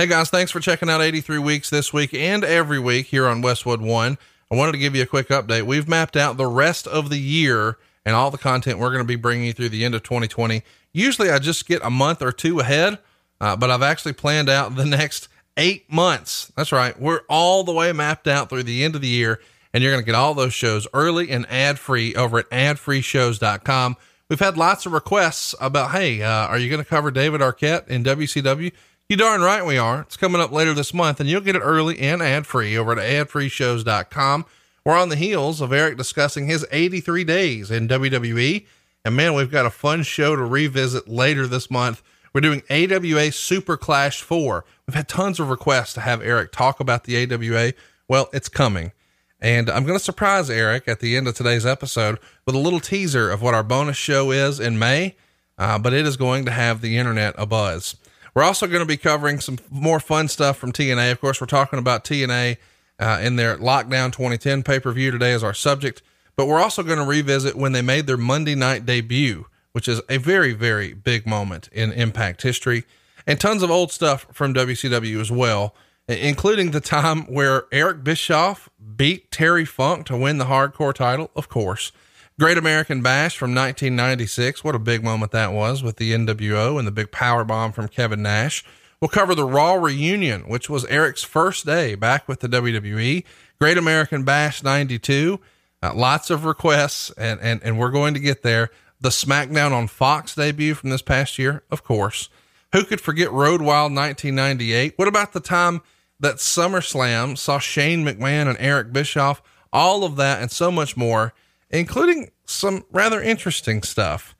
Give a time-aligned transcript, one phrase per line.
[0.00, 3.42] Hey guys, thanks for checking out 83 Weeks this week and every week here on
[3.42, 4.16] Westwood One.
[4.50, 5.64] I wanted to give you a quick update.
[5.64, 9.06] We've mapped out the rest of the year and all the content we're going to
[9.06, 10.62] be bringing you through the end of 2020.
[10.94, 12.98] Usually I just get a month or two ahead,
[13.42, 15.28] uh, but I've actually planned out the next
[15.58, 16.50] eight months.
[16.56, 16.98] That's right.
[16.98, 19.38] We're all the way mapped out through the end of the year,
[19.74, 23.98] and you're going to get all those shows early and ad free over at adfreeshows.com.
[24.30, 27.88] We've had lots of requests about, hey, uh, are you going to cover David Arquette
[27.88, 28.72] in WCW?
[29.10, 30.02] You darn right we are.
[30.02, 32.92] It's coming up later this month, and you'll get it early and ad free over
[32.92, 34.46] at adfreeshows.com.
[34.84, 38.64] We're on the heels of Eric discussing his 83 days in WWE.
[39.04, 42.04] And man, we've got a fun show to revisit later this month.
[42.32, 44.64] We're doing AWA Super Clash 4.
[44.86, 47.72] We've had tons of requests to have Eric talk about the AWA.
[48.06, 48.92] Well, it's coming.
[49.40, 52.78] And I'm going to surprise Eric at the end of today's episode with a little
[52.78, 55.16] teaser of what our bonus show is in May,
[55.58, 57.96] uh, but it is going to have the internet a buzz.
[58.34, 61.10] We're also going to be covering some more fun stuff from TNA.
[61.12, 62.56] Of course, we're talking about TNA
[62.98, 66.02] uh, in their Lockdown 2010 pay per view today as our subject,
[66.36, 70.00] but we're also going to revisit when they made their Monday night debut, which is
[70.08, 72.84] a very, very big moment in Impact history,
[73.26, 75.74] and tons of old stuff from WCW as well,
[76.08, 81.48] including the time where Eric Bischoff beat Terry Funk to win the hardcore title, of
[81.48, 81.92] course.
[82.40, 84.64] Great American Bash from 1996.
[84.64, 87.86] What a big moment that was with the NWO and the big power bomb from
[87.86, 88.64] Kevin Nash.
[88.98, 93.24] We'll cover the Raw reunion, which was Eric's first day back with the WWE.
[93.60, 95.38] Great American Bash 92.
[95.82, 98.70] Uh, lots of requests and, and, and we're going to get there.
[99.02, 102.30] The SmackDown on Fox debut from this past year, of course.
[102.72, 104.94] Who could forget Road Wild 1998?
[104.96, 105.82] What about the time
[106.18, 109.42] that SummerSlam saw Shane McMahon and Eric Bischoff?
[109.74, 111.34] All of that and so much more
[111.70, 114.34] including some rather interesting stuff.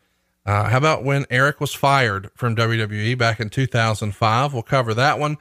[0.47, 4.53] Uh, how about when Eric was fired from WWE back in 2005?
[4.53, 5.37] We'll cover that one.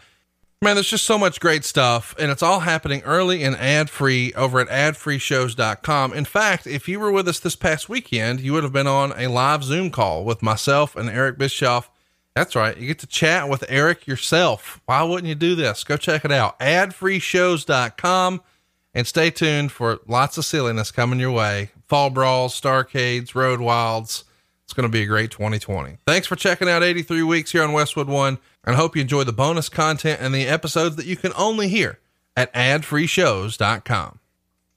[0.62, 4.34] Man, there's just so much great stuff, and it's all happening early and ad free
[4.34, 6.12] over at adfreeshows.com.
[6.12, 9.14] In fact, if you were with us this past weekend, you would have been on
[9.16, 11.90] a live Zoom call with myself and Eric Bischoff.
[12.36, 12.78] That's right.
[12.78, 14.82] You get to chat with Eric yourself.
[14.86, 15.86] Why wouldn't you do this?
[15.86, 16.60] Go check it out.
[16.60, 18.42] Adfreeshows.com
[18.94, 24.24] and stay tuned for lots of silliness coming your way fall brawls, starcades, road wilds.
[24.64, 25.98] It's going to be a great 2020.
[26.06, 29.24] Thanks for checking out 83 weeks here on Westwood One, and I hope you enjoy
[29.24, 31.98] the bonus content and the episodes that you can only hear
[32.38, 34.20] at adfreeshows.com.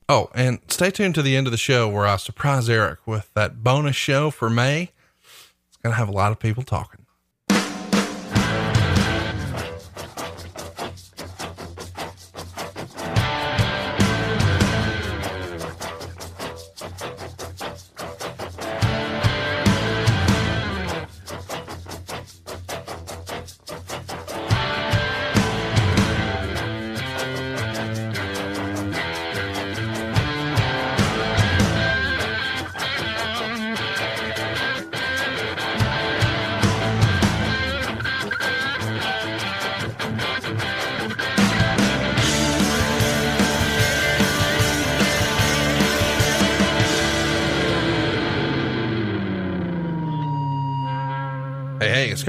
[0.08, 3.32] Oh, and stay tuned to the end of the show where I surprise Eric with
[3.34, 4.90] that bonus show for May.
[5.68, 7.01] It's going to have a lot of people talking.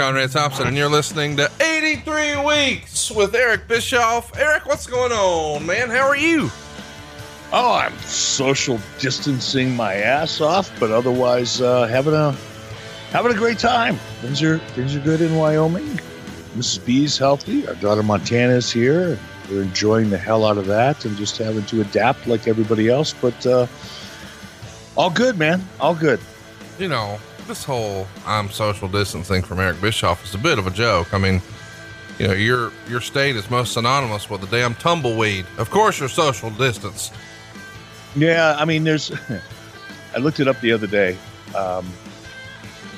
[0.03, 4.37] Conrad Thompson, and you're listening to 83 Weeks with Eric Bischoff.
[4.37, 5.89] Eric, what's going on, man?
[5.89, 6.49] How are you?
[7.53, 12.35] Oh, I'm social distancing my ass off, but otherwise uh, having a
[13.11, 13.95] having a great time.
[14.19, 15.87] Things are things are good in Wyoming.
[16.57, 16.85] Mrs.
[16.85, 17.65] B's healthy.
[17.65, 19.17] Our daughter Montana's here.
[19.49, 23.13] We're enjoying the hell out of that and just having to adapt like everybody else.
[23.13, 23.67] But uh,
[24.97, 25.65] all good, man.
[25.79, 26.19] All good.
[26.77, 30.71] You know, this whole I'm social distancing from Eric Bischoff is a bit of a
[30.71, 31.13] joke.
[31.13, 31.41] I mean,
[32.19, 35.45] you know, your your state is most synonymous with the damn tumbleweed.
[35.57, 37.11] Of course, you're social distance.
[38.15, 39.11] Yeah, I mean, there's.
[40.15, 41.17] I looked it up the other day.
[41.55, 41.91] Um,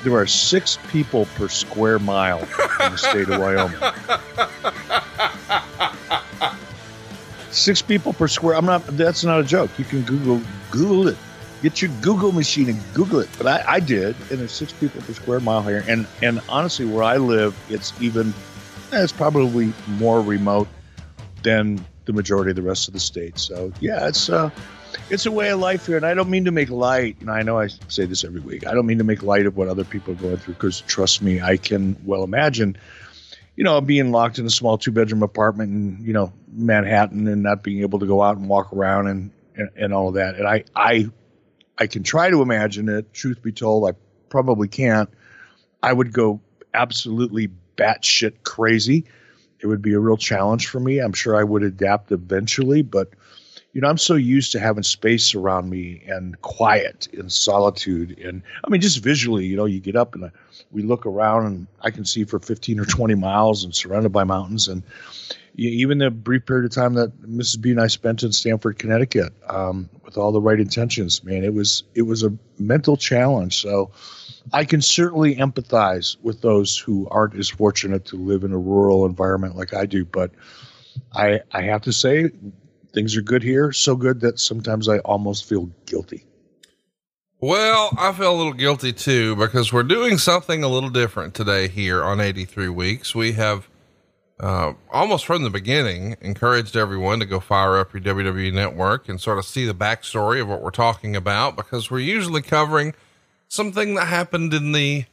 [0.04, 3.80] there are six people per square mile in the state of Wyoming.
[7.50, 8.54] Six people per square.
[8.54, 8.86] I'm not.
[8.86, 9.70] That's not a joke.
[9.78, 11.16] You can Google Google it.
[11.62, 13.28] Get your Google machine and Google it.
[13.38, 15.84] But I, I did, and there's six people per square mile here.
[15.88, 18.34] And and honestly, where I live, it's even
[18.92, 20.68] it's probably more remote
[21.42, 23.38] than the majority of the rest of the state.
[23.38, 24.50] So yeah, it's uh,
[25.10, 27.16] it's a way of life here, and I don't mean to make light.
[27.20, 28.66] And I know I say this every week.
[28.66, 31.22] I don't mean to make light of what other people are going through, because trust
[31.22, 32.76] me, I can well imagine.
[33.56, 37.62] You know, being locked in a small two-bedroom apartment in you know Manhattan and not
[37.62, 40.36] being able to go out and walk around and and, and all of that.
[40.36, 41.10] And I I
[41.78, 43.12] I can try to imagine it.
[43.12, 43.94] Truth be told, I
[44.28, 45.10] probably can't.
[45.82, 46.40] I would go
[46.74, 49.04] absolutely batshit crazy.
[49.60, 50.98] it would be a real challenge for me.
[50.98, 53.10] I'm sure I would adapt eventually, but
[53.72, 58.18] you know, I'm so used to having space around me and quiet and solitude.
[58.18, 60.30] And I mean, just visually, you know, you get up and uh,
[60.70, 64.24] we look around and I can see for 15 or 20 miles and surrounded by
[64.24, 64.66] mountains.
[64.66, 64.82] And
[65.56, 67.60] even the brief period of time that Mrs.
[67.60, 71.54] B and I spent in Stamford, Connecticut, um, with all the right intentions, man, it
[71.54, 73.60] was, it was a mental challenge.
[73.60, 73.90] So
[74.52, 79.06] I can certainly empathize with those who aren't as fortunate to live in a rural
[79.06, 80.04] environment like I do.
[80.04, 80.30] But
[81.14, 82.30] I, I have to say,
[82.92, 86.24] things are good here, so good that sometimes I almost feel guilty.
[87.40, 91.68] Well, I feel a little guilty too because we're doing something a little different today
[91.68, 93.14] here on 83 Weeks.
[93.14, 93.68] We have
[94.38, 99.20] uh, almost from the beginning encouraged everyone to go fire up your WWE network and
[99.20, 102.94] sort of see the backstory of what we're talking about because we're usually covering
[103.48, 105.04] something that happened in the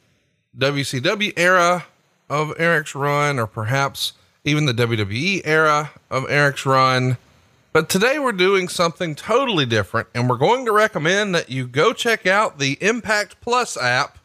[0.58, 1.86] WCW era
[2.28, 4.12] of Eric's run or perhaps
[4.44, 7.16] even the WWE era of Eric's run.
[7.72, 11.92] But today we're doing something totally different, and we're going to recommend that you go
[11.92, 14.18] check out the Impact Plus app.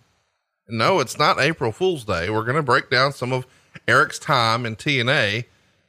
[0.68, 2.30] No, it's not April Fool's Day.
[2.30, 3.48] We're going to break down some of
[3.90, 5.46] Eric's time in TNA,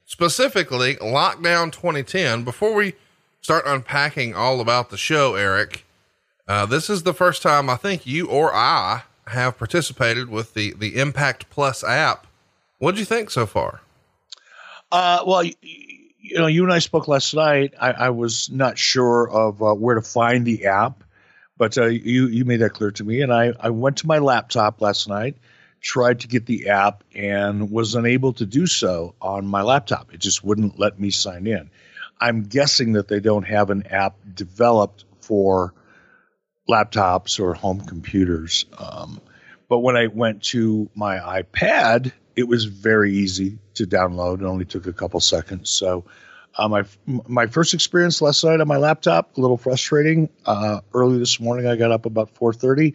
[0.06, 2.44] specifically Lockdown 2010.
[2.44, 2.94] Before we
[3.42, 5.84] start unpacking all about the show, Eric,
[6.48, 10.72] uh, this is the first time I think you or I have participated with the
[10.72, 12.26] the Impact Plus app.
[12.78, 13.82] What did you think so far?
[14.90, 17.74] Uh, well, you know, you and I spoke last night.
[17.78, 21.04] I, I was not sure of uh, where to find the app,
[21.58, 23.20] but uh, you you made that clear to me.
[23.20, 25.36] And I I went to my laptop last night,
[25.80, 30.12] tried to get the app, and was unable to do so on my laptop.
[30.12, 31.70] It just wouldn't let me sign in.
[32.20, 35.72] I'm guessing that they don't have an app developed for
[36.68, 38.66] laptops or home computers.
[38.78, 39.20] Um,
[39.68, 44.40] but when I went to my iPad, it was very easy to download.
[44.40, 45.70] It only took a couple seconds.
[45.70, 46.04] So,
[46.56, 50.28] uh, my my first experience last night on my laptop a little frustrating.
[50.44, 52.94] Uh, early this morning, I got up about four thirty,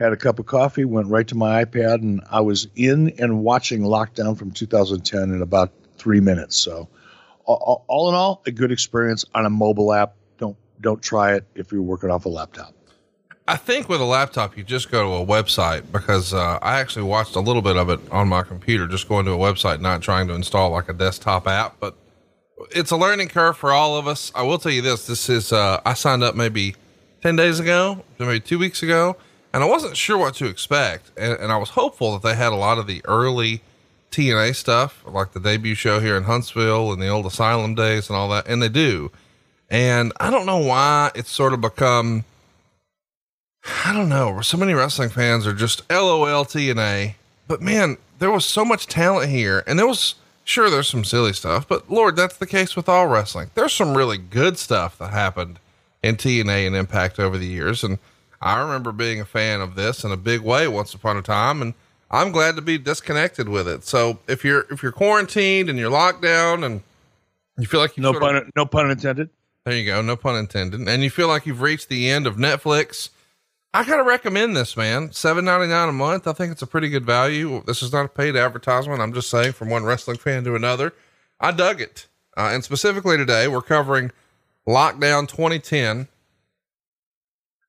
[0.00, 3.44] had a cup of coffee, went right to my iPad, and I was in and
[3.44, 6.56] watching Lockdown from 2010 in about three minutes.
[6.56, 6.88] So,
[7.44, 10.14] all, in all, a good experience on a mobile app.
[10.38, 12.74] Don't don't try it if you're working off a laptop.
[13.46, 17.02] I think with a laptop, you just go to a website because uh, I actually
[17.02, 20.02] watched a little bit of it on my computer, just going to a website, not
[20.02, 21.76] trying to install like a desktop app.
[21.80, 21.96] But
[22.70, 24.30] it's a learning curve for all of us.
[24.34, 26.76] I will tell you this: this is uh, I signed up maybe
[27.22, 29.16] ten days ago, maybe two weeks ago,
[29.52, 32.52] and I wasn't sure what to expect, and, and I was hopeful that they had
[32.52, 33.62] a lot of the early
[34.10, 38.16] TNA stuff, like the debut show here in Huntsville and the old Asylum days and
[38.16, 39.10] all that, and they do.
[39.68, 42.24] And I don't know why it's sort of become
[43.84, 44.40] I don't know.
[44.40, 47.14] So many wrestling fans are just LOL TNA.
[47.46, 49.62] But man, there was so much talent here.
[49.66, 50.14] And there was,
[50.44, 51.68] sure, there's some silly stuff.
[51.68, 53.50] But Lord, that's the case with all wrestling.
[53.54, 55.58] There's some really good stuff that happened
[56.02, 57.84] in TNA and Impact over the years.
[57.84, 57.98] And
[58.40, 61.62] I remember being a fan of this in a big way once upon a time.
[61.62, 61.74] And
[62.10, 63.84] I'm glad to be disconnected with it.
[63.84, 66.82] So if you're, if you're quarantined and you're locked down and
[67.58, 69.30] you feel like you no pun, of, no pun intended.
[69.64, 70.00] There you go.
[70.00, 70.88] No pun intended.
[70.88, 73.10] And you feel like you've reached the end of Netflix
[73.72, 75.12] I gotta recommend this, man.
[75.12, 76.26] Seven ninety nine a month.
[76.26, 77.62] I think it's a pretty good value.
[77.66, 79.00] This is not a paid advertisement.
[79.00, 80.92] I'm just saying from one wrestling fan to another.
[81.38, 82.08] I dug it.
[82.36, 84.10] Uh, and specifically today, we're covering
[84.66, 86.08] Lockdown 2010.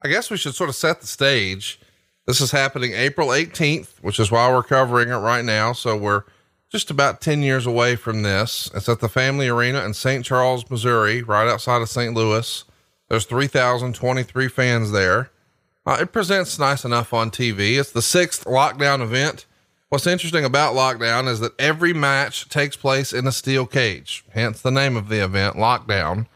[0.04, 1.80] I guess we should sort of set the stage.
[2.26, 5.74] This is happening April 18th, which is why we're covering it right now.
[5.74, 6.24] So we're
[6.70, 8.70] just about 10 years away from this.
[8.74, 10.26] It's at the Family Arena in St.
[10.26, 12.14] Charles, Missouri, right outside of St.
[12.14, 12.64] Louis.
[13.10, 15.32] There's 3,023 fans there.
[15.86, 17.80] Uh, it presents nice enough on TV.
[17.80, 19.46] It's the sixth lockdown event.
[19.90, 24.62] What's interesting about lockdown is that every match takes place in a steel cage, hence
[24.62, 26.28] the name of the event, Lockdown.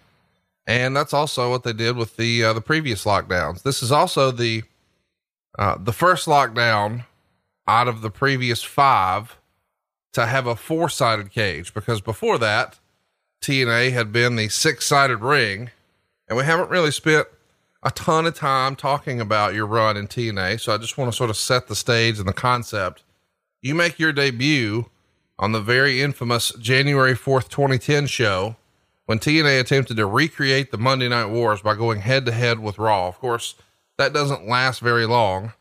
[0.68, 3.64] And that's also what they did with the uh, the previous lockdowns.
[3.64, 4.64] This is also the
[5.58, 7.06] uh, the first lockdown
[7.68, 9.38] out of the previous five
[10.14, 12.80] to have a four sided cage because before that,
[13.42, 15.70] TNA had been the six sided ring,
[16.28, 17.28] and we haven't really spent
[17.84, 20.60] a ton of time talking about your run in TNA.
[20.60, 23.04] So I just want to sort of set the stage and the concept.
[23.62, 24.90] You make your debut
[25.38, 28.56] on the very infamous January 4th, 2010 show
[29.06, 32.80] when TNA attempted to recreate the Monday Night Wars by going head to head with
[32.80, 33.08] Raw.
[33.08, 33.56] Of course,
[33.98, 35.54] that doesn't last very long.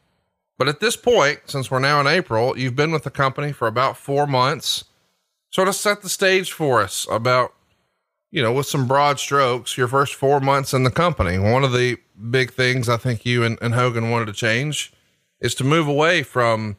[0.57, 3.67] But at this point, since we're now in April, you've been with the company for
[3.67, 4.85] about four months.
[5.51, 7.55] Sort of set the stage for us about
[8.35, 11.39] you know, with some broad strokes, your first four months in the company.
[11.39, 11.99] One of the
[12.31, 14.93] big things I think you and, and Hogan wanted to change
[15.41, 16.77] is to move away from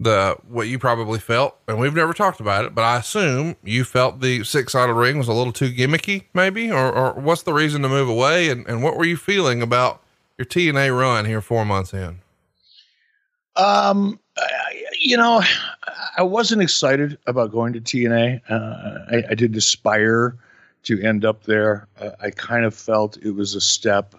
[0.00, 3.84] the what you probably felt, and we've never talked about it, but I assume you
[3.84, 7.52] felt the six sided ring was a little too gimmicky, maybe, or, or what's the
[7.52, 10.02] reason to move away, and, and what were you feeling about
[10.36, 12.20] your TNA run here four months in?
[13.56, 14.20] Um,
[15.00, 15.42] you know,
[16.16, 18.40] I wasn't excited about going to TNA.
[18.48, 20.36] Uh, I, I, did aspire
[20.84, 21.88] to end up there.
[22.00, 24.14] Uh, I kind of felt it was a step,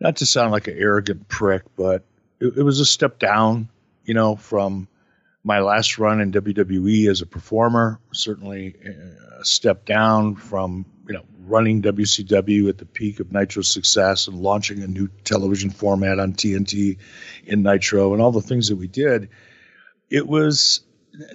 [0.00, 2.02] not to sound like an arrogant prick, but
[2.40, 3.68] it, it was a step down
[4.10, 4.88] you know, from
[5.44, 8.74] my last run in WWE as a performer, certainly
[9.38, 14.40] a step down from, you know, running WCW at the peak of Nitro's success and
[14.40, 16.98] launching a new television format on TNT
[17.44, 19.28] in Nitro and all the things that we did.
[20.10, 20.80] It was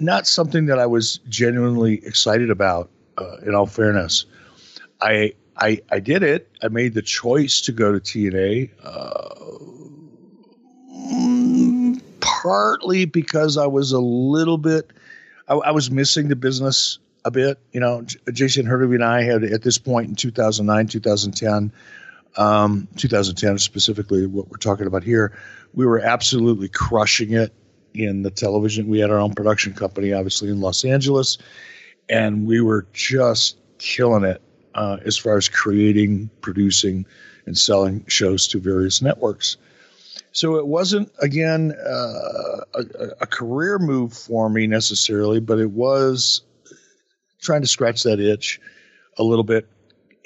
[0.01, 4.25] not something that I was genuinely excited about, uh, in all fairness.
[4.99, 6.51] I, I, I did it.
[6.61, 8.71] I made the choice to go to TNA.
[8.83, 9.74] Uh,
[12.25, 14.91] partly because I was a little bit,
[15.47, 17.59] I, I was missing the business a bit.
[17.71, 21.71] You know, J- Jason Hervey and I had at this point in 2009, 2010,
[22.37, 25.37] um, 2010 specifically, what we're talking about here,
[25.73, 27.53] we were absolutely crushing it
[27.93, 28.87] in the television.
[28.87, 31.37] We had our own production company, obviously in Los Angeles,
[32.09, 34.41] and we were just killing it
[34.73, 37.05] uh, as far as creating, producing,
[37.45, 39.57] and selling shows to various networks.
[40.35, 42.83] So it wasn't again uh, a,
[43.21, 46.41] a, career move for me necessarily, but it was
[47.41, 48.59] trying to scratch that itch
[49.17, 49.65] a little bit.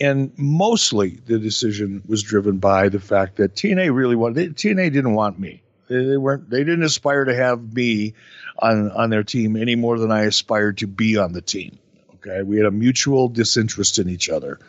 [0.02, 5.14] And mostly the decision was driven by the fact that TNA really wanted TNA didn't
[5.14, 5.62] want me.
[5.90, 8.16] They, they weren't they didn't aspire to have me
[8.58, 11.78] on on their team any more than I aspired to be on the team.
[12.16, 14.60] Okay, we had a mutual disinterest in each other.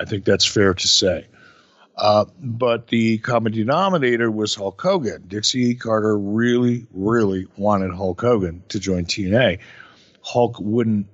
[0.00, 1.28] I think that's fair to say.
[1.96, 5.24] Uh, but the common denominator was Hulk Hogan.
[5.28, 5.74] Dixie.
[5.74, 9.58] Carter really, really wanted Hulk Hogan to join TNA.
[10.22, 11.06] Hulk wouldn't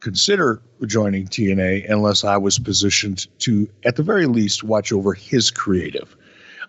[0.00, 5.50] consider joining TNA unless I was positioned to, at the very least, watch over his
[5.50, 6.14] creative.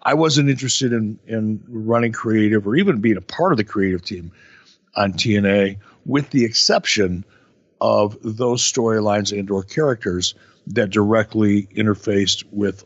[0.03, 4.03] I wasn't interested in, in running creative or even being a part of the creative
[4.03, 4.31] team
[4.95, 7.25] on TNA, with the exception
[7.81, 10.33] of those storylines and or characters
[10.67, 12.85] that directly interfaced with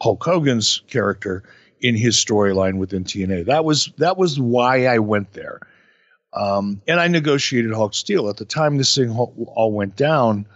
[0.00, 1.42] Hulk Hogan's character
[1.80, 3.46] in his storyline within TNA.
[3.46, 5.60] That was that was why I went there.
[6.32, 10.46] Um, and I negotiated Hulk Steel at the time this thing all went down.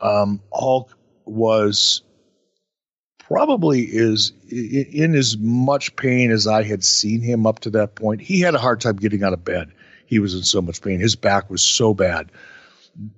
[0.00, 2.02] Um, Hulk was
[3.18, 8.20] probably is in as much pain as I had seen him up to that point.
[8.20, 9.72] He had a hard time getting out of bed.
[10.06, 11.00] He was in so much pain.
[11.00, 12.30] His back was so bad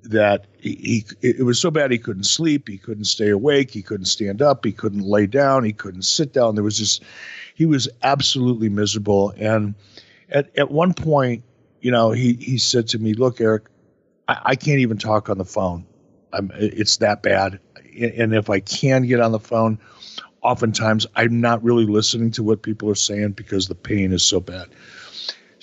[0.05, 4.07] that he, it was so bad he couldn't sleep, he couldn't stay awake, he couldn't
[4.07, 6.55] stand up, he couldn't lay down, he couldn't sit down.
[6.55, 7.03] There was just
[7.55, 9.35] he was absolutely miserable.
[9.37, 9.75] And
[10.31, 11.45] at at one point,
[11.81, 13.65] you know, he he said to me, "Look, Eric,
[14.29, 15.87] I, I can't even talk on the phone.
[16.33, 17.61] I'm, it's that bad.
[17.99, 19.79] And if I can get on the phone,
[20.43, 24.41] oftentimes I'm not really listening to what people are saying because the pain is so
[24.41, 24.69] bad."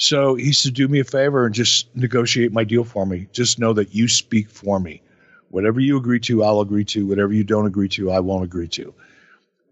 [0.04, 3.28] So he said, do me a favor and just negotiate my deal for me.
[3.32, 5.02] Just know that you speak for me.
[5.50, 7.08] Whatever you agree to, I'll agree to.
[7.08, 8.94] Whatever you don't agree to, I won't agree to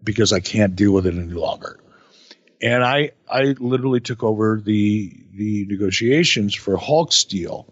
[0.02, 1.78] because I can't deal with it any longer.
[2.62, 7.66] And I, I literally took over the, the negotiations for Hulk's deal.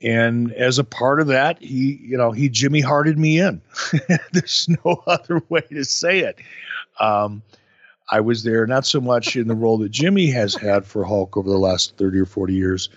[0.00, 3.60] And as a part of that, he, you know, he Jimmy hearted me in.
[4.32, 6.38] There's no other way to say it.
[7.00, 7.42] Um,
[8.10, 11.36] I was there not so much in the role that Jimmy has had for Hulk
[11.36, 12.88] over the last 30 or 40 years,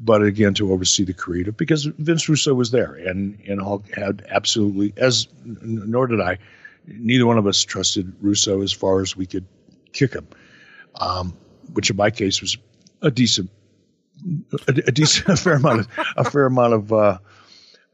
[0.00, 4.24] but again to oversee the creative because Vince Russo was there and, and Hulk had
[4.28, 6.38] absolutely, as nor did I,
[6.86, 9.46] neither one of us trusted Russo as far as we could
[9.92, 10.26] kick him,
[10.96, 11.36] um,
[11.72, 12.56] which in my case was
[13.02, 13.50] a decent,
[14.66, 17.18] a, a decent, a fair amount of, a fair amount of, uh,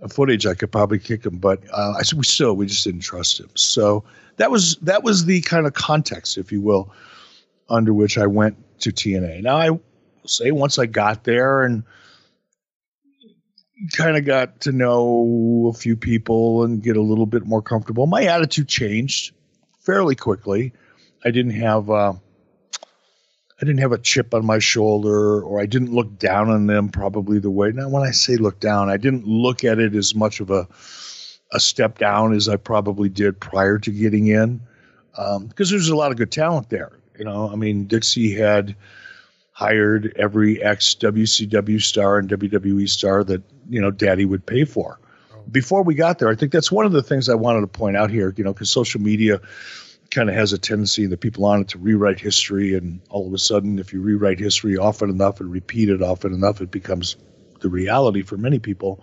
[0.08, 3.00] footage, I could probably kick him, but uh, I said we still we just didn't
[3.00, 3.50] trust him.
[3.54, 4.04] So
[4.36, 6.92] that was that was the kind of context, if you will,
[7.68, 9.42] under which I went to TNA.
[9.42, 9.70] Now I
[10.26, 11.84] say once I got there and
[13.92, 18.06] kind of got to know a few people and get a little bit more comfortable,
[18.06, 19.34] my attitude changed
[19.80, 20.72] fairly quickly.
[21.24, 22.14] I didn't have uh,
[23.60, 26.88] I didn't have a chip on my shoulder or I didn't look down on them
[26.88, 27.70] probably the way.
[27.70, 30.66] Now, when I say look down, I didn't look at it as much of a,
[31.52, 34.60] a step down as I probably did prior to getting in
[35.12, 36.98] because um, there's a lot of good talent there.
[37.16, 38.74] You know, I mean, Dixie had
[39.52, 44.98] hired every ex WCW star and WWE star that, you know, daddy would pay for.
[45.52, 47.96] Before we got there, I think that's one of the things I wanted to point
[47.96, 49.40] out here, you know, because social media
[50.14, 52.74] kind of has a tendency, the people on it, to rewrite history.
[52.74, 56.32] And all of a sudden, if you rewrite history often enough and repeat it often
[56.32, 57.16] enough, it becomes
[57.60, 59.02] the reality for many people.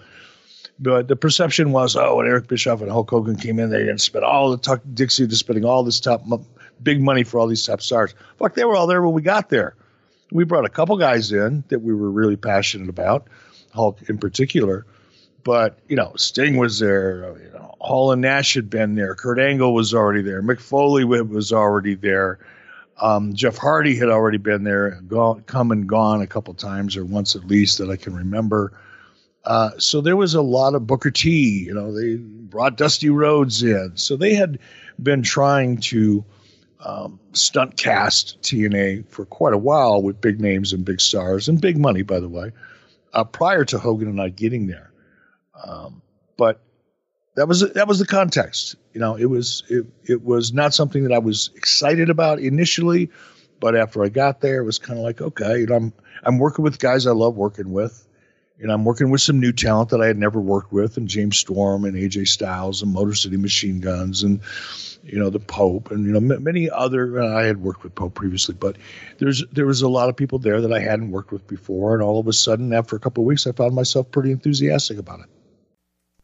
[0.80, 4.02] But the perception was, oh, when Eric Bischoff and Hulk Hogan came in, they didn't
[4.02, 6.24] spend all the Tuck Dixie, just spending all this top
[6.82, 8.16] big money for all these top stars.
[8.38, 9.76] Fuck, they were all there when we got there.
[10.32, 13.28] We brought a couple guys in that we were really passionate about,
[13.74, 14.86] Hulk in particular.
[15.44, 17.36] But you know, Sting was there.
[17.38, 19.16] You know, Hall and Nash had been there.
[19.16, 20.42] Kurt Angle was already there.
[20.42, 22.40] Mick Foley was already there.
[23.00, 27.04] Um, Jeff Hardy had already been there, gone, come and gone a couple times, or
[27.04, 28.74] once at least that I can remember.
[29.44, 31.64] Uh, so there was a lot of Booker T.
[31.66, 34.60] You know, they brought Dusty Rhodes in, so they had
[35.02, 36.24] been trying to
[36.86, 41.60] um, stunt cast TNA for quite a while with big names and big stars and
[41.60, 42.52] big money, by the way,
[43.14, 44.91] uh, prior to Hogan and I getting there.
[45.64, 46.02] Um,
[46.38, 46.62] but
[47.36, 48.76] that was that was the context.
[48.94, 53.10] You know, it was it it was not something that I was excited about initially,
[53.60, 56.38] but after I got there, it was kind of like okay, you know, I'm I'm
[56.40, 58.06] working with guys I love working with,
[58.60, 61.38] and I'm working with some new talent that I had never worked with, and James
[61.38, 64.42] Storm and AJ Styles and Motor City Machine Guns and
[65.04, 67.22] you know the Pope and you know m- many other.
[67.22, 68.76] Uh, I had worked with Pope previously, but
[69.20, 72.04] there's there was a lot of people there that I hadn't worked with before, and
[72.04, 75.22] all of a sudden, after a couple of weeks, I found myself pretty enthusiastic about
[75.22, 75.28] it.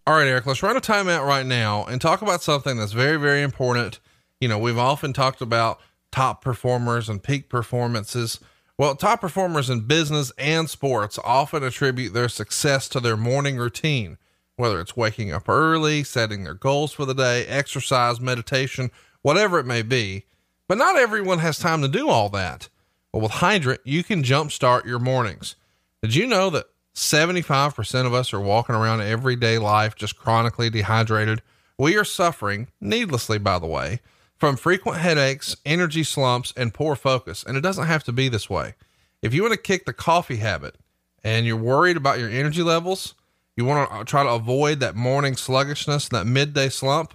[0.08, 3.18] All right, Eric, let's run a timeout right now and talk about something that's very,
[3.18, 4.00] very important.
[4.40, 5.82] You know, we've often talked about
[6.14, 8.40] top performers and peak performances.
[8.78, 14.18] Well, top performers in business and sports often attribute their success to their morning routine,
[14.56, 18.92] whether it's waking up early, setting their goals for the day, exercise, meditation,
[19.24, 20.24] whatever it may be.
[20.70, 22.70] But not everyone has time to do all that.
[23.12, 25.58] Well, with Hydrant, you can jumpstart your mornings.
[26.02, 31.44] Did you know that 75% of us are walking around everyday life just chronically dehydrated.
[31.78, 34.02] We are suffering, needlessly, by the way,
[34.36, 37.44] from frequent headaches, energy slumps, and poor focus.
[37.44, 38.74] And it doesn't have to be this way.
[39.22, 40.76] If you want to kick the coffee habit
[41.24, 43.14] and you're worried about your energy levels,
[43.56, 47.14] you want to try to avoid that morning sluggishness, that midday slump,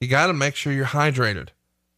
[0.00, 1.48] you got to make sure you're hydrated.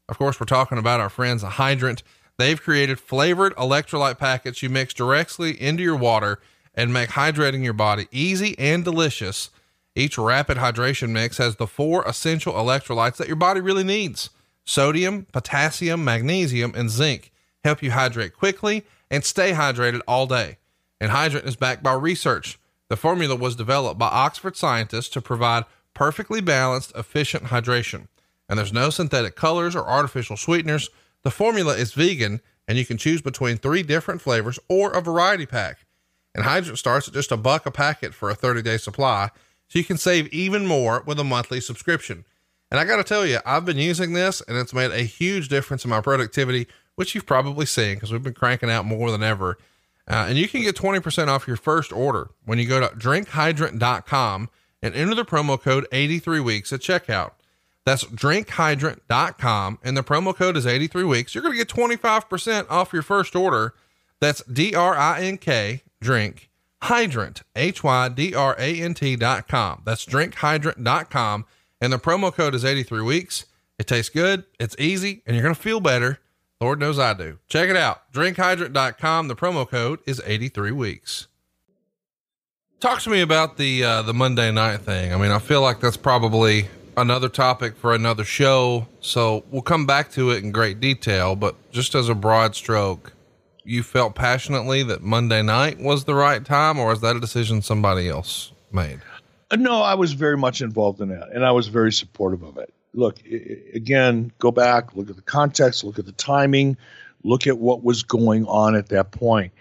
[0.09, 2.03] Of course, we're talking about our friends, a hydrant.
[2.39, 6.41] They've created flavored electrolyte packets you mix directly into your water
[6.77, 9.51] and make hydrating your body easy and delicious.
[9.95, 14.31] Each rapid hydration mix has the four essential electrolytes that your body really needs
[14.65, 17.33] sodium, potassium, magnesium, and zinc.
[17.65, 20.59] Help you hydrate quickly and stay hydrated all day.
[21.01, 22.59] And Hydrant is backed by research.
[22.89, 28.09] The formula was developed by Oxford scientists to provide perfectly balanced, efficient hydration.
[28.49, 30.89] And there's no synthetic colors or artificial sweeteners.
[31.23, 35.47] The formula is vegan, and you can choose between three different flavors or a variety
[35.47, 35.79] pack.
[36.37, 39.31] And Hydrant starts at just a buck a packet for a 30 day supply.
[39.69, 42.27] So you can save even more with a monthly subscription.
[42.71, 45.49] And I got to tell you, I've been using this and it's made a huge
[45.49, 49.23] difference in my productivity, which you've probably seen because we've been cranking out more than
[49.23, 49.57] ever.
[50.07, 54.51] Uh, and you can get 20% off your first order when you go to drinkhydrant.com
[54.83, 57.33] and enter the promo code 83 weeks at checkout.
[57.87, 61.35] That's drinkhydrant.com and the promo code is 83 weeks.
[61.35, 63.73] You're going to get 25% off your first order.
[64.21, 66.51] That's D R I N K drink
[66.83, 69.83] hydrant, H Y D R A N T dot com.
[69.85, 71.45] That's drinkhydrant.com.
[71.81, 73.45] And the promo code is 83 weeks.
[73.79, 76.19] It tastes good, it's easy, and you're going to feel better.
[76.61, 77.39] Lord knows I do.
[77.49, 78.11] Check it out.
[78.13, 79.29] Drinkhydrant.com.
[79.29, 81.29] The promo code is 83 weeks.
[82.81, 85.13] Talk to me about the uh, the Monday night thing.
[85.13, 89.87] I mean, I feel like that's probably another topic for another show, so we'll come
[89.87, 91.37] back to it in great detail.
[91.37, 93.13] But just as a broad stroke,
[93.67, 97.61] you felt passionately that Monday night was the right time, or is that a decision
[97.61, 99.01] somebody else made?
[99.51, 102.57] Uh, no, I was very much involved in that, and I was very supportive of
[102.59, 102.73] it.
[102.95, 103.19] Look,
[103.75, 106.77] again, go back, look at the context, look at the timing,
[107.25, 109.53] look at what was going on at that point.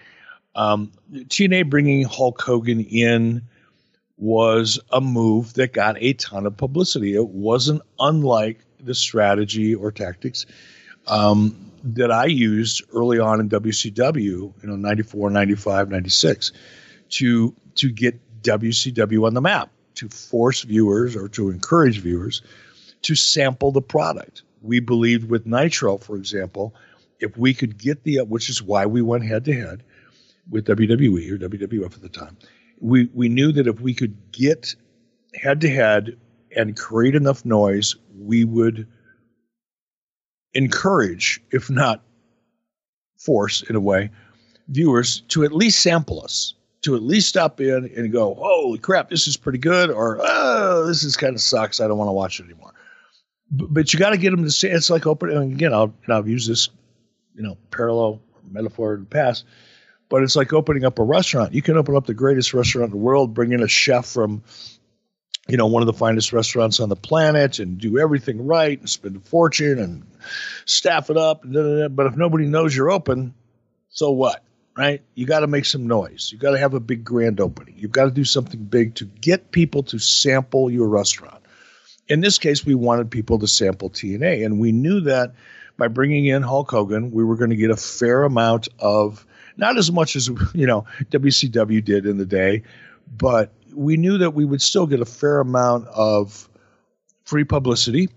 [0.55, 3.41] Um, TNA bringing Hulk Hogan in
[4.17, 7.15] was a move that got a ton of publicity.
[7.15, 10.45] It wasn't unlike the strategy or tactics
[11.07, 16.51] um, that I used early on in WCW, you know, 94, 95, 96,
[17.09, 22.41] to, to get WCW on the map, to force viewers or to encourage viewers
[23.03, 24.41] to sample the product.
[24.63, 26.73] We believed with Nitro, for example,
[27.19, 29.83] if we could get the, which is why we went head to head
[30.49, 32.35] with WWE or WWF at the time,
[32.79, 34.75] we, we knew that if we could get
[35.35, 36.17] head to head
[36.55, 38.87] and create enough noise, we would
[40.55, 42.01] encourage, if not
[43.17, 44.09] force in a way,
[44.69, 49.09] viewers to at least sample us, to at least stop in and go, holy crap,
[49.09, 51.79] this is pretty good, or oh, this is kind of sucks.
[51.79, 52.73] I don't want to watch it anymore.
[53.51, 55.73] but, but you got to get them to say it's like opening again.
[55.73, 56.69] I'll I've used this,
[57.35, 59.45] you know, parallel metaphor in the past,
[60.09, 61.53] but it's like opening up a restaurant.
[61.53, 64.43] You can open up the greatest restaurant in the world, bring in a chef from,
[65.47, 68.89] you know, one of the finest restaurants on the planet, and do everything right, and
[68.89, 70.03] spend a fortune, and
[70.65, 71.41] staff it up.
[71.43, 73.33] But if nobody knows you're open,
[73.89, 74.43] so what?
[74.77, 75.01] Right?
[75.13, 76.31] You got to make some noise.
[76.33, 77.75] You got to have a big grand opening.
[77.77, 81.41] You've got to do something big to get people to sample your restaurant.
[82.07, 85.33] In this case, we wanted people to sample TNA, and we knew that
[85.77, 89.25] by bringing in Hulk Hogan, we were going to get a fair amount of
[89.57, 92.63] not as much as you know WCW did in the day,
[93.17, 96.49] but we knew that we would still get a fair amount of
[97.25, 98.09] free publicity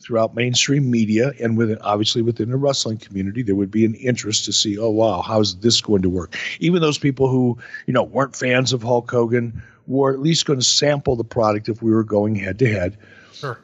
[0.00, 4.44] throughout mainstream media and within obviously within the wrestling community there would be an interest
[4.44, 8.04] to see oh wow how's this going to work even those people who you know
[8.04, 11.90] weren't fans of Hulk Hogan were at least going to sample the product if we
[11.90, 12.96] were going head to head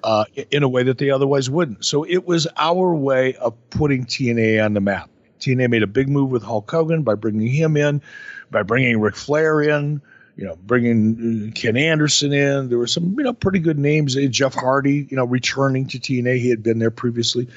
[0.05, 1.83] Uh, in a way that they otherwise wouldn't.
[1.85, 5.09] So it was our way of putting TNA on the map.
[5.41, 8.03] TNA made a big move with Hulk Hogan by bringing him in,
[8.51, 10.03] by bringing Ric Flair in,
[10.37, 12.69] you know, bringing uh, Ken Anderson in.
[12.69, 14.17] There were some, you know, pretty good names.
[14.17, 16.39] Uh, Jeff Hardy, you know, returning to TNA.
[16.39, 17.49] He had been there previously.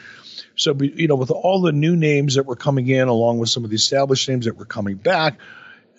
[0.55, 3.63] So, you know, with all the new names that were coming in, along with some
[3.63, 5.37] of the established names that were coming back,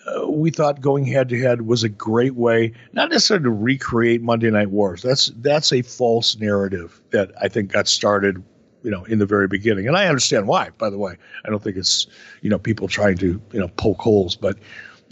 [0.07, 4.23] uh, we thought going head to head was a great way, not necessarily to recreate
[4.23, 5.03] Monday Night Wars.
[5.03, 8.43] That's that's a false narrative that I think got started,
[8.83, 10.71] you know, in the very beginning, and I understand why.
[10.79, 12.07] By the way, I don't think it's
[12.41, 14.59] you know people trying to you know poke holes, but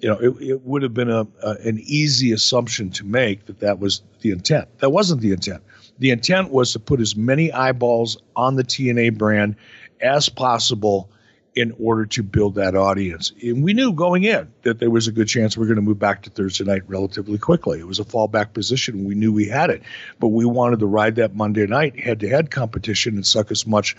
[0.04, 3.60] you know it, it would have been a, a an easy assumption to make that
[3.60, 4.68] that was the intent.
[4.80, 5.62] That wasn't the intent.
[5.98, 9.56] The intent was to put as many eyeballs on the TNA brand
[10.02, 11.10] as possible
[11.54, 13.32] in order to build that audience.
[13.40, 15.82] And we knew going in that there was a good chance we are going to
[15.82, 17.78] move back to Thursday night relatively quickly.
[17.78, 19.04] It was a fallback position.
[19.04, 19.82] We knew we had it,
[20.18, 23.68] but we wanted to ride that Monday night head to head competition and suck as
[23.68, 23.96] much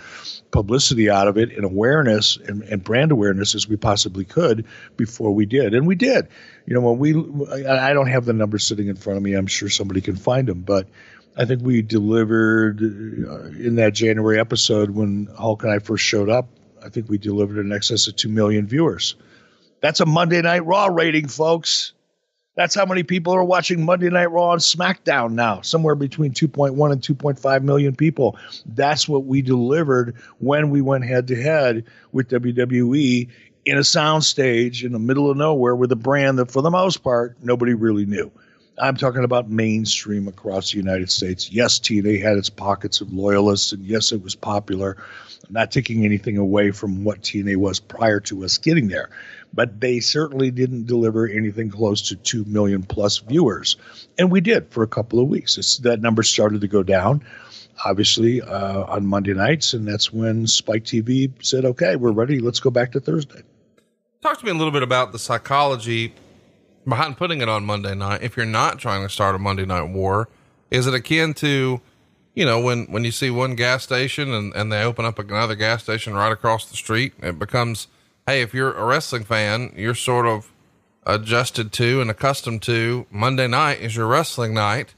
[0.51, 4.65] publicity out of it and awareness and, and brand awareness as we possibly could
[4.97, 5.73] before we did.
[5.73, 6.27] And we did.
[6.65, 7.13] You know, when we,
[7.67, 9.33] I don't have the numbers sitting in front of me.
[9.33, 10.89] I'm sure somebody can find them, but
[11.37, 16.29] I think we delivered uh, in that January episode when Hulk and I first showed
[16.29, 16.49] up
[16.85, 19.15] I think we delivered in excess of 2 million viewers.
[19.81, 21.93] That's a Monday Night Raw rating, folks.
[22.55, 26.91] That's how many people are watching Monday Night Raw and SmackDown now, somewhere between 2.1
[26.91, 28.37] and 2.5 million people.
[28.65, 33.29] That's what we delivered when we went head to head with WWE
[33.65, 37.03] in a soundstage in the middle of nowhere with a brand that, for the most
[37.03, 38.31] part, nobody really knew.
[38.77, 41.51] I'm talking about mainstream across the United States.
[41.51, 44.97] Yes, TNA had its pockets of loyalists, and yes, it was popular.
[45.47, 49.09] I'm not taking anything away from what TNA was prior to us getting there,
[49.53, 53.77] but they certainly didn't deliver anything close to 2 million plus viewers.
[54.17, 55.57] And we did for a couple of weeks.
[55.57, 57.23] It's, that number started to go down,
[57.85, 59.73] obviously, uh, on Monday nights.
[59.73, 62.39] And that's when Spike TV said, okay, we're ready.
[62.39, 63.43] Let's go back to Thursday.
[64.21, 66.13] Talk to me a little bit about the psychology
[66.87, 69.89] behind putting it on Monday night, if you're not trying to start a Monday night
[69.89, 70.29] war,
[70.71, 71.81] is it akin to,
[72.33, 75.55] you know, when, when you see one gas station and, and they open up another
[75.55, 77.87] gas station right across the street, it becomes,
[78.27, 80.51] Hey, if you're a wrestling fan, you're sort of
[81.05, 84.95] adjusted to and accustomed to Monday night is your wrestling night.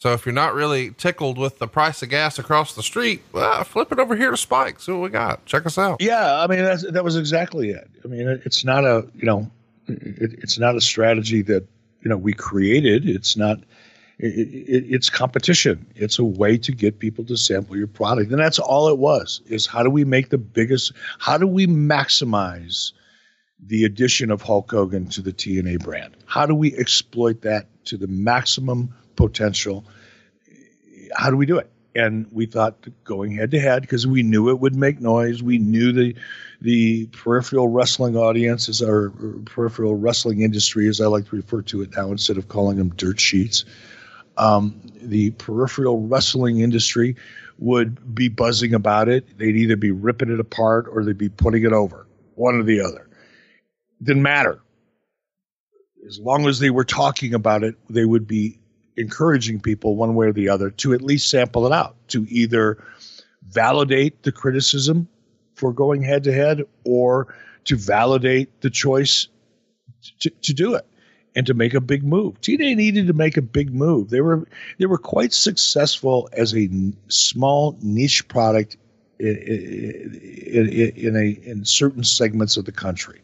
[0.00, 3.64] So if you're not really tickled with the price of gas across the street, well,
[3.64, 4.78] flip it over here to Spike.
[4.78, 5.44] See what we got.
[5.44, 6.00] Check us out.
[6.00, 7.90] Yeah, I mean that was exactly it.
[8.04, 9.50] I mean, it's not a you know
[9.88, 11.66] it, it's not a strategy that
[12.02, 13.08] you know we created.
[13.08, 13.58] It's not.
[14.20, 15.86] It, it, it's competition.
[15.94, 19.40] It's a way to get people to sample your product, and that's all it was.
[19.46, 20.92] Is how do we make the biggest?
[21.18, 22.92] How do we maximize
[23.64, 26.16] the addition of Hulk Hogan to the TNA brand?
[26.26, 29.84] How do we exploit that to the maximum potential?
[31.14, 31.70] How do we do it?
[31.94, 35.42] And we thought going head to head because we knew it would make noise.
[35.42, 36.14] We knew the
[36.60, 39.10] the peripheral wrestling audiences our
[39.44, 42.90] peripheral wrestling industry, as I like to refer to it now, instead of calling them
[42.90, 43.64] dirt sheets.
[44.36, 47.16] Um, the peripheral wrestling industry
[47.58, 49.36] would be buzzing about it.
[49.36, 52.80] They'd either be ripping it apart or they'd be putting it over, one or the
[52.80, 53.08] other.
[54.02, 54.60] Didn't matter.
[56.06, 58.60] As long as they were talking about it, they would be
[58.98, 62.82] encouraging people one way or the other to at least sample it out, to either
[63.48, 65.08] validate the criticism
[65.54, 67.34] for going head to head or
[67.64, 69.28] to validate the choice
[70.20, 70.86] to, to do it
[71.34, 72.40] and to make a big move.
[72.40, 74.10] TNA needed to make a big move.
[74.10, 74.46] They were
[74.78, 76.68] they were quite successful as a
[77.08, 78.76] small niche product
[79.18, 83.20] in, in, in, a in certain segments of the country,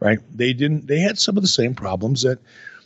[0.00, 0.18] right?
[0.34, 0.86] They didn't.
[0.86, 2.38] They had some of the same problems that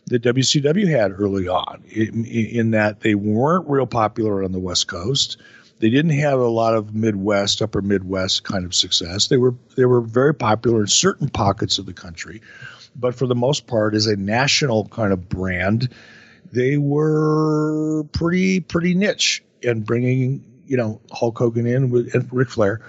[0.06, 4.86] that WCW had early on, in, in that they weren't real popular on the West
[4.86, 5.36] Coast
[5.78, 9.28] They didn't have a lot of Midwest, upper Midwest kind of success.
[9.28, 12.40] They were they were very popular in certain pockets of the country,
[12.94, 15.92] but for the most part, as a national kind of brand,
[16.52, 19.42] they were pretty pretty niche.
[19.62, 22.80] And bringing you know Hulk Hogan in with and Ric Flair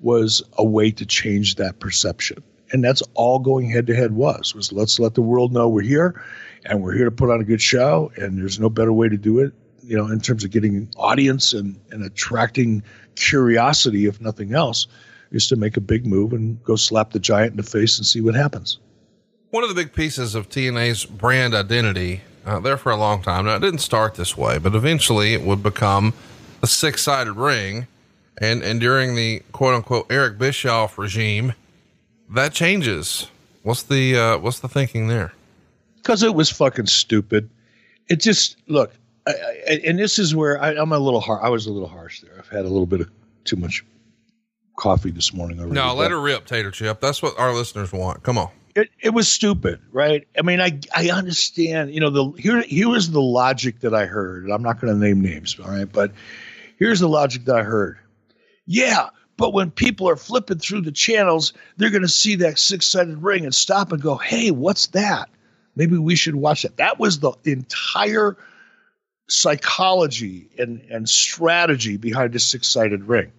[0.00, 2.42] was a way to change that perception.
[2.72, 5.82] And that's all going head to head was was let's let the world know we're
[5.82, 6.22] here
[6.64, 9.16] and we're here to put on a good show and there's no better way to
[9.16, 12.82] do it, you know, in terms of getting audience and, and attracting
[13.16, 14.86] curiosity, if nothing else,
[15.30, 18.06] is to make a big move and go slap the giant in the face and
[18.06, 18.78] see what happens.
[19.50, 23.44] One of the big pieces of TNA's brand identity uh, there for a long time.
[23.44, 26.12] Now it didn't start this way, but eventually it would become
[26.62, 27.86] a six sided ring
[28.38, 31.54] and and during the quote unquote Eric Bischoff regime,
[32.30, 33.28] that changes.
[33.62, 35.32] What's the uh, what's the thinking there?
[36.02, 37.48] Because it was fucking stupid.
[38.08, 38.92] It just look,
[39.26, 41.40] I, I, and this is where I, am a little hard.
[41.42, 42.34] I was a little harsh there.
[42.38, 43.10] I've had a little bit of
[43.44, 43.84] too much
[44.76, 45.60] coffee this morning.
[45.60, 47.00] Already, no, let her rip, Tater Chip.
[47.00, 48.22] That's what our listeners want.
[48.22, 48.50] Come on.
[48.74, 50.26] It, it was stupid, right?
[50.36, 51.94] I mean, I I understand.
[51.94, 54.50] You know, the here here was the logic that I heard.
[54.50, 56.12] I'm not going to name names, all right, but
[56.78, 57.98] here's the logic that I heard.
[58.66, 62.86] Yeah, but when people are flipping through the channels, they're going to see that six
[62.86, 65.28] sided ring and stop and go, hey, what's that?
[65.74, 66.76] Maybe we should watch that.
[66.76, 68.36] That was the entire
[69.28, 73.32] psychology and, and strategy behind the six sided ring.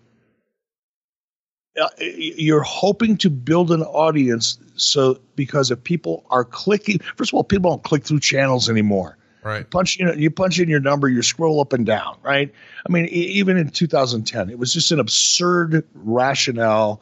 [1.79, 7.35] Uh, you're hoping to build an audience so because if people are clicking, first of
[7.35, 9.17] all, people don't click through channels anymore.
[9.43, 9.59] Right.
[9.59, 12.51] You punch, you know, you punch in your number, you scroll up and down, right?
[12.87, 17.01] I mean, even in 2010, it was just an absurd rationale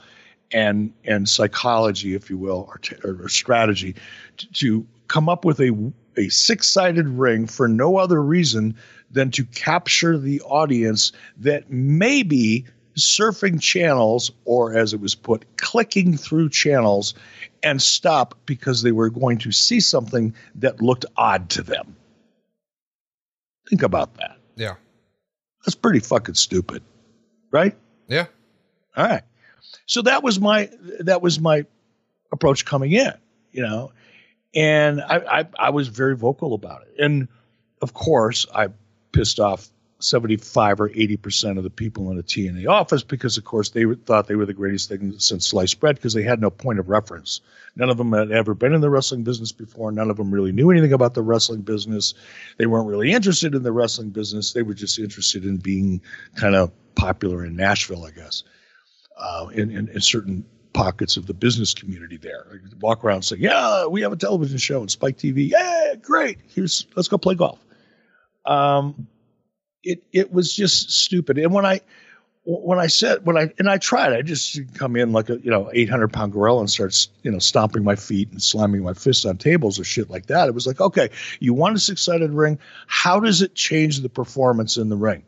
[0.53, 3.95] and and psychology, if you will, or, t- or strategy
[4.37, 8.75] to, to come up with a a six sided ring for no other reason
[9.11, 12.65] than to capture the audience that maybe
[12.97, 17.13] surfing channels, or as it was put, clicking through channels
[17.61, 21.95] and stop because they were going to see something that looked odd to them.
[23.69, 24.37] Think about that.
[24.55, 24.75] Yeah.
[25.65, 26.83] That's pretty fucking stupid.
[27.51, 27.75] Right?
[28.07, 28.27] Yeah.
[28.95, 29.23] All right.
[29.85, 30.69] So that was my
[31.01, 31.65] that was my
[32.31, 33.13] approach coming in,
[33.51, 33.91] you know.
[34.53, 37.03] And I, I, I was very vocal about it.
[37.03, 37.27] And
[37.81, 38.69] of course I
[39.11, 39.69] pissed off
[40.03, 44.27] 75 or 80% of the people in the TNA office because, of course, they thought
[44.27, 47.41] they were the greatest thing since sliced bread because they had no point of reference.
[47.75, 49.91] None of them had ever been in the wrestling business before.
[49.91, 52.13] None of them really knew anything about the wrestling business.
[52.57, 54.53] They weren't really interested in the wrestling business.
[54.53, 56.01] They were just interested in being
[56.35, 58.43] kind of popular in Nashville, I guess,
[59.17, 62.45] uh, in, in, in certain pockets of the business community there.
[62.79, 65.49] Walk around and say, "Yeah, we have a television show on Spike TV.
[65.49, 66.39] Yeah, great.
[66.53, 67.59] Here's let's go play golf."
[68.45, 69.07] Um,
[69.83, 71.37] it it was just stupid.
[71.37, 71.81] And when I
[72.43, 75.51] when I said when I and I tried, I just come in like a you
[75.51, 79.25] know 800 pound gorilla and start you know stomping my feet and slamming my fists
[79.25, 80.47] on tables or shit like that.
[80.47, 82.57] It was like, okay, you want a six sided ring?
[82.87, 85.23] How does it change the performance in the ring?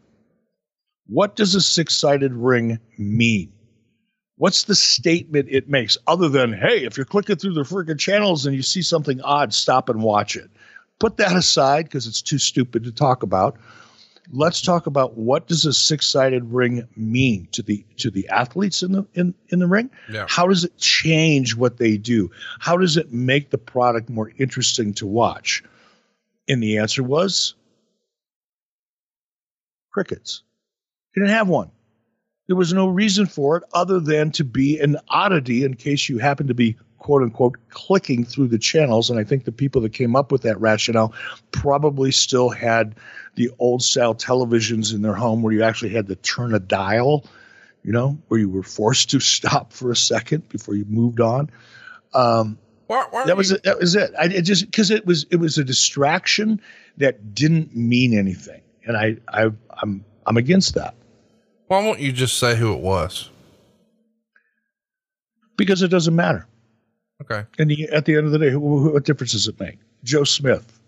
[1.08, 3.51] What does a six sided ring mean?
[4.38, 8.46] What's the statement it makes other than, hey, if you're clicking through the freaking channels
[8.46, 10.50] and you see something odd, stop and watch it?
[11.00, 13.58] Put that aside because it's too stupid to talk about.
[14.32, 18.93] Let's talk about what does a six-sided ring mean to the to the athletes in
[18.93, 19.89] the in, in the ring?
[20.10, 20.26] Yeah.
[20.30, 22.32] how does it change what they do?
[22.60, 25.62] How does it make the product more interesting to watch?
[26.48, 27.54] And the answer was
[29.91, 30.41] crickets.
[31.15, 31.69] You didn't have one
[32.47, 36.17] there was no reason for it other than to be an oddity in case you
[36.17, 39.10] happen to be quote unquote clicking through the channels.
[39.10, 41.13] And I think the people that came up with that rationale
[41.51, 42.95] probably still had
[43.36, 47.25] the old style televisions in their home where you actually had to turn a dial,
[47.84, 51.49] you know, where you were forced to stop for a second before you moved on.
[52.13, 54.13] Um, why, why that was you- it, that was it.
[54.19, 56.62] I it just because it was it was a distraction
[56.97, 59.49] that didn't mean anything, and I I
[59.82, 60.93] I'm I'm against that.
[61.74, 63.32] Why won't you just say who it was?
[65.58, 66.46] Because it doesn't matter.
[67.24, 67.48] Okay.
[67.58, 69.80] And the, at the end of the day, who, who, what difference does it make?
[70.04, 70.80] Joe Smith,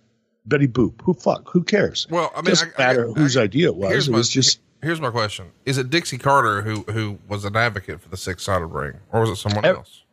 [0.45, 1.49] Betty Boop, who fuck?
[1.49, 2.05] Who cares?
[2.11, 4.07] Well, I mean, it doesn't I, matter I, whose I, idea it was.
[4.07, 4.59] It my, was just.
[4.83, 8.43] Here's my question: Is it Dixie Carter who who was an advocate for the six
[8.43, 10.03] sided ring, or was it someone Ev- else?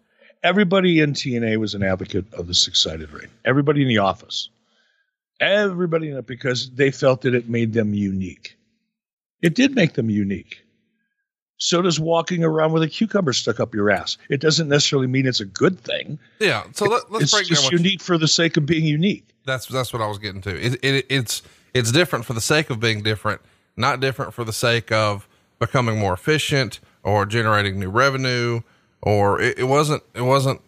[0.43, 3.29] Everybody in TNA was an advocate of the six sided ring.
[3.45, 4.49] Everybody in the office,
[5.39, 8.57] everybody in it because they felt that it made them unique.
[9.43, 10.62] It did make them unique.
[11.63, 14.19] So does walking around with a cucumber stuck up your ass.
[14.29, 16.19] It doesn't necessarily mean it's a good thing.
[16.41, 16.65] Yeah.
[16.75, 19.29] So let, us it's break just unique for the sake of being unique.
[19.47, 20.51] That's that's what I was getting to.
[20.51, 23.41] It, it, it's it's different for the sake of being different,
[23.77, 25.29] not different for the sake of
[25.61, 28.63] becoming more efficient or generating new revenue,
[29.01, 30.61] or it, it wasn't, it wasn't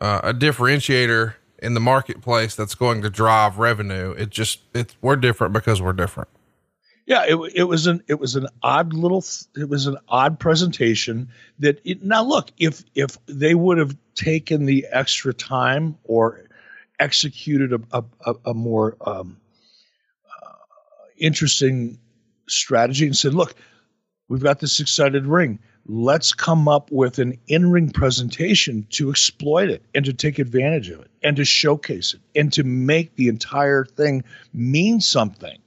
[0.00, 4.10] uh, a differentiator in the marketplace that's going to drive revenue.
[4.18, 6.28] It just, it's, we're different because we're different.
[7.06, 9.24] Yeah, it, it was an it was an odd little
[9.56, 11.28] it was an odd presentation
[11.60, 16.48] that it, now look if if they would have taken the extra time or
[16.98, 19.36] executed a a, a more um,
[20.42, 20.50] uh,
[21.16, 21.96] interesting
[22.48, 23.54] strategy and said, look,
[24.28, 25.60] we've got this six sided ring.
[25.88, 30.90] Let's come up with an in ring presentation to exploit it and to take advantage
[30.90, 35.58] of it and to showcase it and to make the entire thing mean something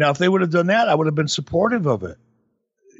[0.00, 2.16] now, if they would have done that, I would have been supportive of it.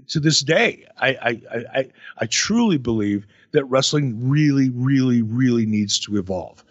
[0.09, 1.41] To this day, I, I,
[1.75, 6.63] I, I truly believe that wrestling really, really, really needs to evolve.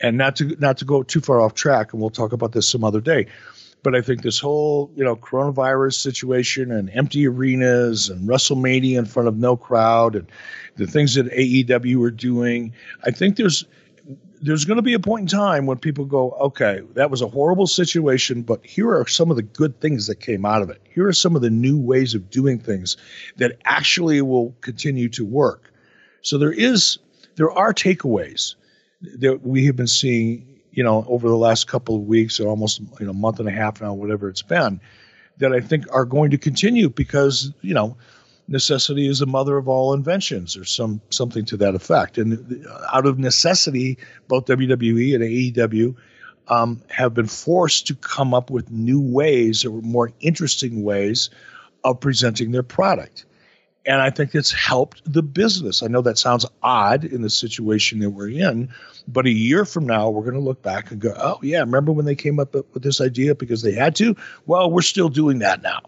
[0.00, 2.66] And not to not to go too far off track, and we'll talk about this
[2.66, 3.26] some other day.
[3.82, 9.04] But I think this whole, you know, coronavirus situation and empty arenas and WrestleMania in
[9.04, 10.26] front of no crowd and
[10.76, 12.72] the things that AEW are doing,
[13.04, 13.66] I think there's
[14.42, 17.28] there's going to be a point in time when people go, okay, that was a
[17.28, 20.80] horrible situation, but here are some of the good things that came out of it.
[20.94, 22.96] Here are some of the new ways of doing things
[23.36, 25.72] that actually will continue to work.
[26.22, 26.98] So there is,
[27.36, 28.54] there are takeaways
[29.18, 32.80] that we have been seeing, you know, over the last couple of weeks or almost,
[32.98, 34.80] you know, month and a half now, whatever it's been,
[35.38, 37.96] that I think are going to continue because, you know,
[38.48, 43.06] necessity is the mother of all inventions or some something to that effect and out
[43.06, 43.96] of necessity
[44.28, 45.94] both WWE and AEW
[46.48, 51.30] um, have been forced to come up with new ways or more interesting ways
[51.84, 53.24] of presenting their product
[53.86, 55.82] and I think it's helped the business.
[55.82, 58.68] I know that sounds odd in the situation that we're in,
[59.08, 61.90] but a year from now, we're going to look back and go, oh, yeah, remember
[61.90, 64.14] when they came up with this idea because they had to?
[64.46, 65.80] Well, we're still doing that now.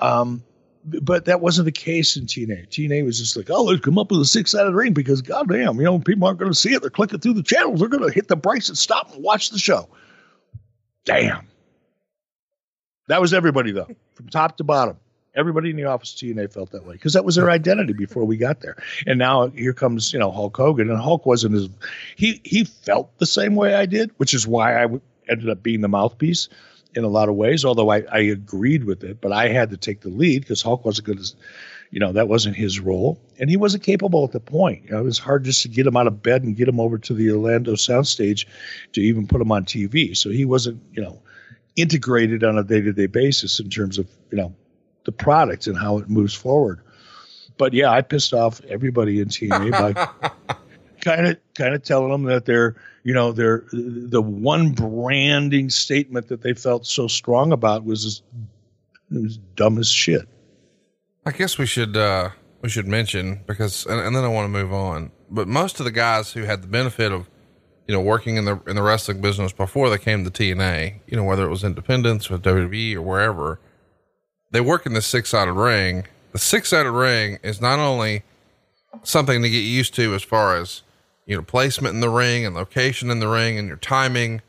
[0.00, 0.42] Um,
[0.84, 2.68] but that wasn't the case in TNA.
[2.68, 5.76] TNA was just like, oh, let's come up with a six sided ring because goddamn,
[5.76, 6.82] you know, people aren't going to see it.
[6.82, 7.80] They're clicking through the channels.
[7.80, 9.88] They're going to hit the brakes and stop and watch the show.
[11.04, 11.46] Damn.
[13.08, 14.96] That was everybody though, from top to bottom.
[15.36, 18.36] Everybody in the office TNA felt that way because that was their identity before we
[18.36, 18.76] got there.
[19.06, 21.68] And now here comes you know Hulk Hogan, and Hulk wasn't as
[22.16, 24.86] he he felt the same way I did, which is why I
[25.28, 26.48] ended up being the mouthpiece
[26.94, 29.76] in a lot of ways, although I, I agreed with it, but I had to
[29.76, 31.34] take the lead because Hulk wasn't good as,
[31.90, 33.20] you know, that wasn't his role.
[33.38, 34.84] And he wasn't capable at the point.
[34.84, 36.80] You know, it was hard just to get him out of bed and get him
[36.80, 38.46] over to the Orlando soundstage
[38.92, 40.16] to even put him on TV.
[40.16, 41.20] So he wasn't, you know,
[41.76, 44.54] integrated on a day to day basis in terms of, you know,
[45.04, 46.80] the product and how it moves forward.
[47.56, 50.56] But yeah, I pissed off everybody in TNA by
[51.00, 56.28] kind of kind of telling them that they're you know they're the one branding statement
[56.28, 58.22] that they felt so strong about was
[59.10, 60.26] was dumb as shit.
[61.26, 62.30] I guess we should uh
[62.62, 65.12] we should mention because and, and then I want to move on.
[65.30, 67.28] But most of the guys who had the benefit of
[67.86, 71.16] you know working in the in the wrestling business before they came to TNA, you
[71.16, 73.60] know whether it was independence or WWE or wherever,
[74.50, 76.06] they work in the six sided ring.
[76.32, 78.22] The six sided ring is not only
[79.02, 80.82] something to get used to as far as
[81.26, 84.42] you know, placement in the ring and location in the ring and your timing.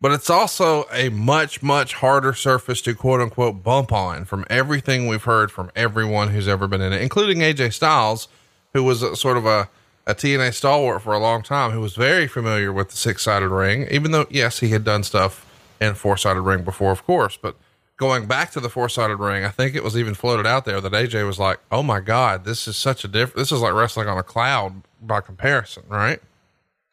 [0.00, 5.06] But it's also a much, much harder surface to quote unquote bump on from everything
[5.06, 8.28] we've heard from everyone who's ever been in it, including AJ Styles,
[8.72, 9.68] who was a, sort of a,
[10.06, 13.50] a TNA stalwart for a long time, who was very familiar with the six sided
[13.50, 15.46] ring, even though, yes, he had done stuff
[15.80, 17.36] in four sided ring before, of course.
[17.36, 17.56] But
[18.00, 20.80] going back to the four sided ring, I think it was even floated out there
[20.80, 23.74] that AJ was like, oh my God, this is such a different, this is like
[23.74, 26.18] wrestling on a cloud by comparison, right?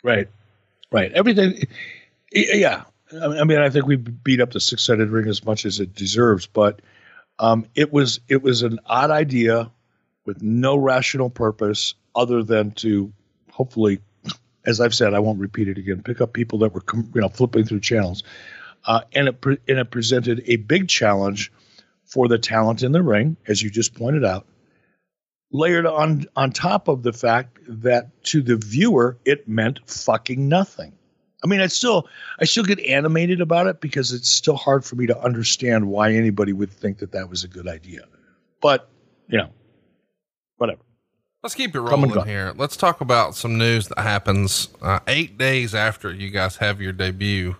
[0.04, 0.28] Right,
[0.92, 1.10] right.
[1.14, 1.64] Everything,
[2.34, 2.84] yeah.
[3.24, 6.46] I mean, I think we beat up the six-sided ring as much as it deserves,
[6.46, 6.82] but
[7.40, 9.72] um, it was it was an odd idea
[10.26, 13.14] with no rational purpose other than to
[13.50, 14.00] hopefully,
[14.66, 16.04] as I've said, I won't repeat it again.
[16.04, 18.24] Pick up people that were you know flipping through channels,
[18.88, 21.52] uh, and it pre- and it presented a big challenge
[22.06, 24.48] for the talent in the ring, as you just pointed out,
[25.52, 30.94] layered on on top of the fact that to the viewer it meant fucking nothing.
[31.44, 32.08] I mean, I still
[32.40, 36.14] I still get animated about it because it's still hard for me to understand why
[36.14, 38.06] anybody would think that that was a good idea.
[38.62, 38.90] But
[39.28, 39.50] you know,
[40.56, 40.82] whatever.
[41.44, 42.54] Let's keep it rolling here.
[42.58, 46.92] Let's talk about some news that happens uh, eight days after you guys have your
[46.92, 47.58] debut.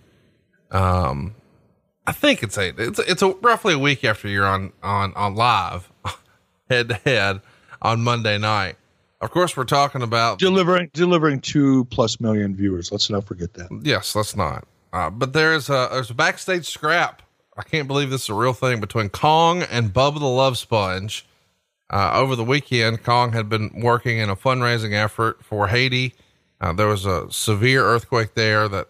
[0.72, 1.36] Um,
[2.06, 5.36] I think it's a It's it's a, roughly a week after you're on on on
[5.36, 5.92] live,
[6.70, 7.42] head to head
[7.82, 8.76] on Monday night.
[9.20, 12.92] Of course, we're talking about delivering delivering two plus million viewers.
[12.92, 13.70] Let's not forget that.
[13.84, 14.68] Yes, let's not.
[14.94, 17.22] Uh, but there's a there's a backstage scrap
[17.58, 21.26] I can't believe this is a real thing between Kong and Bubba the Love Sponge.
[21.90, 26.14] Uh, over the weekend, Kong had been working in a fundraising effort for Haiti.
[26.62, 28.90] Uh, there was a severe earthquake there that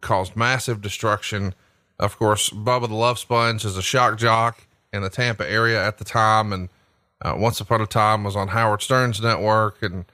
[0.00, 1.54] caused massive destruction.
[1.98, 5.98] Of course, Bubba the Love Sponge is a shock jock in the Tampa area at
[5.98, 6.68] the time, and
[7.22, 10.04] uh, once upon a time was on Howard Stern's network and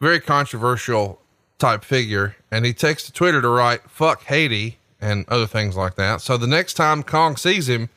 [0.00, 1.20] very controversial
[1.58, 2.36] type figure.
[2.50, 6.20] And he takes to Twitter to write "fuck Haiti" and other things like that.
[6.20, 7.88] So the next time Kong sees him,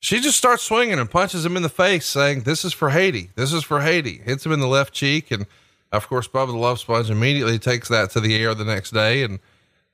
[0.00, 3.30] she just starts swinging and punches him in the face, saying, "This is for Haiti.
[3.34, 5.46] This is for Haiti." Hits him in the left cheek, and
[5.90, 9.22] of course, Bubba the Love Sponge immediately takes that to the air the next day
[9.22, 9.38] and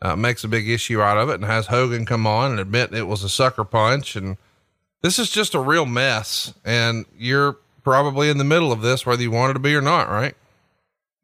[0.02, 2.94] uh, makes a big issue out of it, and has Hogan come on and admit
[2.94, 4.16] it was a sucker punch.
[4.16, 4.36] And
[5.02, 6.54] this is just a real mess.
[6.64, 10.08] And you're probably in the middle of this, whether you wanted to be or not,
[10.08, 10.34] right?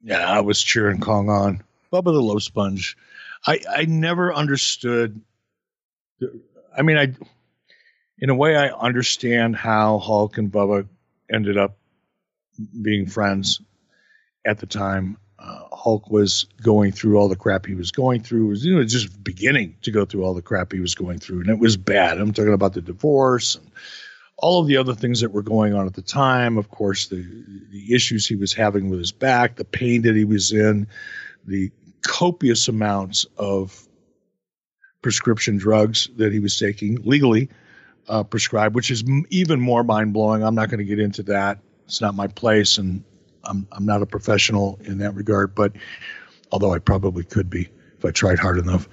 [0.02, 1.62] Yeah, I was cheering Kong on.
[1.92, 2.96] Bubba the Love Sponge.
[3.46, 5.20] I I never understood.
[6.76, 7.14] I mean, I
[8.18, 10.86] in a way I understand how Hulk and Bubba
[11.32, 11.76] ended up
[12.82, 13.60] being friends
[14.46, 15.18] at the time.
[15.86, 18.46] Hulk was going through all the crap he was going through.
[18.46, 21.20] It was you know just beginning to go through all the crap he was going
[21.20, 22.18] through, and it was bad.
[22.18, 23.70] I'm talking about the divorce and
[24.36, 26.58] all of the other things that were going on at the time.
[26.58, 27.24] Of course, the
[27.70, 30.88] the issues he was having with his back, the pain that he was in,
[31.46, 31.70] the
[32.02, 33.86] copious amounts of
[35.02, 37.48] prescription drugs that he was taking legally
[38.08, 40.42] uh, prescribed, which is m- even more mind blowing.
[40.42, 41.60] I'm not going to get into that.
[41.84, 43.04] It's not my place, and
[43.46, 45.54] I'm I'm not a professional in that regard.
[45.54, 45.72] But
[46.52, 47.68] although I probably could be
[47.98, 48.88] if I tried hard enough,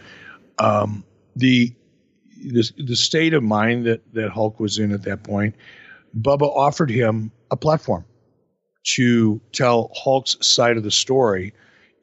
[0.60, 1.04] um,
[1.36, 1.74] the,
[2.38, 5.56] the the state of mind that that Hulk was in at that point,
[6.20, 8.06] Bubba offered him a platform
[8.84, 11.54] to tell Hulk's side of the story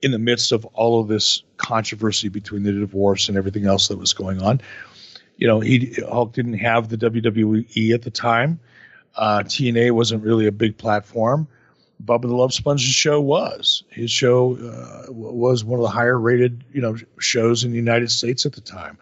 [0.02, 3.98] in the midst of all of this controversy between the divorce and everything else that
[3.98, 4.60] was going on.
[5.36, 8.60] You know, he Hulk didn't have the WWE at the time.
[9.16, 11.48] Uh, TNA wasn't really a big platform.
[12.04, 13.84] Bubba the Love Sponge's show was.
[13.90, 18.10] His show uh, was one of the higher rated, you know, shows in the United
[18.10, 18.98] States at the time.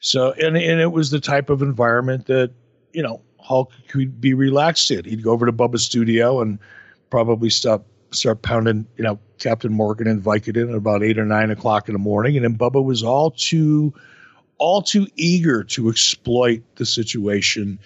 [0.00, 2.52] So, and and it was the type of environment that
[2.92, 5.04] you know Hulk could be relaxed in.
[5.04, 6.58] He'd go over to Bubba's studio and
[7.10, 11.50] probably stop start pounding, you know, Captain Morgan and Vicodin at about eight or nine
[11.50, 13.92] o'clock in the morning, and then Bubba was all too,
[14.58, 17.78] all too eager to exploit the situation,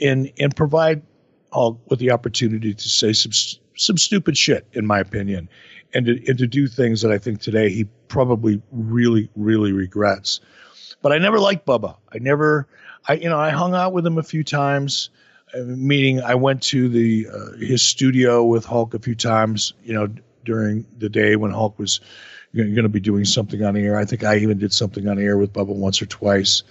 [0.00, 1.02] and and provide
[1.52, 3.32] Hulk with the opportunity to say some
[3.76, 5.48] some stupid shit, in my opinion,
[5.92, 10.40] and to and to do things that I think today he probably really really regrets.
[11.02, 11.96] But I never liked Bubba.
[12.12, 12.66] I never,
[13.08, 15.10] I you know, I hung out with him a few times
[15.54, 16.20] meeting.
[16.22, 19.74] I went to the uh, his studio with Hulk a few times.
[19.82, 20.08] You know,
[20.44, 22.00] during the day when Hulk was
[22.54, 23.96] going to be doing something on air.
[23.98, 26.62] I think I even did something on air with Bubba once or twice.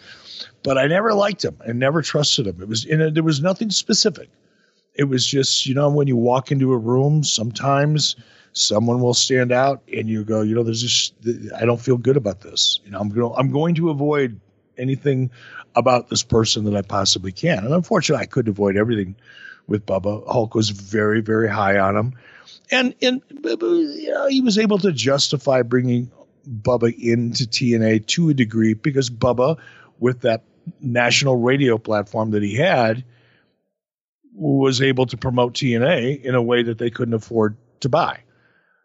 [0.63, 2.61] But I never liked him and never trusted him.
[2.61, 4.29] It was and there was nothing specific.
[4.95, 8.15] It was just you know when you walk into a room, sometimes
[8.53, 11.13] someone will stand out and you go, you know, there's just
[11.59, 12.79] I don't feel good about this.
[12.85, 14.39] You know, I'm going I'm going to avoid
[14.77, 15.31] anything
[15.75, 17.65] about this person that I possibly can.
[17.65, 19.15] And unfortunately, I couldn't avoid everything
[19.67, 20.25] with Bubba.
[20.27, 22.13] Hulk was very, very high on him,
[22.71, 26.11] and and you know, he was able to justify bringing
[26.47, 29.57] Bubba into TNA to a degree because Bubba,
[29.99, 30.43] with that
[30.81, 33.03] national radio platform that he had,
[34.35, 38.19] was able to promote TNA in a way that they couldn't afford to buy.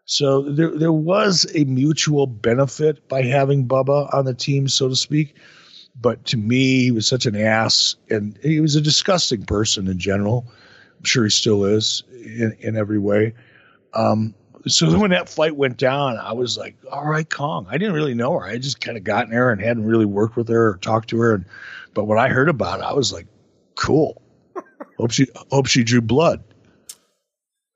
[0.05, 4.95] So there there was a mutual benefit by having Bubba on the team, so to
[4.95, 5.35] speak
[6.01, 9.99] but to me, he was such an ass, and he was a disgusting person in
[9.99, 10.45] general.
[10.97, 13.33] I'm sure he still is in, in every way.
[13.93, 14.33] Um,
[14.67, 18.13] so when that fight went down, I was like, "All right, Kong." I didn't really
[18.13, 18.45] know her.
[18.45, 21.19] I just kind of gotten there and hadn't really worked with her or talked to
[21.19, 21.33] her.
[21.35, 21.45] And,
[21.93, 23.27] but when I heard about it, I was like,
[23.75, 24.21] "Cool."
[24.99, 26.43] Hope she hope she drew blood.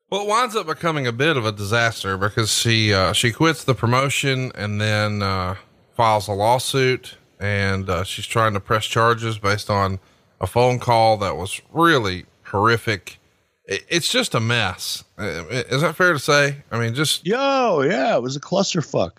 [0.09, 3.63] Well, it winds up becoming a bit of a disaster because she uh, she quits
[3.63, 5.55] the promotion and then uh,
[5.95, 9.99] files a lawsuit and uh, she's trying to press charges based on
[10.39, 13.19] a phone call that was really horrific.
[13.65, 15.03] it's just a mess.
[15.17, 16.57] Is that fair to say?
[16.69, 19.13] I mean, just yo, yeah, it was a clusterfuck.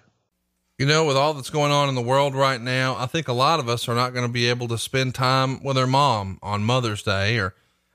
[0.79, 3.33] You know, with all that's going on in the world right now, I think a
[3.33, 6.39] lot of us are not going to be able to spend time with our mom
[6.43, 7.55] on Mother's Day, or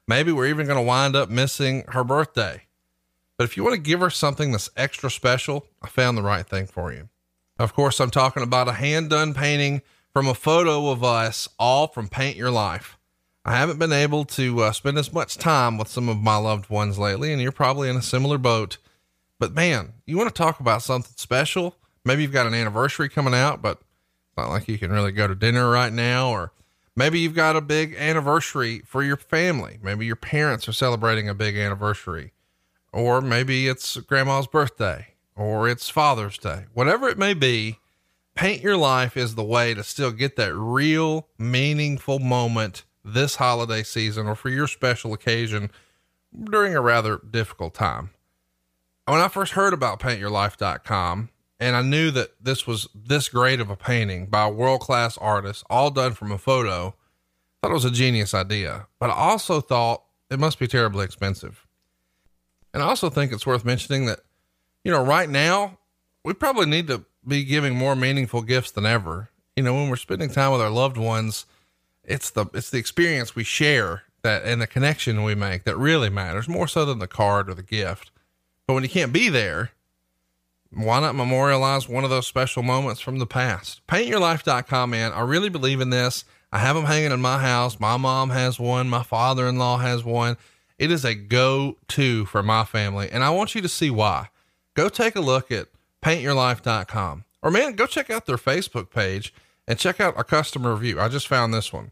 [0.09, 2.63] maybe we're even going to wind up missing her birthday.
[3.37, 6.45] But if you want to give her something that's extra special, I found the right
[6.45, 7.09] thing for you.
[7.59, 11.87] Of course, I'm talking about a hand done painting from a photo of us all
[11.87, 12.97] from Paint Your Life.
[13.45, 16.69] I haven't been able to uh, spend as much time with some of my loved
[16.69, 18.77] ones lately, and you're probably in a similar boat.
[19.37, 21.75] But man, you want to talk about something special?
[22.03, 25.27] Maybe you've got an anniversary coming out, but it's not like you can really go
[25.27, 26.51] to dinner right now, or
[26.99, 29.79] Maybe you've got a big anniversary for your family.
[29.81, 32.33] Maybe your parents are celebrating a big anniversary,
[32.91, 36.65] or maybe it's grandma's birthday, or it's Father's Day.
[36.73, 37.79] Whatever it may be,
[38.35, 43.81] paint your life is the way to still get that real meaningful moment this holiday
[43.81, 45.71] season or for your special occasion
[46.51, 48.09] during a rather difficult time.
[49.05, 51.29] When I first heard about paintyourlife.com
[51.59, 55.17] and I knew that this was this great of a painting by a world class
[55.17, 56.95] artist, all done from a photo,
[57.61, 58.87] I thought it was a genius idea.
[58.99, 61.65] But I also thought it must be terribly expensive.
[62.73, 64.19] And I also think it's worth mentioning that,
[64.83, 65.79] you know, right now,
[66.23, 69.29] we probably need to be giving more meaningful gifts than ever.
[69.55, 71.45] You know, when we're spending time with our loved ones,
[72.03, 76.09] it's the it's the experience we share that and the connection we make that really
[76.09, 78.11] matters more so than the card or the gift.
[78.67, 79.71] But when you can't be there,
[80.71, 83.81] why not memorialize one of those special moments from the past?
[83.87, 85.11] Paintyourlife.com, man.
[85.13, 86.25] I really believe in this.
[86.51, 87.79] I have them hanging in my house.
[87.79, 88.89] My mom has one.
[88.89, 90.37] My father in law has one.
[90.77, 93.09] It is a go to for my family.
[93.11, 94.29] And I want you to see why.
[94.75, 95.67] Go take a look at
[96.01, 99.33] paintyourlife.com or man, go check out their Facebook page
[99.67, 100.99] and check out our customer review.
[100.99, 101.91] I just found this one.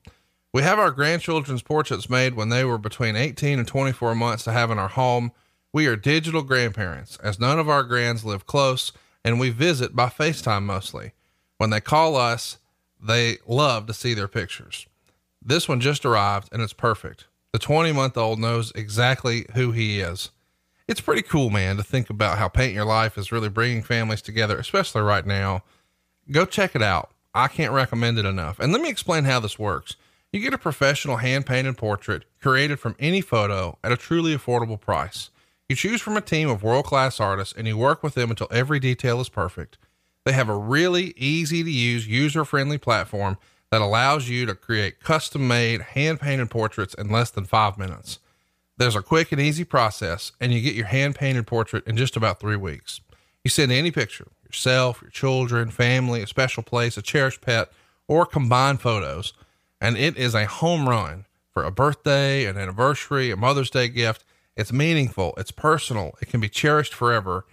[0.53, 4.51] We have our grandchildren's portraits made when they were between 18 and 24 months to
[4.51, 5.31] have in our home.
[5.73, 8.91] We are digital grandparents, as none of our grands live close,
[9.23, 11.11] and we visit by FaceTime mostly.
[11.57, 12.57] When they call us,
[13.01, 14.87] they love to see their pictures.
[15.43, 17.25] This one just arrived and it's perfect.
[17.53, 20.31] The 20 month old knows exactly who he is.
[20.87, 24.21] It's pretty cool, man, to think about how Paint Your Life is really bringing families
[24.21, 25.63] together, especially right now.
[26.31, 27.11] Go check it out.
[27.33, 28.59] I can't recommend it enough.
[28.59, 29.95] And let me explain how this works.
[30.31, 34.79] You get a professional hand painted portrait created from any photo at a truly affordable
[34.79, 35.29] price.
[35.69, 38.47] You choose from a team of world class artists and you work with them until
[38.51, 39.77] every detail is perfect.
[40.23, 43.37] They have a really easy to use, user friendly platform
[43.69, 48.19] that allows you to create custom made, hand painted portraits in less than five minutes.
[48.77, 52.15] There's a quick and easy process, and you get your hand painted portrait in just
[52.15, 53.01] about three weeks.
[53.43, 57.69] You send any picture yourself, your children, family, a special place, a cherished pet,
[58.07, 59.33] or combined photos,
[59.81, 64.23] and it is a home run for a birthday, an anniversary, a Mother's Day gift.
[64.57, 67.45] It's meaningful, it's personal, it can be cherished forever.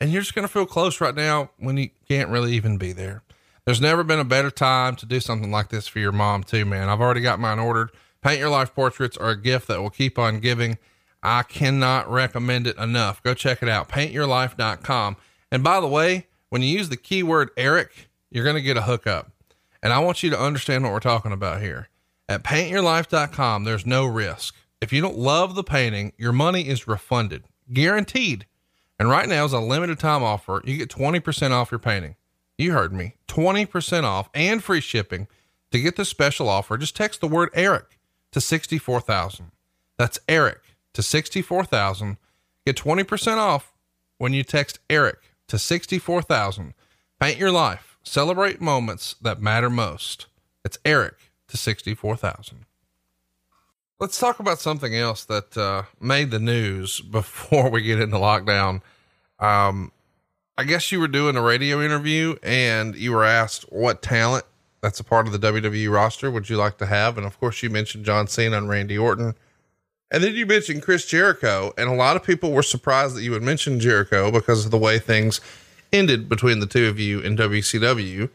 [0.00, 2.92] And you're just going to feel close right now when you can't really even be
[2.92, 3.22] there.
[3.64, 6.64] There's never been a better time to do something like this for your mom, too,
[6.64, 6.88] man.
[6.88, 7.90] I've already got mine ordered.
[8.22, 10.78] Paint Your Life portraits are a gift that will keep on giving.
[11.22, 13.22] I cannot recommend it enough.
[13.22, 13.88] Go check it out.
[13.88, 15.16] Paintyourlife.com.
[15.50, 18.82] And by the way, when you use the keyword Eric, you're going to get a
[18.82, 19.32] hookup.
[19.82, 21.88] And I want you to understand what we're talking about here.
[22.28, 24.54] At paintyourlife.com, there's no risk.
[24.80, 28.46] If you don't love the painting, your money is refunded, guaranteed.
[28.98, 30.62] And right now is a limited time offer.
[30.64, 32.16] You get 20% off your painting.
[32.58, 33.16] You heard me.
[33.28, 35.28] 20% off and free shipping.
[35.72, 37.98] To get this special offer, just text the word Eric
[38.32, 39.50] to 64,000.
[39.98, 40.60] That's Eric
[40.94, 42.18] to 64,000.
[42.64, 43.72] Get 20% off
[44.18, 45.18] when you text Eric
[45.48, 46.74] to 64,000.
[47.20, 47.98] Paint your life.
[48.02, 50.26] Celebrate moments that matter most.
[50.64, 51.16] It's Eric
[51.48, 52.65] to 64,000.
[53.98, 58.82] Let's talk about something else that uh, made the news before we get into lockdown.
[59.38, 59.92] Um,
[60.58, 64.44] I guess you were doing a radio interview and you were asked what talent
[64.80, 67.18] that's a part of the WWE roster would you like to have?
[67.18, 69.34] And of course, you mentioned John Cena and Randy Orton.
[70.10, 71.72] And then you mentioned Chris Jericho.
[71.76, 74.78] And a lot of people were surprised that you would mention Jericho because of the
[74.78, 75.40] way things
[75.92, 78.30] ended between the two of you in WCW.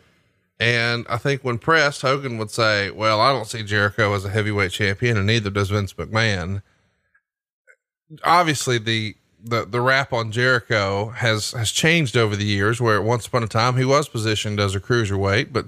[0.61, 4.29] And I think when pressed, Hogan would say, Well, I don't see Jericho as a
[4.29, 6.61] heavyweight champion, and neither does Vince McMahon.
[8.23, 12.79] Obviously, the the the rap on Jericho has has changed over the years.
[12.79, 15.65] Where once upon a time he was positioned as a cruiserweight, but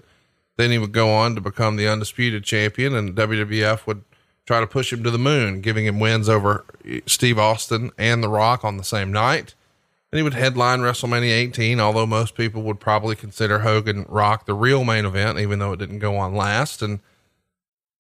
[0.58, 4.04] then he would go on to become the undisputed champion, and WWF would
[4.46, 6.66] try to push him to the moon, giving him wins over
[7.08, 9.56] Steve Austin and The Rock on the same night.
[10.14, 14.54] And he would headline WrestleMania 18, although most people would probably consider Hogan Rock the
[14.54, 16.84] real main event, even though it didn't go on last.
[16.84, 17.00] And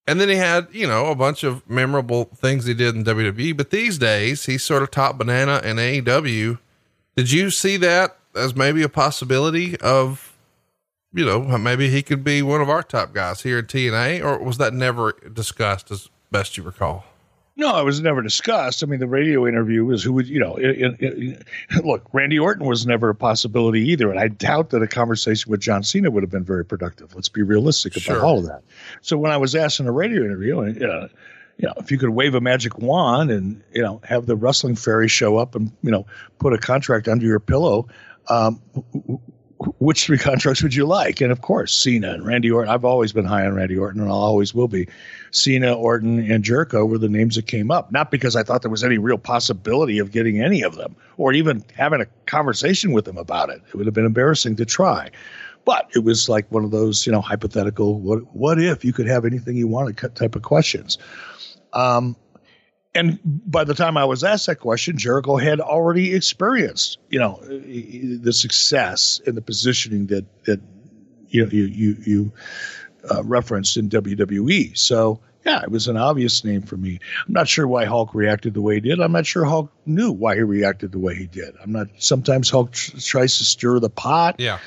[0.05, 3.57] and then he had, you know, a bunch of memorable things he did in WWE.
[3.57, 6.59] But these days, he's sort of top banana in AEW.
[7.15, 10.35] Did you see that as maybe a possibility of,
[11.15, 14.37] you know, maybe he could be one of our top guys here at TNA, or
[14.37, 17.05] was that never discussed as best you recall?
[17.55, 18.81] No, it was never discussed.
[18.83, 21.47] I mean, the radio interview was who would, you know, it, it, it,
[21.85, 24.09] look, Randy Orton was never a possibility either.
[24.09, 27.13] And I doubt that a conversation with John Cena would have been very productive.
[27.13, 28.25] Let's be realistic about Sure.
[28.25, 28.63] all of that.
[29.01, 31.07] So when I was asked in a radio interview, uh,
[31.59, 34.75] you know, if you could wave a magic wand and, you know, have the wrestling
[34.75, 36.07] fairy show up and, you know,
[36.39, 37.87] put a contract under your pillow,
[38.29, 39.13] um, wh-
[39.63, 41.21] wh- which three contracts would you like?
[41.21, 42.73] And of course, Cena and Randy Orton.
[42.73, 44.87] I've always been high on Randy Orton, and I always will be.
[45.33, 47.91] Cena, Orton, and Jericho were the names that came up.
[47.91, 51.33] Not because I thought there was any real possibility of getting any of them, or
[51.33, 53.61] even having a conversation with them about it.
[53.67, 55.09] It would have been embarrassing to try.
[55.65, 57.99] But it was like one of those, you know, hypothetical.
[57.99, 60.97] What what if you could have anything you wanted type of questions.
[61.73, 62.15] Um,
[62.95, 67.39] and by the time I was asked that question, Jericho had already experienced, you know,
[67.41, 70.61] the success and the positioning that that
[71.29, 72.33] you know, you you, you
[73.11, 74.77] uh, referenced in WWE.
[74.77, 76.99] So yeah, it was an obvious name for me.
[77.27, 79.01] I'm not sure why Hulk reacted the way he did.
[79.01, 81.53] I'm not sure Hulk knew why he reacted the way he did.
[81.61, 81.87] I'm not.
[81.97, 84.35] Sometimes Hulk tr- tries to stir the pot.
[84.39, 84.59] Yeah.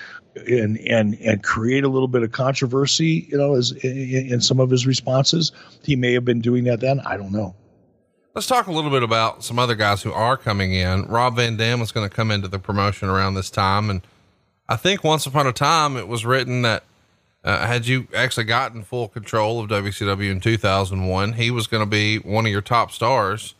[0.46, 4.60] And, and and create a little bit of controversy, you know, as in, in some
[4.60, 5.50] of his responses.
[5.82, 7.00] He may have been doing that then.
[7.00, 7.54] I don't know.
[8.34, 11.06] Let's talk a little bit about some other guys who are coming in.
[11.06, 13.88] Rob Van Dam was going to come into the promotion around this time.
[13.88, 14.02] And
[14.68, 16.84] I think once upon a time it was written that
[17.46, 21.88] uh, had you actually gotten full control of WCW in 2001, he was going to
[21.88, 23.54] be one of your top stars.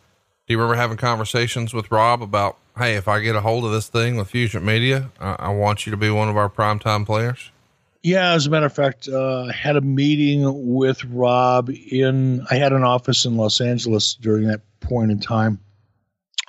[0.46, 3.70] Do you remember having conversations with Rob about, hey, if I get a hold of
[3.70, 7.06] this thing with Fusient Media, I, I want you to be one of our primetime
[7.06, 7.52] players?
[8.02, 12.44] Yeah, as a matter of fact, uh, I had a meeting with Rob in.
[12.50, 15.60] I had an office in Los Angeles during that point in time,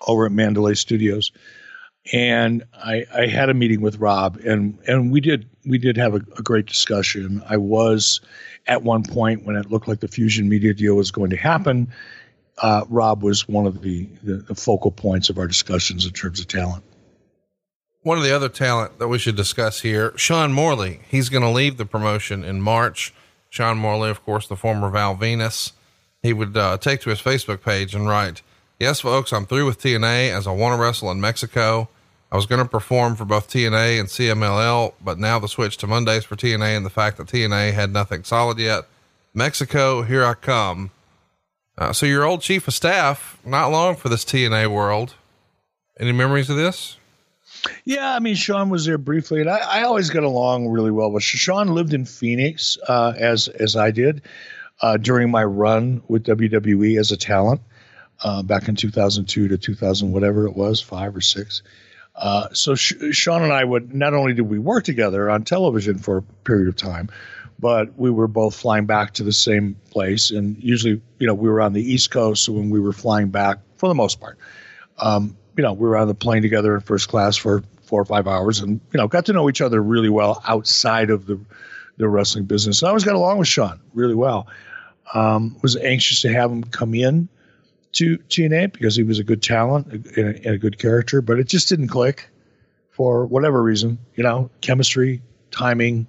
[0.07, 1.31] over at Mandalay Studios,
[2.13, 6.13] and I, I had a meeting with Rob, and and we did we did have
[6.13, 7.43] a, a, great discussion.
[7.47, 8.21] I was
[8.67, 11.91] at one point when it looked like the Fusient Media deal was going to happen.
[12.59, 16.39] Uh, Rob was one of the, the the focal points of our discussions in terms
[16.39, 16.83] of talent
[18.07, 21.01] one of the other talent that we should discuss here, Sean Morley.
[21.09, 23.13] He's going to leave the promotion in March.
[23.49, 25.73] Sean Morley, of course, the former Val Venis.
[26.23, 28.41] He would uh, take to his Facebook page and write,
[28.79, 31.89] Yes, folks, I'm through with TNA as I want to wrestle in Mexico.
[32.31, 35.87] I was going to perform for both TNA and CMLL, but now the switch to
[35.87, 38.85] Mondays for TNA and the fact that TNA had nothing solid yet.
[39.33, 40.91] Mexico, here I come.
[41.77, 45.13] Uh, so, your old chief of staff, not long for this TNA world.
[45.99, 46.97] Any memories of this?
[47.85, 51.11] Yeah, I mean, Sean was there briefly, and I, I always got along really well
[51.11, 51.69] with Sean.
[51.69, 54.21] Lived in Phoenix uh, as as I did
[54.81, 57.61] uh, during my run with WWE as a talent
[58.23, 61.61] uh, back in 2002 to 2000, whatever it was, five or six.
[62.17, 65.99] Uh, so Sh- Sean and I would not only did we work together on television
[65.99, 67.09] for a period of time,
[67.59, 71.49] but we were both flying back to the same place, and usually, you know, we
[71.49, 74.37] were on the East Coast, so when we were flying back, for the most part.
[74.97, 78.05] Um, you know, we were on the plane together in first class for four or
[78.05, 81.39] five hours and, you know, got to know each other really well outside of the,
[81.97, 82.81] the wrestling business.
[82.81, 84.47] And I always got along with Sean really well.
[85.13, 87.29] Um, was anxious to have him come in
[87.97, 91.39] to TNA because he was a good talent and a, and a good character, but
[91.39, 92.29] it just didn't click
[92.89, 95.21] for whatever reason, you know, chemistry,
[95.51, 96.07] timing,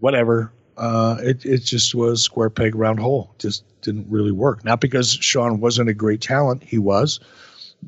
[0.00, 0.52] whatever.
[0.76, 3.34] Uh, it, it just was square peg round hole.
[3.38, 4.64] Just didn't really work.
[4.64, 7.20] Not because Sean wasn't a great talent, he was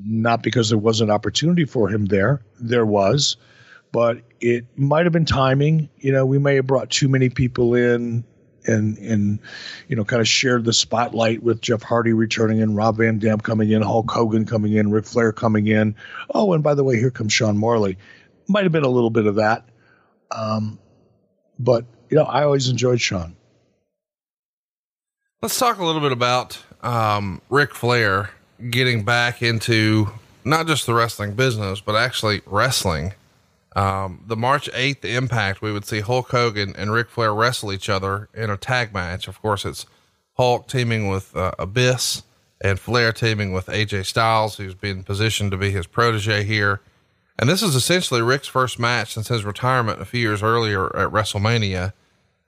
[0.04, 2.42] not because there was an opportunity for him there.
[2.60, 3.36] There was,
[3.92, 5.88] but it might have been timing.
[5.98, 8.24] You know, we may have brought too many people in
[8.66, 9.38] and and
[9.88, 13.40] you know kind of shared the spotlight with Jeff Hardy returning in, Rob Van Dam
[13.40, 15.94] coming in, Hulk Hogan coming in, Ric Flair coming in.
[16.30, 17.96] Oh, and by the way, here comes Sean Morley.
[18.48, 19.64] Might have been a little bit of that,
[20.30, 20.78] um,
[21.58, 23.36] but you know I always enjoyed Sean.
[25.42, 28.30] Let's talk a little bit about um, Ric Flair
[28.70, 30.10] getting back into
[30.44, 33.14] not just the wrestling business, but actually wrestling.
[33.74, 37.88] Um, the March 8th impact, we would see Hulk Hogan and Ric Flair wrestle each
[37.88, 39.26] other in a tag match.
[39.26, 39.86] Of course, it's
[40.36, 42.22] Hulk teaming with uh, Abyss
[42.60, 46.80] and Flair teaming with AJ Styles, who's been positioned to be his protege here.
[47.38, 51.10] And this is essentially Ric's first match since his retirement a few years earlier at
[51.10, 51.92] WrestleMania.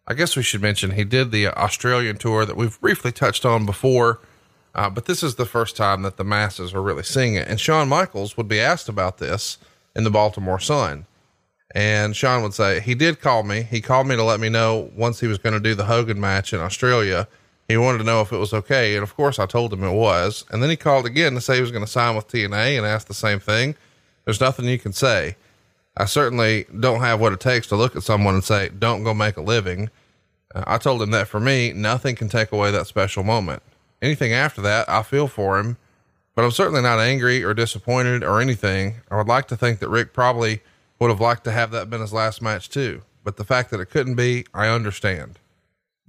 [0.07, 3.67] I guess we should mention he did the Australian tour that we've briefly touched on
[3.67, 4.21] before
[4.77, 7.49] uh, but this is the first time that the masses are really seeing it.
[7.49, 9.57] And Shawn Michaels would be asked about this
[9.97, 11.07] in the Baltimore Sun.
[11.75, 13.63] And Shawn would say, he did call me.
[13.63, 16.21] He called me to let me know once he was going to do the Hogan
[16.21, 17.29] match in Australia.
[17.69, 18.95] He wanted to know if it was okay.
[18.95, 20.45] And of course, I told him it was.
[20.51, 22.87] And then he called again to say he was going to sign with TNA and
[22.87, 23.75] asked the same thing.
[24.25, 25.37] There's nothing you can say.
[25.97, 29.13] I certainly don't have what it takes to look at someone and say, don't go
[29.13, 29.91] make a living.
[30.55, 33.63] Uh, I told him that for me, nothing can take away that special moment
[34.03, 35.77] anything after that, I feel for him,
[36.35, 38.97] but I'm certainly not angry or disappointed or anything.
[39.11, 40.61] I would like to think that Ric probably
[40.99, 43.81] would have liked to have that been his last match too, but the fact that
[43.81, 45.39] it couldn't be, I understand.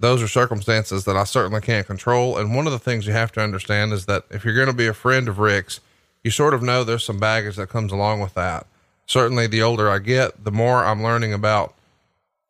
[0.00, 2.38] Those are circumstances that I certainly can't control.
[2.38, 4.72] And one of the things you have to understand is that if you're going to
[4.72, 5.80] be a friend of Ric's,
[6.22, 8.66] you sort of know there's some baggage that comes along with that.
[9.08, 11.74] certainly the older I get, the more I'm learning about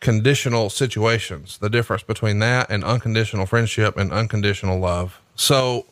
[0.01, 5.21] conditional situations, the difference between that and unconditional friendship and unconditional love.
[5.35, 5.87] So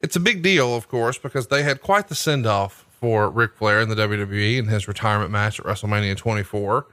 [0.00, 3.56] it's a big deal, of course, because they had quite the send off for Ric
[3.56, 6.86] Flair in the WWE in his retirement match at WrestleMania 24.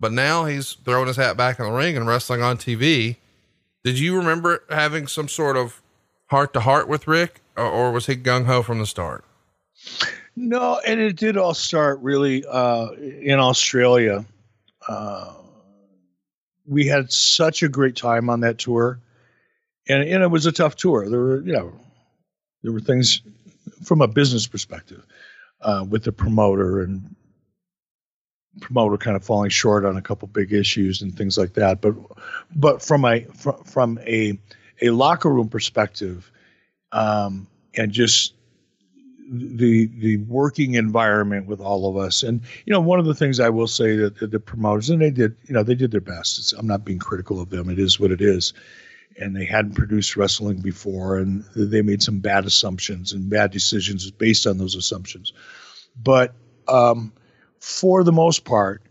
[0.00, 3.16] But now he's throwing his hat back in the ring and wrestling on TV.
[3.84, 5.82] Did you remember having some sort of
[6.28, 9.22] heart to heart with Ric, or, or was he gung ho from the start?
[10.34, 14.24] No, and it did all start really uh, in Australia.
[14.88, 15.34] Uh,
[16.66, 18.98] we had such a great time on that tour,
[19.86, 21.06] and, and it was a tough tour.
[21.06, 21.72] There were, you know,
[22.62, 23.20] there were things
[23.84, 25.04] from a business perspective
[25.64, 27.14] uh, with the promoter and
[28.60, 31.80] promoter kind of falling short on a couple big issues and things like that.
[31.80, 31.94] But
[32.54, 34.38] but from a from, from a
[34.82, 36.30] a locker room perspective,
[36.92, 37.46] um,
[37.76, 38.34] and just
[39.30, 42.22] the the working environment with all of us.
[42.22, 45.00] And you know, one of the things I will say that the, the promoters and
[45.00, 46.38] they did, you know, they did their best.
[46.38, 47.68] It's, I'm not being critical of them.
[47.68, 48.52] It is what it is.
[49.20, 54.10] And they hadn't produced wrestling before, and they made some bad assumptions and bad decisions
[54.10, 55.32] based on those assumptions.
[56.02, 56.34] But
[56.66, 57.12] um,
[57.60, 58.82] for the most part,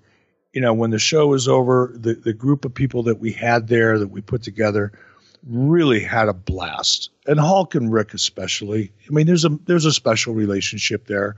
[0.53, 3.67] you know, when the show was over, the, the group of people that we had
[3.67, 4.93] there that we put together
[5.45, 7.09] really had a blast.
[7.27, 8.91] And Hulk and Ric especially.
[9.07, 11.35] I mean, there's a there's a special relationship there,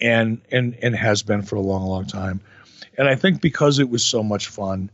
[0.00, 2.40] and and and has been for a long, long time.
[2.98, 4.90] And I think because it was so much fun,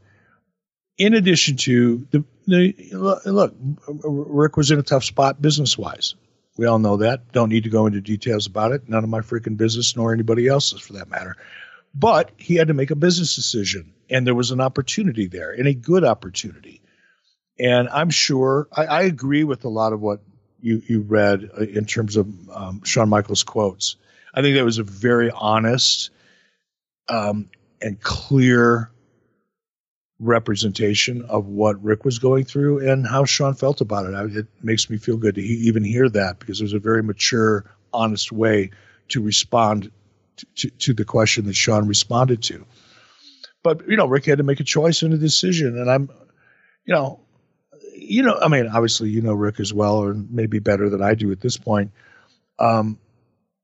[0.99, 3.55] in addition to the, look,
[3.87, 6.15] Ric was in a tough spot business wise.
[6.57, 7.33] We all know that.
[7.33, 8.89] Don't need to go into details about it.
[8.89, 11.37] None of my freaking business, nor anybody else's for that matter.
[11.95, 15.67] But he had to make a business decision, and there was an opportunity there, and
[15.67, 16.83] a good opportunity.
[17.59, 20.21] And I'm sure I, I agree with a lot of what
[20.61, 23.97] you, you read uh, in terms of um, Shawn Michaels' quotes.
[24.35, 26.11] I think that was a very honest
[27.09, 28.91] um, and clear
[30.23, 34.15] representation of what Ric was going through and how Shawn felt about it.
[34.15, 36.79] I, it makes me feel good to he, even hear that because it was a
[36.79, 38.71] very mature, honest way
[39.09, 39.91] to respond
[40.37, 42.65] to, to, to the question that Shawn responded to.
[43.65, 46.09] But you know, Ric had to make a choice and a decision, and I'm,
[46.85, 47.21] you know,
[47.95, 51.15] you know, I mean, obviously, you know Ric as well, or maybe better than I
[51.15, 51.93] do at this point.
[52.59, 52.99] Um,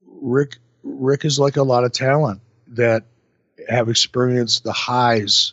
[0.07, 3.05] Ric, Ric is like a lot of talent that
[3.69, 5.53] have experienced the highs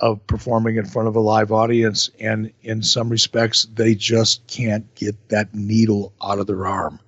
[0.00, 4.94] of performing in front of a live audience, and in some respects, they just can't
[4.94, 6.98] get that needle out of their arm.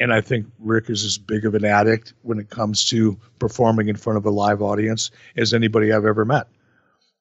[0.00, 3.88] And I think Ric is as big of an addict when it comes to performing
[3.88, 6.48] in front of a live audience as anybody I've ever met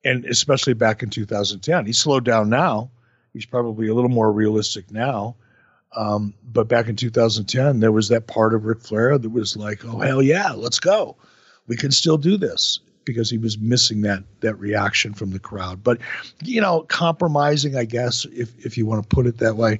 [0.07, 1.85] and especially back in 2010.
[1.85, 2.89] He slowed down now.
[3.33, 5.35] He's probably a little more realistic now.
[5.95, 9.83] Um, but back in 2010, there was that part of Ric Flair that was like,
[9.85, 11.15] "Oh hell yeah, let's go,
[11.67, 15.83] we can still do this," because he was missing that that reaction from the crowd.
[15.83, 15.99] But
[16.43, 19.79] you know, compromising, I guess, if if you want to put it that way,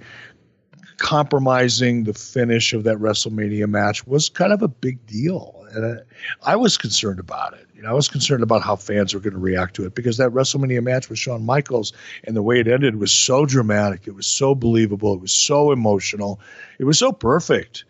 [0.97, 5.99] compromising the finish of that WrestleMania match was kind of a big deal, and
[6.43, 7.67] I, I was concerned about it.
[7.75, 10.17] You know, I was concerned about how fans were going to react to it because
[10.17, 14.07] that WrestleMania match with Shawn Michaels and the way it ended was so dramatic.
[14.07, 15.13] It was so believable.
[15.13, 16.39] It was so emotional.
[16.79, 17.85] It was so perfect.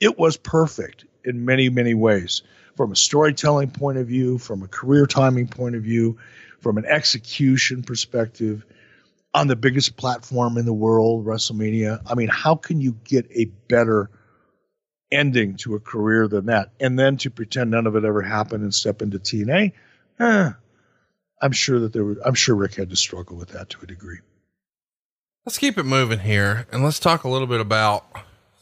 [0.00, 2.40] It was perfect in many, many ways
[2.76, 6.18] from a storytelling point of view, from a career timing point of view,
[6.60, 8.64] from an execution perspective
[9.34, 12.00] on the biggest platform in the world, WrestleMania.
[12.06, 14.10] I mean, how can you get a better
[15.10, 16.72] ending to a career than that.
[16.80, 19.72] And then to pretend none of it ever happened and step into TNA,
[20.20, 20.50] eh,
[21.42, 23.86] I'm sure that there were, I'm sure Ric had to struggle with that to a
[23.86, 24.18] degree.
[25.44, 28.04] Let's keep it moving here and let's talk a little bit about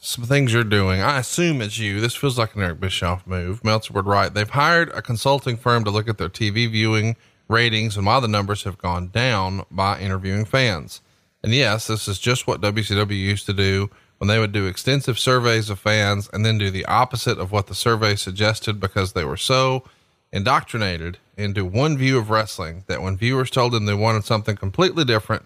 [0.05, 1.01] some things you're doing.
[1.01, 1.99] I assume it's you.
[1.99, 3.63] This feels like an Eric Bischoff move.
[3.63, 4.35] Meltzer would write.
[4.35, 7.15] They've hired a consulting firm to look at their TV viewing
[7.47, 11.01] ratings and why the numbers have gone down by interviewing fans.
[11.41, 13.89] And yes, this is just what WCW used to do
[14.19, 17.67] when they would do extensive surveys of fans and then do the opposite of what
[17.67, 19.83] the survey suggested because they were so
[20.31, 25.03] indoctrinated into one view of wrestling that when viewers told them they wanted something completely
[25.03, 25.45] different,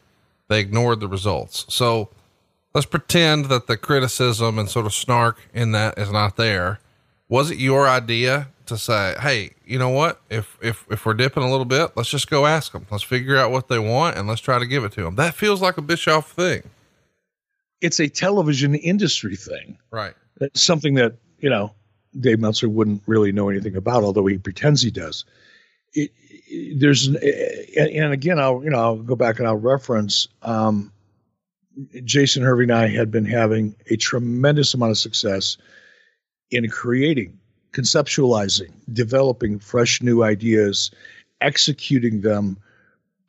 [0.50, 1.66] they ignored the results.
[1.70, 2.10] So
[2.80, 6.80] let's pretend that the criticism and sort of snark in that is not there.
[7.28, 10.22] Was it your idea to say, Hey, you know what?
[10.30, 12.88] If, if, if we're dipping a little bit, let's just go ask them.
[12.90, 15.16] Let's figure out what they want and let's try to give it to them.
[15.16, 16.64] That feels like a Bischoff thing
[17.82, 19.78] it's a television industry thing.
[19.92, 20.14] Right.
[20.42, 21.74] It's something that, you know,
[22.20, 25.26] Dave Meltzer wouldn't really know anything about, although he pretends he does.
[25.94, 26.12] It,
[26.48, 30.92] it, there's, and again, I'll, you know, I'll go back and I'll reference, um,
[32.04, 35.58] Jason Hervey and I had been having a tremendous amount of success
[36.52, 37.40] in creating
[37.72, 40.92] conceptualizing, developing fresh new ideas,
[41.42, 42.58] executing them,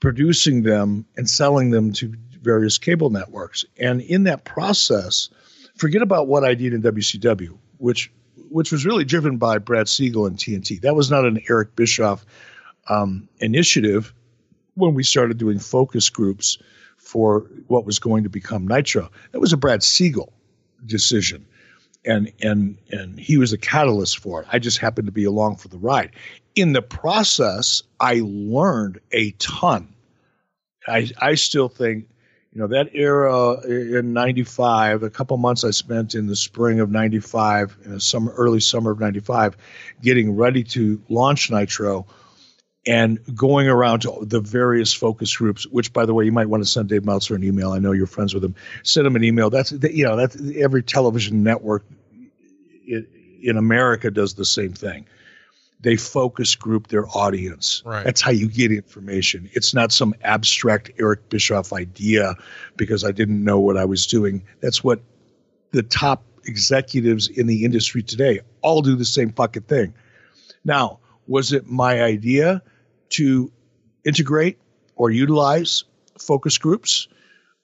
[0.00, 3.64] producing them, and selling them to various cable networks.
[3.78, 5.28] And in that process,
[5.76, 8.10] forget about what I did in WCW, which
[8.48, 10.80] which was really driven by Brad Siegel and TNT.
[10.80, 12.26] That was not an Eric Bischoff
[12.88, 14.12] um, initiative
[14.74, 16.58] when we started doing focus groups
[17.10, 19.10] for what was going to become Nitro.
[19.32, 20.32] That was a Brad Siegel
[20.86, 21.44] decision
[22.04, 24.48] and and and he was a catalyst for it.
[24.52, 26.12] I just happened to be along for the ride.
[26.54, 29.94] In the process, I learned a ton.
[30.86, 32.06] I I still think,
[32.52, 36.90] you know, that era in '95, a couple months I spent in the spring of
[36.90, 39.56] '95, in the summer, early summer of '95,
[40.02, 42.06] getting ready to launch Nitro
[42.86, 46.62] and going around to the various focus groups, which, by the way, you might want
[46.62, 47.72] to send Dave Meltzer an email.
[47.72, 48.54] I know you're friends with him.
[48.82, 49.50] Send him an email.
[49.50, 51.84] That's you know that's every television network
[52.86, 55.06] in America does the same thing.
[55.82, 57.82] They focus group their audience.
[57.86, 58.04] Right.
[58.04, 59.48] That's how you get information.
[59.52, 62.34] It's not some abstract Eric Bischoff idea
[62.76, 64.42] because I didn't know what I was doing.
[64.60, 65.00] That's what
[65.70, 69.94] the top executives in the industry today all do the same fucking thing.
[70.64, 70.98] Now,
[71.30, 72.60] was it my idea
[73.10, 73.52] to
[74.04, 74.58] integrate
[74.96, 75.84] or utilize
[76.18, 77.06] focus groups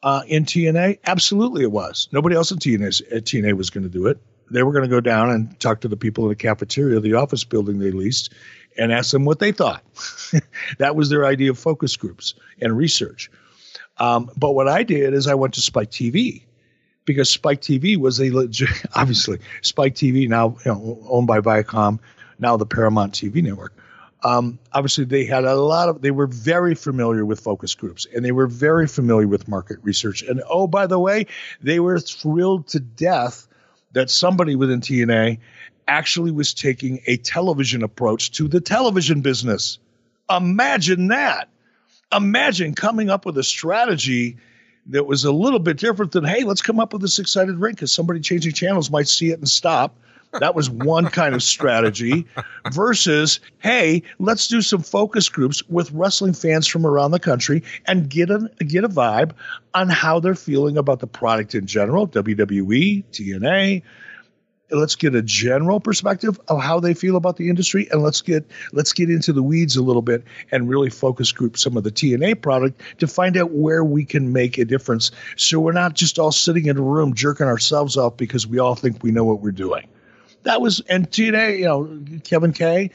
[0.04, 1.00] uh, in TNA?
[1.04, 2.08] Absolutely, it was.
[2.12, 4.18] Nobody else in TNA, at TNA was going to do it.
[4.52, 7.14] They were going to go down and talk to the people in the cafeteria the
[7.14, 8.32] office building they leased
[8.78, 9.82] and ask them what they thought.
[10.78, 13.28] that was their idea of focus groups and research.
[13.98, 16.44] Um, but what I did is I went to Spike TV
[17.04, 21.98] because Spike TV was a legit, obviously Spike TV now you know, owned by Viacom,
[22.38, 23.72] now the Paramount TV network.
[24.22, 28.24] Um, obviously, they had a lot of, they were very familiar with focus groups and
[28.24, 30.22] they were very familiar with market research.
[30.22, 31.26] And oh, by the way,
[31.62, 33.46] they were thrilled to death
[33.92, 35.38] that somebody within TNA
[35.86, 39.78] actually was taking a television approach to the television business.
[40.28, 41.48] Imagine that.
[42.12, 44.36] Imagine coming up with a strategy
[44.86, 47.56] that was a little bit different than, hey, let's come up with this six sided
[47.58, 49.96] ring because somebody changing channels might see it and stop.
[50.40, 52.26] That was one kind of strategy
[52.72, 58.08] versus, hey, let's do some focus groups with wrestling fans from around the country and
[58.08, 59.32] get a get a vibe
[59.74, 63.82] on how they're feeling about the product in general, WWE, TNA.
[64.68, 68.50] Let's get a general perspective of how they feel about the industry, and let's get
[68.72, 71.92] let's get into the weeds a little bit and really focus group some of the
[71.92, 75.12] TNA product to find out where we can make a difference.
[75.36, 78.74] So we're not just all sitting in a room jerking ourselves off because we all
[78.74, 79.86] think we know what we're doing
[80.46, 82.90] that was and today, you know, Kevin Kay,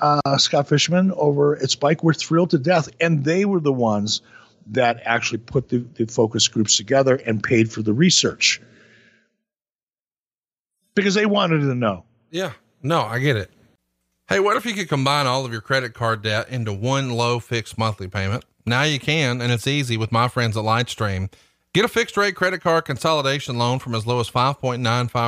[0.00, 4.22] uh, Scott Fishman over at Spike were thrilled to death, and they were the ones
[4.68, 8.60] that actually put the, the focus groups together and paid for the research
[10.94, 12.04] because they wanted to know.
[12.30, 12.52] Yeah,
[12.82, 13.50] no, I get it.
[14.28, 17.38] Hey, what if you could combine all of your credit card debt into one low
[17.38, 18.44] fixed monthly payment?
[18.64, 21.30] Now you can, and it's easy with my friends at Lightstream.
[21.74, 24.80] Get a fixed rate credit card consolidation loan from as low as 5.95%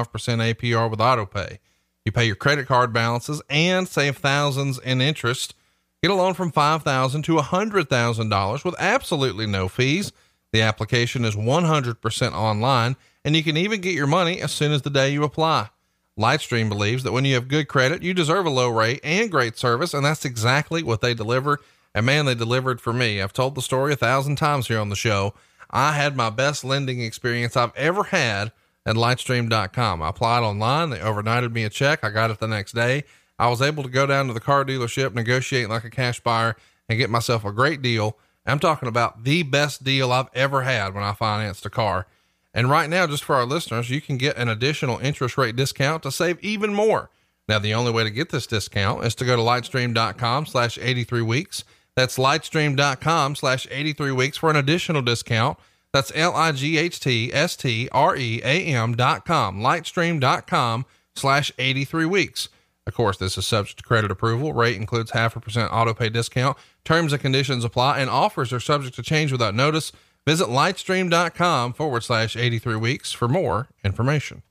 [0.07, 1.59] APR with AutoPay.
[2.07, 5.55] You pay your credit card balances and save thousands in interest.
[6.03, 10.13] Get a loan from $5,000 to $100,000 with absolutely no fees.
[10.53, 12.95] The application is 100% online,
[13.25, 15.71] and you can even get your money as soon as the day you apply.
[16.17, 19.59] Lightstream believes that when you have good credit, you deserve a low rate and great
[19.59, 21.59] service, and that's exactly what they deliver.
[21.93, 23.21] And man, they delivered for me.
[23.21, 25.35] I've told the story a thousand times here on the show.
[25.71, 28.53] I had my best lending experience I've ever had
[28.87, 30.01] at lightstream.com.
[30.01, 30.91] I applied online.
[30.91, 32.05] They overnighted me a check.
[32.05, 33.05] I got it the next day.
[33.39, 36.57] I was able to go down to the car dealership, negotiate like a cash buyer,
[36.89, 38.17] and get myself a great deal.
[38.47, 42.07] I'm talking about the best deal I've ever had when I financed a car.
[42.55, 46.05] And right now, just for our listeners, you can get an additional interest rate discount
[46.05, 47.11] to save even more.
[47.49, 51.23] Now, the only way to get this discount is to go to lightstream.com slash 83
[51.23, 51.65] weeks.
[51.97, 55.59] That's lightstream.com slash 83 weeks for an additional discount.
[55.97, 60.21] That's L I G H T S T R E A M dot com, lightstream
[60.21, 60.85] dot com
[61.15, 62.51] slash 83 weeks.
[62.87, 64.53] Of course, this is subject to credit approval.
[64.53, 66.59] Rate includes half a percent auto pay discount.
[66.85, 69.91] Terms and conditions apply, and offers are subject to change without notice.
[70.27, 74.43] Visit lightstream.com forward slash 83 weeks for more information.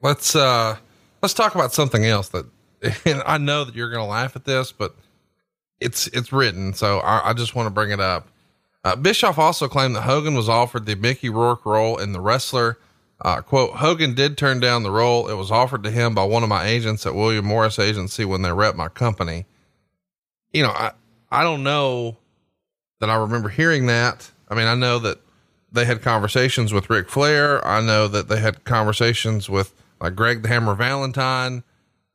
[0.00, 0.78] Let's, uh,
[1.20, 2.46] let's talk about something else that,
[3.26, 4.96] I know that you're going to laugh at this, but
[5.80, 8.28] it's it's written, so I, I just want to bring it up.
[8.84, 12.78] Uh, Bischoff also claimed that Hogan was offered the Mickey Rourke role in The Wrestler.
[13.20, 15.28] Uh, quote, Hogan did turn down the role.
[15.28, 18.42] It was offered to him by one of my agents at William Morris Agency when
[18.42, 19.46] they rep my company.
[20.52, 20.92] You know, I,
[21.30, 22.16] I don't know
[23.00, 24.30] that I remember hearing that.
[24.48, 25.20] I mean, I know that
[25.72, 27.66] they had conversations with Ric Flair.
[27.66, 31.64] I know that they had conversations with like Greg the Hammer Valentine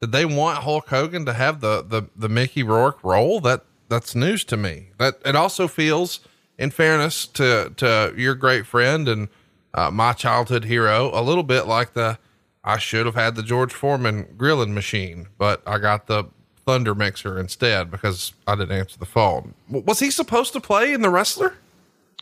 [0.03, 3.39] did they want Hulk Hogan to have the, the, the Mickey Rourke role?
[3.39, 6.19] That that's news to me that it also feels
[6.63, 9.27] in fairness to, to your great friend and,
[9.73, 12.17] uh, my childhood hero, a little bit like the,
[12.63, 16.25] I should have had the George Foreman grilling machine, but I got the
[16.65, 19.53] Thunder mixer instead because I didn't answer the phone.
[19.67, 21.55] Was he supposed to play in the wrestler?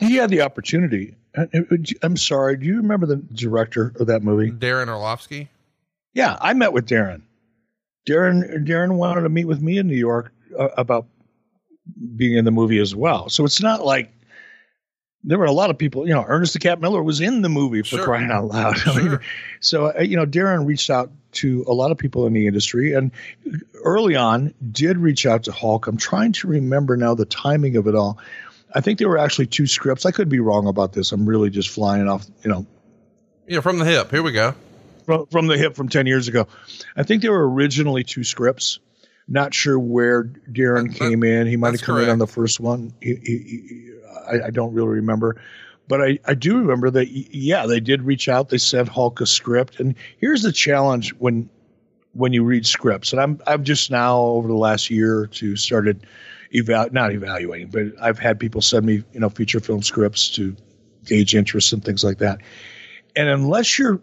[0.00, 1.14] He had the opportunity.
[2.02, 2.56] I'm sorry.
[2.56, 4.50] Do you remember the director of that movie?
[4.50, 5.48] Darren Aronofsky.
[6.14, 7.22] Yeah, I met with Darren.
[8.08, 11.06] Darren Darren wanted to meet with me in New York uh, about
[12.16, 13.28] being in the movie as well.
[13.28, 14.10] So it's not like
[15.24, 16.06] there were a lot of people.
[16.06, 18.04] You know, Ernest the Cat Miller was in the movie for sure.
[18.04, 18.78] crying out loud.
[18.78, 18.92] Sure.
[19.00, 19.18] I mean,
[19.60, 22.92] so uh, you know, Darren reached out to a lot of people in the industry,
[22.92, 23.10] and
[23.84, 25.86] early on did reach out to Hulk.
[25.86, 28.18] I'm trying to remember now the timing of it all.
[28.74, 30.06] I think there were actually two scripts.
[30.06, 31.12] I could be wrong about this.
[31.12, 32.66] I'm really just flying off, you know.
[33.46, 34.10] Yeah, from the hip.
[34.10, 34.54] Here we go.
[35.04, 36.46] From, from the hip from 10 years ago.
[36.96, 38.78] I think there were originally two scripts.
[39.28, 41.46] Not sure where Darren that, came in.
[41.46, 42.06] He might have come correct.
[42.06, 42.92] in on the first one.
[43.00, 43.92] He, he, he,
[44.26, 45.40] I, I, don't really remember.
[45.88, 48.48] But I, I do remember that, yeah, they did reach out.
[48.48, 49.80] They sent Hulk a script.
[49.80, 51.48] And here's the challenge when
[52.14, 53.12] when you read scripts.
[53.12, 56.06] And I'm I've just now over the last year or two started
[56.54, 60.54] eval not evaluating, but I've had people send me, you know, feature film scripts to
[61.04, 62.40] gauge interest and things like that.
[63.16, 64.00] And unless you're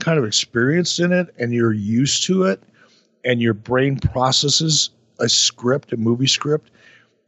[0.00, 2.62] kind of experienced in it and you're used to it
[3.24, 4.90] and your brain processes
[5.20, 6.70] a script, a movie script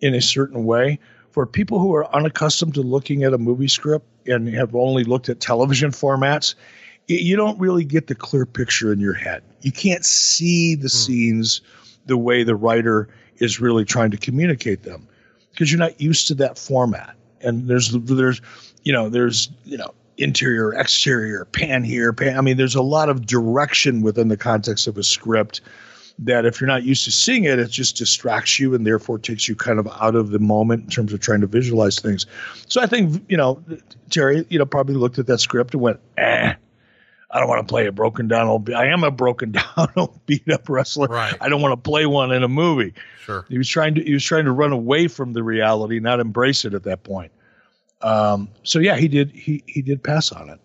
[0.00, 0.98] in a certain way,
[1.36, 5.28] for people who are unaccustomed to looking at a movie script and have only looked
[5.28, 6.54] at television formats,
[7.08, 9.42] you don't really get the clear picture in your head.
[9.60, 10.86] You can't see the hmm.
[10.88, 11.60] scenes
[12.06, 15.06] the way the writer is really trying to communicate them
[15.50, 17.14] because you're not used to that format.
[17.42, 18.40] And there's there's
[18.84, 22.38] you know there's you know interior exterior pan here pan.
[22.38, 25.60] I mean there's a lot of direction within the context of a script
[26.18, 29.48] that if you're not used to seeing it, it just distracts you and therefore takes
[29.48, 32.26] you kind of out of the moment in terms of trying to visualize things.
[32.68, 33.62] So I think, you know,
[34.10, 36.54] Terry, you know, probably looked at that script and went, eh,
[37.30, 38.70] I don't want to play a broken down old.
[38.70, 41.08] I am a broken down old beat up wrestler.
[41.08, 41.34] Right.
[41.40, 42.94] I don't want to play one in a movie.
[43.22, 43.44] Sure.
[43.48, 46.64] He was trying to he was trying to run away from the reality, not embrace
[46.64, 47.32] it at that point.
[48.00, 50.60] Um, so yeah, he did he he did pass on it.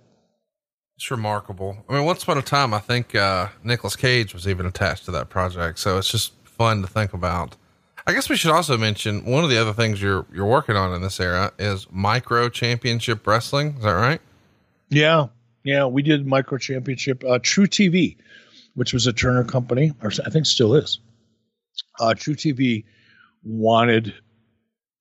[1.02, 1.84] It's remarkable.
[1.89, 5.12] I mean, once upon a time, I think uh, Nicolas Cage was even attached to
[5.14, 7.56] that project, so it's just fun to think about.
[8.06, 10.93] I guess we should also mention one of the other things you're you're working on
[10.93, 13.78] in this era is micro championship wrestling.
[13.78, 14.22] Is that right?
[14.89, 15.30] Yeah,
[15.64, 17.24] yeah, we did micro championship.
[17.24, 18.18] Uh, truTV,
[18.76, 20.99] which was a Turner company, or I think still is.
[21.99, 22.86] Uh, truTV
[23.43, 24.14] wanted,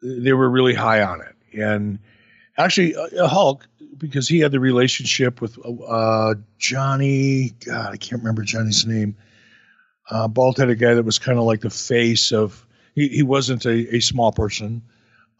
[0.02, 1.98] they were really high on it, and
[2.56, 3.68] actually, uh, Hulk
[4.00, 7.52] because he had the relationship with uh, Johnny.
[7.64, 9.16] God, I can't remember Johnny's name.
[10.10, 12.66] Uh, bald headed guy that was kind of like the face of.
[12.96, 14.82] He, he wasn't a, a small person,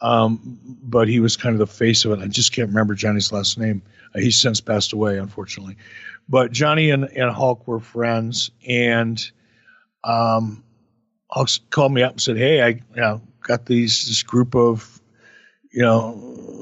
[0.01, 2.23] um, but he was kind of the face of it.
[2.23, 3.83] I just can't remember Johnny's last name.
[4.15, 5.77] Uh, he's since passed away, unfortunately.
[6.29, 9.21] But Johnny and, and Hulk were friends, and
[10.05, 10.63] um,
[11.29, 15.01] Hulk called me up and said, "Hey, I you know, got these this group of
[15.73, 16.60] you know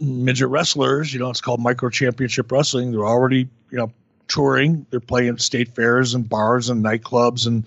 [0.00, 1.12] midget wrestlers.
[1.12, 2.92] You know, it's called Micro Championship Wrestling.
[2.92, 3.92] They're already you know
[4.28, 4.86] touring.
[4.90, 7.64] They're playing state fairs and bars and nightclubs and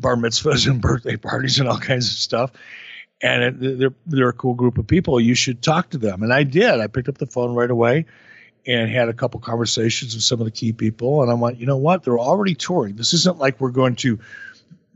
[0.00, 2.50] bar mitzvahs and birthday parties and all kinds of stuff."
[3.22, 5.20] and it, they're they're a cool group of people.
[5.20, 6.22] You should talk to them.
[6.22, 6.80] And I did.
[6.80, 8.04] I picked up the phone right away
[8.66, 11.22] and had a couple conversations with some of the key people.
[11.22, 12.02] And I went, you know what?
[12.02, 12.96] They're already touring.
[12.96, 14.18] This isn't like we're going to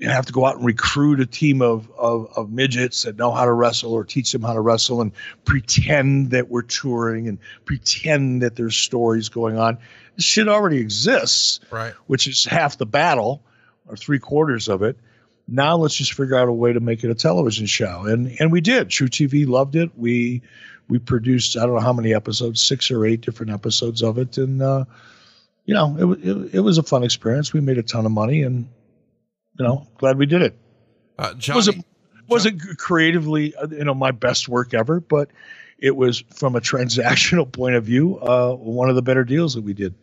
[0.07, 3.44] have to go out and recruit a team of, of, of midgets that know how
[3.44, 5.12] to wrestle or teach them how to wrestle and
[5.44, 9.78] pretend that we're touring and pretend that there's stories going on.
[10.16, 11.94] This shit already exists, right?
[12.07, 13.42] Which is half the battle
[13.88, 14.96] or three quarters of it.
[15.49, 18.53] Now let's just figure out a way to make it a television show, and and
[18.53, 18.88] we did.
[18.88, 19.90] truTV loved it.
[19.96, 20.42] We
[20.88, 24.36] we produced I don't know how many episodes, six or eight different episodes of it,
[24.36, 24.84] and uh,
[25.64, 27.53] you know it, it, it was a fun experience.
[27.53, 28.68] We made a ton of money, and
[29.59, 30.59] you know glad we did it.
[31.19, 31.87] Uh, Johnny, wasn't
[32.29, 35.31] wasn't creatively uh, you know my best work ever, but
[35.79, 39.63] it was from a transactional point of view uh, one of the better deals that
[39.63, 39.95] we did.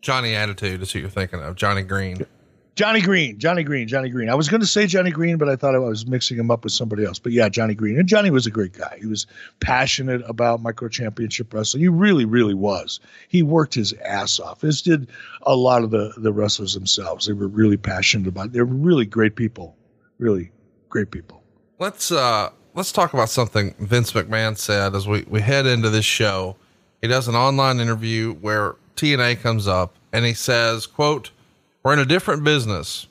[0.00, 2.24] Johnny Attitude is who you're thinking of, Johnny Green.
[2.80, 4.30] Johnny Green, Johnny Green, Johnny Green.
[4.30, 6.64] I was going to say Johnny Green, but I thought I was mixing him up
[6.64, 7.18] with somebody else.
[7.18, 7.98] But yeah, Johnny Green.
[7.98, 8.96] And Johnny was a great guy.
[8.98, 9.26] He was
[9.60, 11.82] passionate about micro championship wrestling.
[11.82, 12.98] He really, really was.
[13.28, 15.08] He worked his ass off, as did
[15.42, 17.26] a lot of the, the wrestlers themselves.
[17.26, 18.52] They were really passionate about it.
[18.54, 19.76] They were really great people.
[20.16, 20.50] Really
[20.88, 21.42] great people.
[21.78, 26.06] Let's uh let's talk about something Vince McMahon said as we, we head into this
[26.06, 26.56] show.
[27.02, 31.30] He does an online interview where TNA comes up and he says, quote,
[31.82, 33.06] we're in a different business.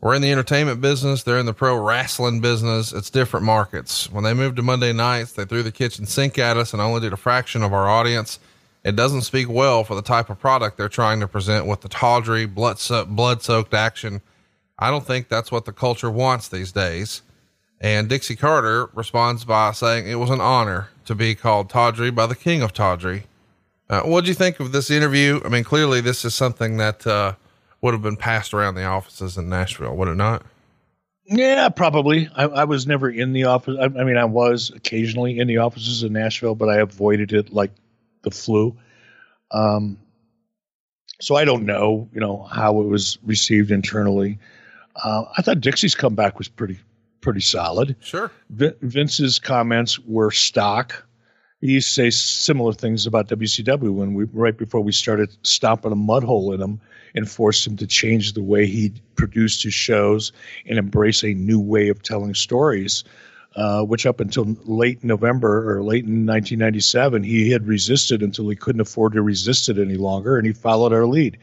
[0.00, 1.22] We're in the entertainment business.
[1.22, 2.92] They're in the pro wrestling business.
[2.92, 4.10] It's different markets.
[4.10, 7.00] When they moved to Monday nights, they threw the kitchen sink at us and only
[7.00, 8.38] did a fraction of our audience.
[8.84, 11.88] It doesn't speak well for the type of product they're trying to present with the
[11.88, 14.20] tawdry, blood soaked action.
[14.78, 17.22] I don't think that's what the culture wants these days.
[17.80, 22.26] And Dixie Carter responds by saying it was an honor to be called tawdry by
[22.26, 23.24] the king of tawdry.
[23.88, 25.40] Uh, what do you think of this interview?
[25.44, 27.34] I mean, clearly this is something that uh,
[27.84, 30.42] would have been passed around the offices in Nashville, would it not?
[31.26, 32.30] Yeah, probably.
[32.34, 33.76] I, I was never in the office.
[33.78, 37.52] I, I, mean, I was occasionally in the offices in Nashville, but I avoided it
[37.52, 37.72] like
[38.22, 38.74] the flu.
[39.50, 39.98] Um,
[41.20, 44.38] so I don't know, you know, how it was received internally.
[44.96, 46.78] Uh, I thought Dixie's comeback was pretty,
[47.20, 47.96] pretty solid.
[48.00, 48.30] Sure.
[48.48, 51.06] Vince's comments were stock.
[51.60, 55.92] He used to say similar things about WCW when we, right before we started stomping
[55.92, 56.80] a mud hole in him
[57.14, 60.32] and forced him to change the way he produced his shows
[60.66, 63.04] and embrace a new way of telling stories
[63.56, 68.56] uh, which up until late November or late in 1997, he had resisted until he
[68.56, 71.38] couldn't afford to resist it any longer, and he followed our lead.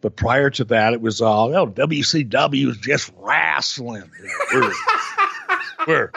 [0.00, 4.10] But prior to that, it was all, oh, WCW is just wrestling.
[4.52, 4.72] we're,
[5.86, 6.10] we're,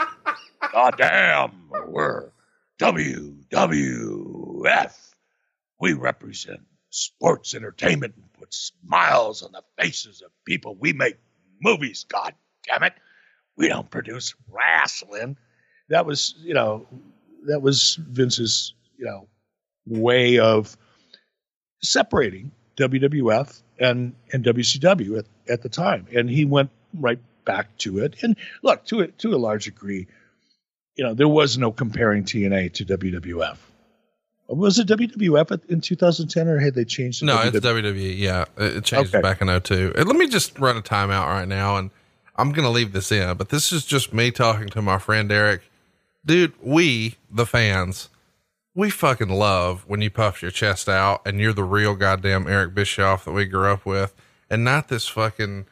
[0.73, 1.51] goddamn,
[1.87, 2.31] we're
[2.79, 3.53] WWF.
[5.79, 8.15] We represent sports entertainment
[8.49, 10.75] smiles on the faces of people.
[10.75, 11.17] We make
[11.61, 12.33] movies, god
[12.67, 12.93] damn it
[13.55, 15.37] we don't produce wrestling.
[15.89, 16.87] That was, you know,
[17.47, 19.27] that was Vince's, you know,
[19.85, 20.75] way of
[21.81, 27.99] separating WWF and and WCW at, at the time, and he went right back to
[27.99, 28.15] it.
[28.23, 30.07] And look, to it to a large degree,
[30.95, 33.57] you know, there was no comparing TNA to WWF.
[34.47, 37.23] Was it WWF in 2010 or had they changed?
[37.23, 37.55] no, WW?
[37.55, 38.17] it's WWE.
[38.17, 39.21] Yeah, it changed okay.
[39.21, 39.93] back in 02.
[39.97, 41.89] Uh, let me just run a timeout right now and
[42.35, 45.31] I'm going to leave this in, but this is just me talking to my friend
[45.31, 45.61] Eric.
[46.25, 48.09] Dude, we, the fans,
[48.73, 52.75] we fucking love when you puff your chest out and you're the real goddamn Eric
[52.75, 54.13] Bischoff that we grew up with
[54.49, 55.65] and not this fucking,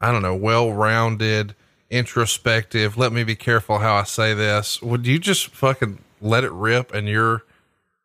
[0.00, 1.54] I don't know, well rounded,
[1.90, 2.96] introspective.
[2.96, 4.80] Let me be careful how I say this.
[4.82, 7.44] Would you just fucking let it rip and you're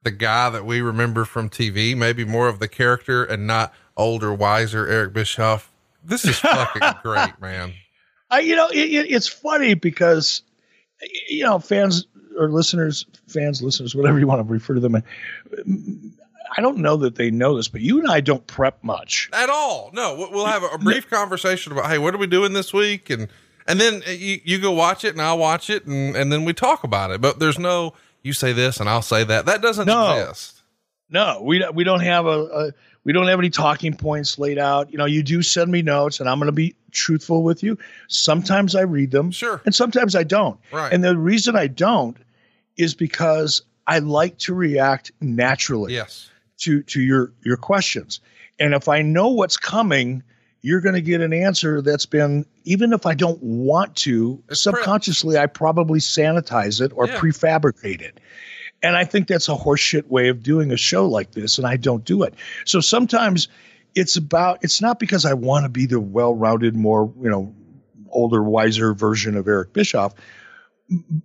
[0.05, 4.33] the guy that we remember from TV, maybe more of the character and not older,
[4.33, 5.69] wiser Eric Bischoff?
[6.03, 7.73] This is fucking great, man.
[8.29, 10.43] I, you know, it, it, it's funny because,
[11.27, 15.01] you know, fans or listeners, fans, listeners, whatever you want to refer to them.
[16.57, 19.49] I don't know that they know this, but you and I don't prep much at
[19.49, 19.89] all.
[19.93, 23.27] No, we'll have a brief conversation about, hey, what are we doing this week, and
[23.67, 26.45] and then uh, you, you go watch it and I'll watch it, and and then
[26.45, 27.19] we talk about it.
[27.19, 27.93] But there's no
[28.25, 29.45] you say this and I'll say that.
[29.45, 30.17] That doesn't no.
[30.17, 30.63] exist.
[31.09, 32.71] No, we we don't have a, a
[33.03, 34.91] we don't have any talking points laid out.
[34.91, 37.77] You know, you do send me notes, and I'm going to be truthful with you.
[38.07, 40.59] Sometimes I read them, sure, and sometimes I don't.
[40.71, 40.91] Right.
[40.91, 42.17] And the reason I don't
[42.77, 45.93] is because I like to react naturally.
[45.93, 46.29] Yes.
[46.59, 48.19] To to your your questions,
[48.59, 50.23] and if I know what's coming,
[50.65, 54.63] you're going to get an answer that's been even if I don't want to it's
[54.63, 57.19] subconsciously, I probably sanitize it or yeah.
[57.19, 58.19] prefabricate it.
[58.81, 61.77] And I think that's a horseshit way of doing a show like this, and I
[61.77, 62.33] don't do it.
[62.65, 63.47] So sometimes
[63.93, 67.53] it's about it's not because I want to be the well-rounded, more you know,
[68.09, 70.15] older, wiser version of Eric Bischoff,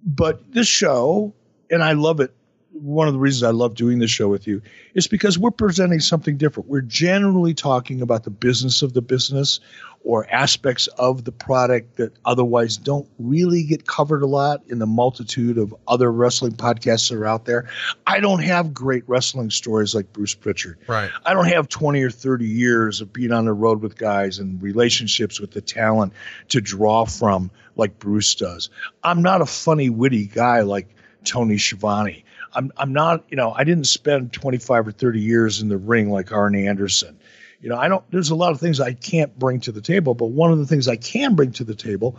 [0.05, 1.33] but this show,
[1.71, 2.35] and I love it
[2.81, 4.63] one of the reasons I love doing this show with you
[4.95, 6.69] is because we're presenting something different.
[6.69, 9.61] We're generally talking about the business of the business
[10.03, 14.87] or aspects of the product that otherwise don't really get covered a lot in the
[14.87, 17.69] multitude of other wrestling podcasts that are out there.
[18.07, 20.79] I don't have great wrestling stories like Bruce Pritchard.
[20.87, 21.11] Right.
[21.27, 24.63] I don't have 20 or 30 years of being on the road with guys and
[24.63, 26.15] relationships with the talent
[26.49, 28.71] to draw from like Bruce does.
[29.05, 30.89] I'm not a funny, witty guy like
[31.25, 32.25] Tony Schiavone.
[32.55, 36.11] I'm I'm not, you know, I didn't spend 25 or 30 years in the ring
[36.11, 37.19] like Arn Anderson.
[37.61, 40.15] You know, I don't there's a lot of things I can't bring to the table,
[40.15, 42.19] but one of the things I can bring to the table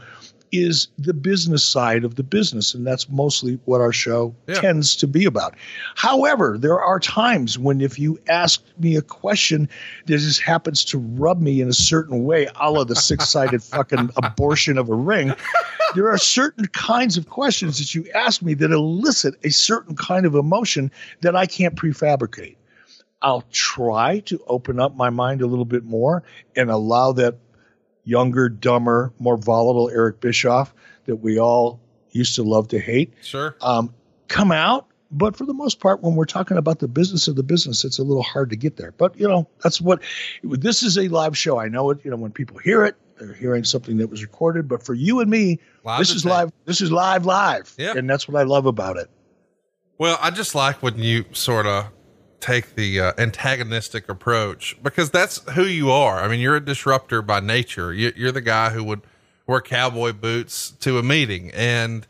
[0.52, 2.74] is the business side of the business.
[2.74, 4.56] And that's mostly what our show yeah.
[4.56, 5.56] tends to be about.
[5.96, 9.70] However, there are times when if you ask me a question
[10.08, 13.64] that just happens to rub me in a certain way, a la the six sided
[13.64, 15.34] fucking abortion of a ring,
[15.96, 20.26] there are certain kinds of questions that you ask me that elicit a certain kind
[20.26, 20.92] of emotion
[21.22, 22.56] that I can't prefabricate.
[23.22, 26.24] I'll try to open up my mind a little bit more
[26.56, 27.38] and allow that
[28.04, 30.74] younger, dumber, more volatile Eric Bischoff
[31.06, 31.80] that we all
[32.12, 33.14] used to love to hate.
[33.22, 33.56] Sure.
[33.62, 33.94] Um,
[34.28, 34.88] come out.
[35.14, 38.00] But for the most part, when we're talking about the business of the business, it's
[38.00, 38.94] a little hard to get there.
[38.94, 40.02] But you know, that's what
[40.42, 41.60] this is a live show.
[41.60, 42.00] I know it.
[42.06, 44.68] You know, when people hear it, they're hearing something that was recorded.
[44.68, 46.52] But for you and me, Live this is live.
[46.66, 47.74] This is live, live.
[47.78, 47.94] Yeah.
[47.96, 49.10] and that's what I love about it.
[49.98, 51.90] Well, I just like when you sort of
[52.40, 56.20] take the uh, antagonistic approach because that's who you are.
[56.20, 57.94] I mean, you're a disruptor by nature.
[57.94, 59.02] You, you're the guy who would
[59.46, 62.08] wear cowboy boots to a meeting, and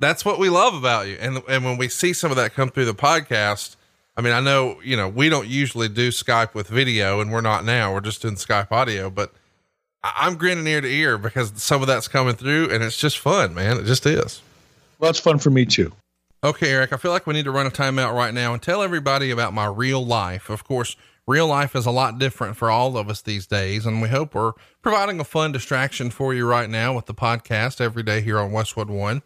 [0.00, 1.16] that's what we love about you.
[1.20, 3.76] And and when we see some of that come through the podcast,
[4.16, 7.40] I mean, I know you know we don't usually do Skype with video, and we're
[7.40, 7.94] not now.
[7.94, 9.32] We're just doing Skype audio, but.
[10.02, 13.54] I'm grinning ear to ear because some of that's coming through and it's just fun,
[13.54, 13.78] man.
[13.78, 14.40] It just is.
[14.98, 15.92] Well, it's fun for me too.
[16.44, 18.82] Okay, Eric, I feel like we need to run a timeout right now and tell
[18.82, 20.50] everybody about my real life.
[20.50, 20.94] Of course,
[21.26, 24.34] real life is a lot different for all of us these days, and we hope
[24.34, 28.38] we're providing a fun distraction for you right now with the podcast every day here
[28.38, 29.22] on Westwood One.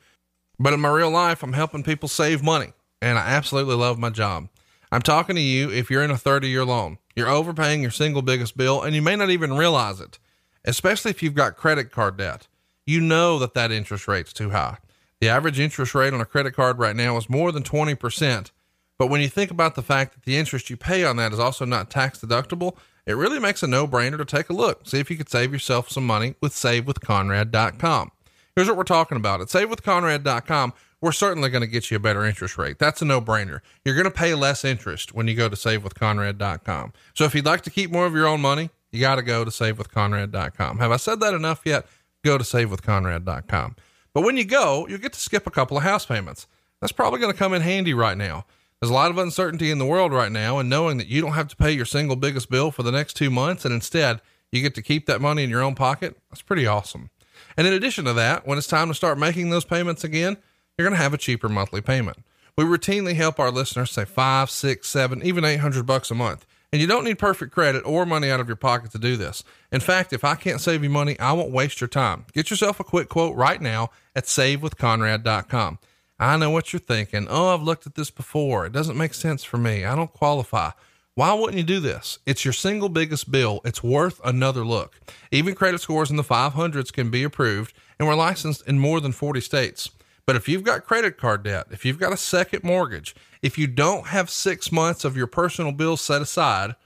[0.58, 2.72] But in my real life, I'm helping people save money,
[3.02, 4.48] and I absolutely love my job.
[4.90, 6.96] I'm talking to you if you're in a 30 year loan.
[7.14, 10.18] You're overpaying your single biggest bill, and you may not even realize it,
[10.64, 12.48] especially if you've got credit card debt.
[12.86, 14.78] You know that that interest rate's too high.
[15.20, 18.50] The average interest rate on a credit card right now is more than 20%.
[18.98, 21.38] But when you think about the fact that the interest you pay on that is
[21.38, 22.76] also not tax deductible,
[23.06, 24.86] it really makes a no brainer to take a look.
[24.86, 28.12] See if you could save yourself some money with savewithconrad.com.
[28.54, 29.40] Here's what we're talking about.
[29.40, 32.78] At savewithconrad.com, we're certainly going to get you a better interest rate.
[32.78, 33.60] That's a no brainer.
[33.84, 36.92] You're going to pay less interest when you go to savewithconrad.com.
[37.14, 39.44] So if you'd like to keep more of your own money, you got to go
[39.44, 40.78] to savewithconrad.com.
[40.78, 41.86] Have I said that enough yet?
[42.22, 43.76] Go to savewithconrad.com.
[44.14, 46.46] But when you go, you'll get to skip a couple of house payments.
[46.80, 48.44] That's probably going to come in handy right now.
[48.80, 51.34] There's a lot of uncertainty in the world right now, and knowing that you don't
[51.34, 54.20] have to pay your single biggest bill for the next two months, and instead
[54.50, 57.10] you get to keep that money in your own pocket, that's pretty awesome.
[57.56, 60.36] And in addition to that, when it's time to start making those payments again,
[60.76, 62.18] you're going to have a cheaper monthly payment.
[62.56, 66.44] We routinely help our listeners save five, six, seven, even 800 bucks a month.
[66.72, 69.44] And you don't need perfect credit or money out of your pocket to do this.
[69.70, 72.24] In fact, if I can't save you money, I won't waste your time.
[72.32, 75.78] Get yourself a quick quote right now at savewithconrad.com.
[76.18, 77.26] I know what you're thinking.
[77.28, 78.64] Oh, I've looked at this before.
[78.64, 79.84] It doesn't make sense for me.
[79.84, 80.70] I don't qualify.
[81.14, 82.20] Why wouldn't you do this?
[82.24, 83.60] It's your single biggest bill.
[83.66, 84.98] It's worth another look.
[85.30, 89.12] Even credit scores in the 500s can be approved, and we're licensed in more than
[89.12, 89.90] 40 states.
[90.24, 93.66] But if you've got credit card debt, if you've got a second mortgage, if you
[93.66, 96.76] don't have six months of your personal bills set aside,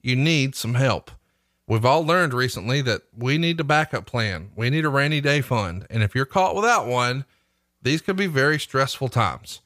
[0.00, 1.10] you need some help.
[1.66, 4.50] We've all learned recently that we need a backup plan.
[4.56, 5.86] We need a rainy day fund.
[5.90, 7.26] And if you're caught without one,
[7.82, 9.60] these could be very stressful times.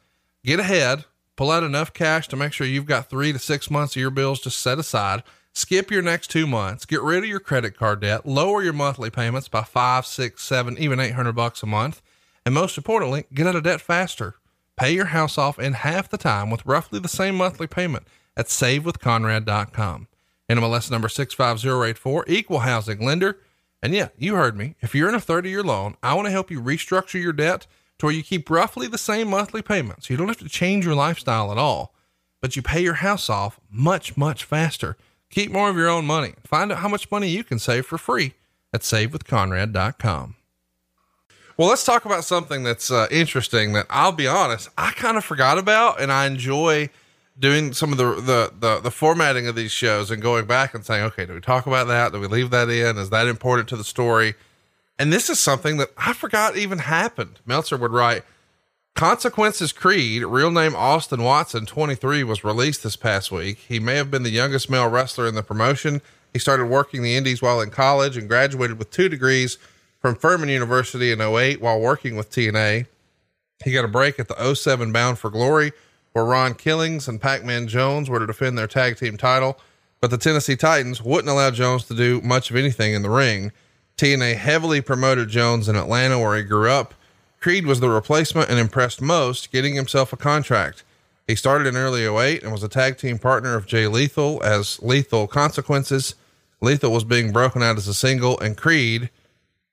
[0.45, 1.05] Get ahead,
[1.37, 4.11] pull out enough cash to make sure you've got three to six months of your
[4.11, 5.23] bills just set aside.
[5.55, 9.11] Skip your next two months, get rid of your credit card debt, lower your monthly
[9.11, 12.03] payments by five, six, seven, even 800 bucks a month.
[12.45, 14.37] And most importantly, get out of debt faster.
[14.83, 18.05] Pay your house off in half the time with roughly the same monthly payment
[18.37, 20.09] at savewithconrad.com.
[20.51, 23.39] NMLS number 65084, equal housing lender.
[23.81, 24.75] And yeah, you heard me.
[24.81, 27.69] If you're in a 30 year loan, I want to help you restructure your debt
[27.99, 30.11] to where you keep roughly the same monthly payments.
[30.11, 31.95] You don't have to change your lifestyle at all,
[32.41, 34.97] but you pay your house off much, much faster.
[35.31, 36.35] Keep more of your own money.
[36.43, 38.35] Find out how much money you can save for free
[38.73, 40.35] at savewithconrad.com.
[41.57, 45.25] Well, let's talk about something that's uh, interesting that I'll be honest, I kind of
[45.25, 46.89] forgot about, and I enjoy
[47.39, 50.85] doing some of the, the the the formatting of these shows and going back and
[50.85, 52.13] saying, okay, do we talk about that?
[52.13, 52.97] Do we leave that in?
[52.99, 54.35] Is that important to the story?
[54.99, 57.41] And this is something that I forgot even happened.
[57.47, 58.25] Meltzer would write,
[58.95, 63.59] Consequences Creed, real name Austin Watson, 23, was released this past week.
[63.67, 66.03] He may have been the youngest male wrestler in the promotion.
[66.33, 69.59] He started working the indies while in college and graduated with two degrees
[70.03, 72.87] from Furman University in 08 while working with TNA.
[73.65, 75.73] He got a break at the 07 Bound for Glory,
[76.13, 79.59] where Ron Killings and Pac Man Jones were to defend their tag team title,
[80.01, 83.53] but the Tennessee Titans wouldn't allow Jones to do much of anything in the ring.
[83.97, 86.95] TNA heavily promoted Jones in Atlanta, where he grew up.
[87.41, 90.83] Creed was the replacement and impressed most, getting himself a contract.
[91.29, 94.83] He started in early 08 and was a tag team partner of Jay Lethal as
[94.83, 96.17] Lethal Consequences.
[96.61, 99.09] Lethal was being broken out as a single, and Creed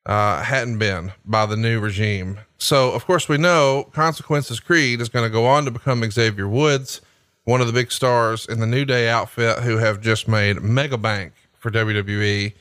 [0.05, 2.39] uh, hadn't been by the new regime.
[2.57, 6.47] So, of course, we know Consequences Creed is going to go on to become Xavier
[6.47, 7.01] Woods,
[7.45, 10.97] one of the big stars in the New Day outfit who have just made mega
[10.97, 12.53] bank for WWE.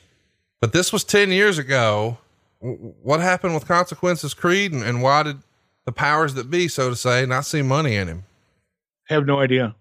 [0.60, 2.18] But this was 10 years ago.
[2.60, 5.38] W- What happened with Consequences Creed and, and why did
[5.84, 8.24] the powers that be, so to say, not see money in him?
[9.08, 9.74] have no idea.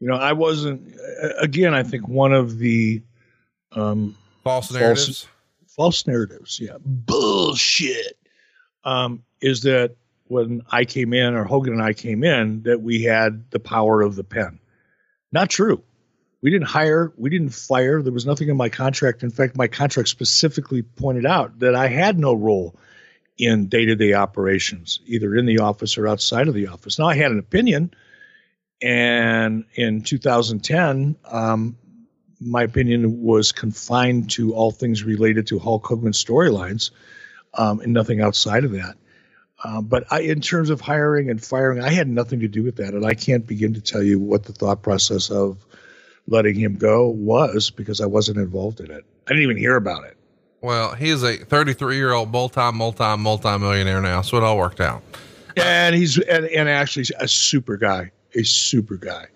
[0.00, 0.94] You know, I wasn't.
[1.38, 3.02] Again, I think one of the
[3.72, 5.06] um, False False- narratives.
[5.06, 5.26] false
[6.06, 8.18] narratives, yeah, bullshit,
[8.84, 13.02] um, is that when I came in, or Hogan and I came in, that we
[13.02, 14.58] had the power of the pen.
[15.32, 15.82] Not true.
[16.42, 18.02] We didn't hire, we didn't fire.
[18.02, 19.22] There was nothing in my contract.
[19.22, 22.76] In fact, my contract specifically pointed out that I had no role
[23.38, 26.98] in day to day operations, either in the office or outside of the office.
[26.98, 27.92] Now, I had an opinion,
[28.82, 31.76] and in 2010, um,
[32.40, 36.90] my opinion was confined to all things related to Hulk Hogan storylines
[37.54, 38.96] um, and nothing outside of that.
[39.64, 42.76] Uh, but I, in terms of hiring and firing, I had nothing to do with
[42.76, 45.66] that, and I can't begin to tell you what the thought process of
[46.28, 49.04] letting him go was because I wasn't involved in it.
[49.26, 50.16] I didn't even hear about it.
[50.60, 54.58] Well, he is a 33 year old multi, multi, multi millionaire now, so it all
[54.58, 55.02] worked out.
[55.56, 59.26] And he's and, and actually a super guy, a super guy.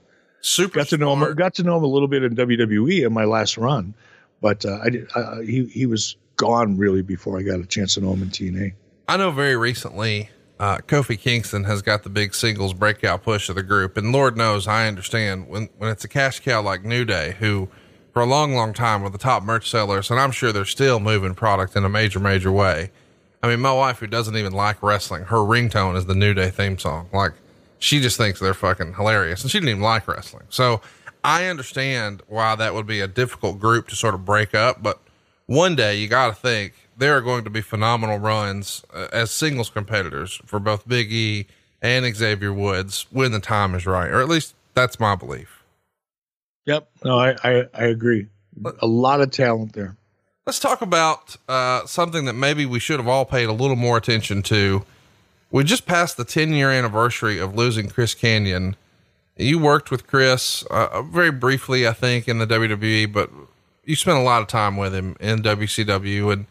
[0.42, 0.80] Super.
[0.80, 1.34] Got to know him.
[1.34, 3.94] Got to know him a little bit in WWE in my last run,
[4.40, 5.08] but uh, I did.
[5.14, 8.28] Uh, he he was gone really before I got a chance to know him in
[8.28, 8.74] TNA.
[9.08, 13.54] I know very recently, uh, Kofi Kingston has got the big singles breakout push of
[13.54, 17.04] the group, and Lord knows I understand when when it's a cash cow like New
[17.04, 17.68] Day, who
[18.12, 21.00] for a long, long time were the top merch sellers, and I'm sure they're still
[21.00, 22.90] moving product in a major, major way.
[23.42, 26.50] I mean, my wife, who doesn't even like wrestling, her ringtone is the New Day
[26.50, 27.08] theme song.
[27.12, 27.32] Like,
[27.82, 30.46] she just thinks they're fucking hilarious and she didn't even like wrestling.
[30.50, 30.80] So
[31.24, 35.00] I understand why that would be a difficult group to sort of break up, but
[35.46, 39.32] one day you got to think there are going to be phenomenal runs uh, as
[39.32, 41.46] singles competitors for both Big E
[41.82, 45.64] and Xavier Woods when the time is right, or at least that's my belief.
[46.66, 46.88] Yep.
[47.04, 48.28] No, I, I, I agree.
[48.80, 49.96] A lot of talent there.
[50.46, 53.96] Let's talk about uh, something that maybe we should have all paid a little more
[53.96, 54.84] attention to
[55.52, 58.74] we just passed the 10 year anniversary of losing Chris Kanyon.
[59.36, 63.30] You worked with Chris uh, very briefly, I think, in the WWE, but
[63.84, 66.46] you spent a lot of time with him in WCW, and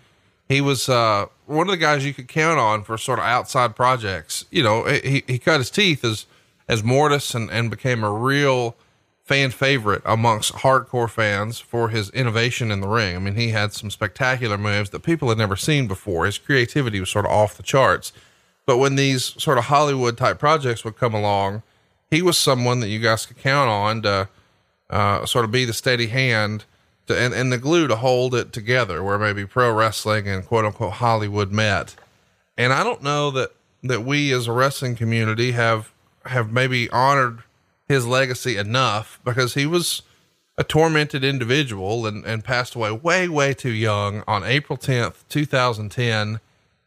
[0.47, 3.75] he was uh, one of the guys you could count on for sort of outside
[3.75, 4.45] projects.
[4.51, 6.25] You know, he, he cut his teeth as
[6.67, 8.75] as Mortis and, and became a real
[9.23, 13.15] fan favorite amongst hardcore fans for his innovation in the ring.
[13.15, 16.25] I mean, he had some spectacular moves that people had never seen before.
[16.25, 18.13] His creativity was sort of off the charts.
[18.65, 21.63] But when these sort of Hollywood type projects would come along,
[22.09, 24.29] he was someone that you guys could count on to
[24.89, 26.65] uh, sort of be the steady hand
[27.07, 30.65] to, and, and the glue to hold it together where maybe pro wrestling and quote
[30.65, 31.95] unquote Hollywood met.
[32.57, 33.51] And I don't know that,
[33.83, 35.91] that we as a wrestling community have,
[36.25, 37.43] have maybe honored
[37.87, 40.03] his legacy enough because he was
[40.57, 46.39] a tormented individual and, and passed away way, way too young on April 10th, 2010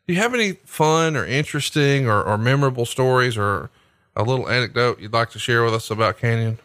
[0.06, 3.70] do you have any fun or interesting or, or memorable stories or
[4.16, 6.58] a little anecdote you'd like to share with us about Kanyon?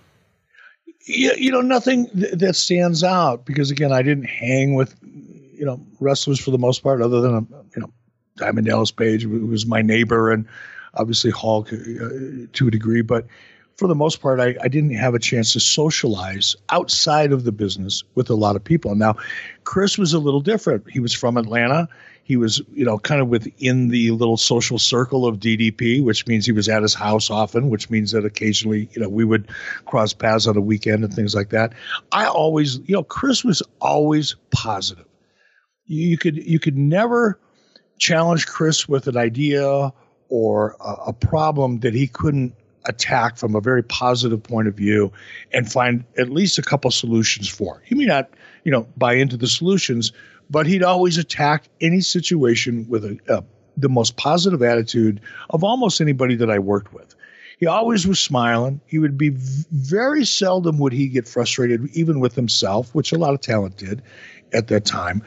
[1.08, 5.66] Yeah, you know, nothing th- that stands out because again, I didn't hang with, you
[5.66, 7.92] know, wrestlers for the most part, other than, you know,
[8.36, 10.46] Diamond Dallas Page, who was my neighbor, and
[10.96, 11.78] obviously Hulk uh,
[12.54, 13.02] to a degree.
[13.02, 13.26] But
[13.78, 17.52] for the most part, I, I didn't have a chance to socialize outside of the
[17.52, 18.94] business with a lot of people.
[18.96, 19.16] Now,
[19.64, 20.90] Chris was a little different.
[20.90, 21.88] He was from Atlanta
[22.30, 26.46] he was, you know, kind of within the little social circle of DDP, which means
[26.46, 29.50] he was at his house often, which means that occasionally, you know, we would
[29.88, 31.74] cross paths on a weekend and things like that.
[32.12, 35.08] I always, you know, Chris was always positive.
[35.88, 37.40] You, you could you could never
[37.98, 39.92] challenge Chris with an idea
[40.30, 42.54] or a, a problem that he couldn't
[42.86, 45.12] attack from a very positive point of view
[45.52, 47.82] and find at least a couple solutions for.
[47.86, 48.30] He may not,
[48.66, 50.12] you know, buy into the solutions,
[50.50, 53.44] but he'd always attack any situation with a, a,
[53.78, 57.16] the most positive attitude of almost anybody that I worked with.
[57.60, 58.80] He always was smiling.
[58.86, 63.34] He would be very seldom would he get frustrated, even with himself, which a lot
[63.34, 64.02] of talent did
[64.54, 65.24] at that time.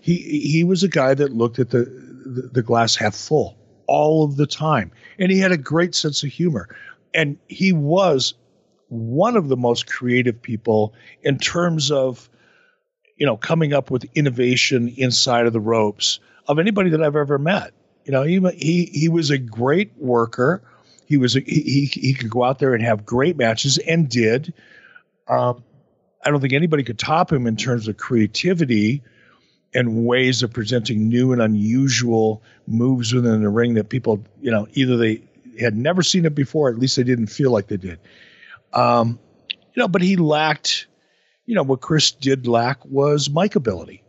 [0.00, 1.84] He he was a guy that looked at the,
[2.24, 3.56] the, the glass half full
[3.86, 6.68] all of the time, and he had a great sense of humor.
[7.14, 8.34] And he was
[8.88, 12.28] one of the most creative people in terms of
[13.20, 16.18] you know, coming up with innovation inside of the ropes
[16.48, 17.72] of anybody that I've ever met.
[18.06, 20.62] You know, he he he was a great worker.
[21.04, 24.54] He was a, he he could go out there and have great matches and did.
[25.28, 25.62] Um,
[26.24, 29.02] I don't think anybody could top him in terms of creativity
[29.74, 34.66] and ways of presenting new and unusual moves within the ring that people, you know,
[34.72, 35.22] either they
[35.60, 38.00] had never seen it before, at least they didn't feel like they did.
[38.72, 39.18] Um,
[39.74, 40.86] you know, but he lacked
[41.50, 44.04] you know, what Chris did lack was mic ability.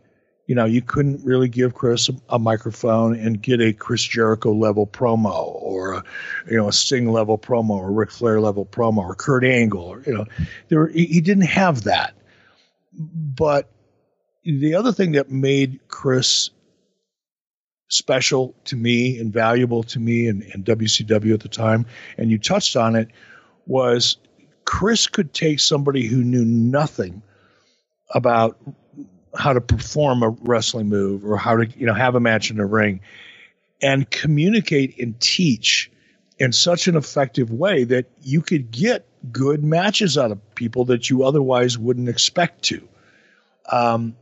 [0.46, 4.52] You know, you couldn't really give Chris a, a microphone and get a Chris Jericho
[4.52, 6.04] level promo or a,
[6.48, 10.02] you know, a Sting level promo or Ric Flair level promo or Kurt Angle or,
[10.06, 10.24] you know,
[10.68, 12.14] there he, he didn't have that.
[12.92, 13.68] But
[14.44, 16.50] the other thing that made Chris
[17.88, 21.86] special to me and valuable to me and, and WCW at the time,
[22.16, 23.08] and you touched on it,
[23.66, 24.16] was
[24.64, 27.20] Chris could take somebody who knew nothing
[28.12, 28.58] about
[29.36, 32.56] how to perform a wrestling move or how to you know have a match in
[32.56, 33.00] the ring
[33.80, 35.90] and communicate and teach
[36.38, 41.08] in such an effective way that you could get good matches out of people that
[41.08, 42.88] you otherwise wouldn't expect to.
[43.70, 44.16] Um,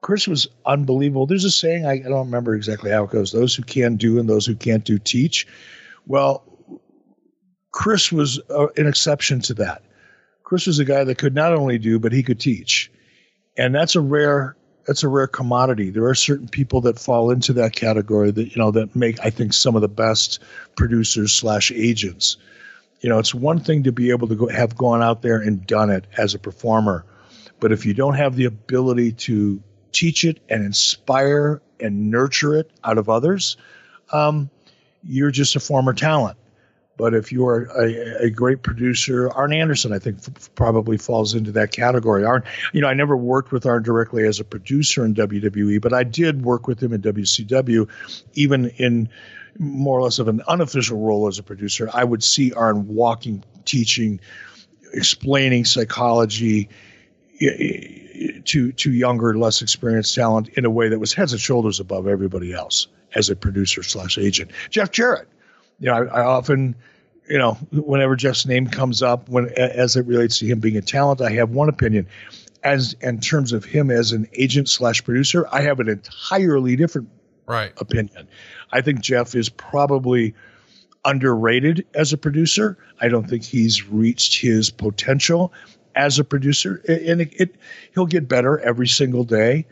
[0.00, 1.26] Chris was unbelievable.
[1.26, 4.18] There's a saying, I, I don't remember exactly how it goes those who can do
[4.18, 5.46] and those who can't do teach.
[6.06, 6.44] Well,
[7.70, 9.82] Chris was uh, an exception to that.
[10.42, 12.90] Chris was a guy that could not only do, but he could teach.
[13.56, 14.56] And that's a rare
[14.86, 15.90] that's a rare commodity.
[15.90, 19.30] There are certain people that fall into that category that you know that make I
[19.30, 20.40] think some of the best
[20.76, 22.36] producers slash agents.
[23.00, 25.66] You know, it's one thing to be able to go, have gone out there and
[25.66, 27.04] done it as a performer,
[27.58, 29.60] but if you don't have the ability to
[29.90, 33.56] teach it and inspire and nurture it out of others,
[34.12, 34.50] um,
[35.02, 36.38] you're just a former talent.
[36.96, 41.50] But if you're a, a great producer, Arn Anderson, I think, f- probably falls into
[41.52, 42.24] that category.
[42.24, 45.92] Arn, you know, I never worked with Arn directly as a producer in WWE, but
[45.92, 47.88] I did work with him in WCW,
[48.34, 49.08] even in
[49.58, 51.88] more or less of an unofficial role as a producer.
[51.92, 54.20] I would see Arn walking, teaching,
[54.92, 56.68] explaining psychology
[58.44, 62.06] to to younger, less experienced talent in a way that was heads and shoulders above
[62.06, 64.50] everybody else as a producer slash agent.
[64.70, 65.28] Jeff Jarrett
[65.78, 66.74] you know, I, I, often,
[67.28, 70.82] you know, whenever Jeff's name comes up, when as it relates to him being a
[70.82, 72.06] talent, I have one opinion.
[72.62, 77.08] As in terms of him as an agent slash producer, I have an entirely different
[77.46, 78.28] right opinion.
[78.70, 80.34] I think Jeff is probably
[81.04, 82.78] underrated as a producer.
[83.00, 85.52] I don't think he's reached his potential
[85.96, 87.56] as a producer, and it, it
[87.94, 89.66] he'll get better every single day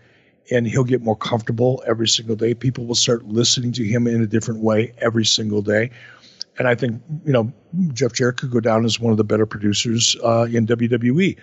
[0.50, 2.54] and he'll get more comfortable every single day.
[2.54, 5.90] People will start listening to him in a different way every single day.
[6.58, 7.52] And I think, you know,
[7.92, 11.38] Jeff Jarrett could go down as one of the better producers uh, in WWE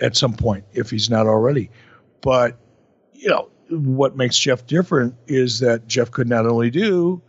[0.00, 1.70] at some point, if he's not already.
[2.22, 2.58] But,
[3.12, 7.22] you know, what makes Jeff different is that Jeff could not only do,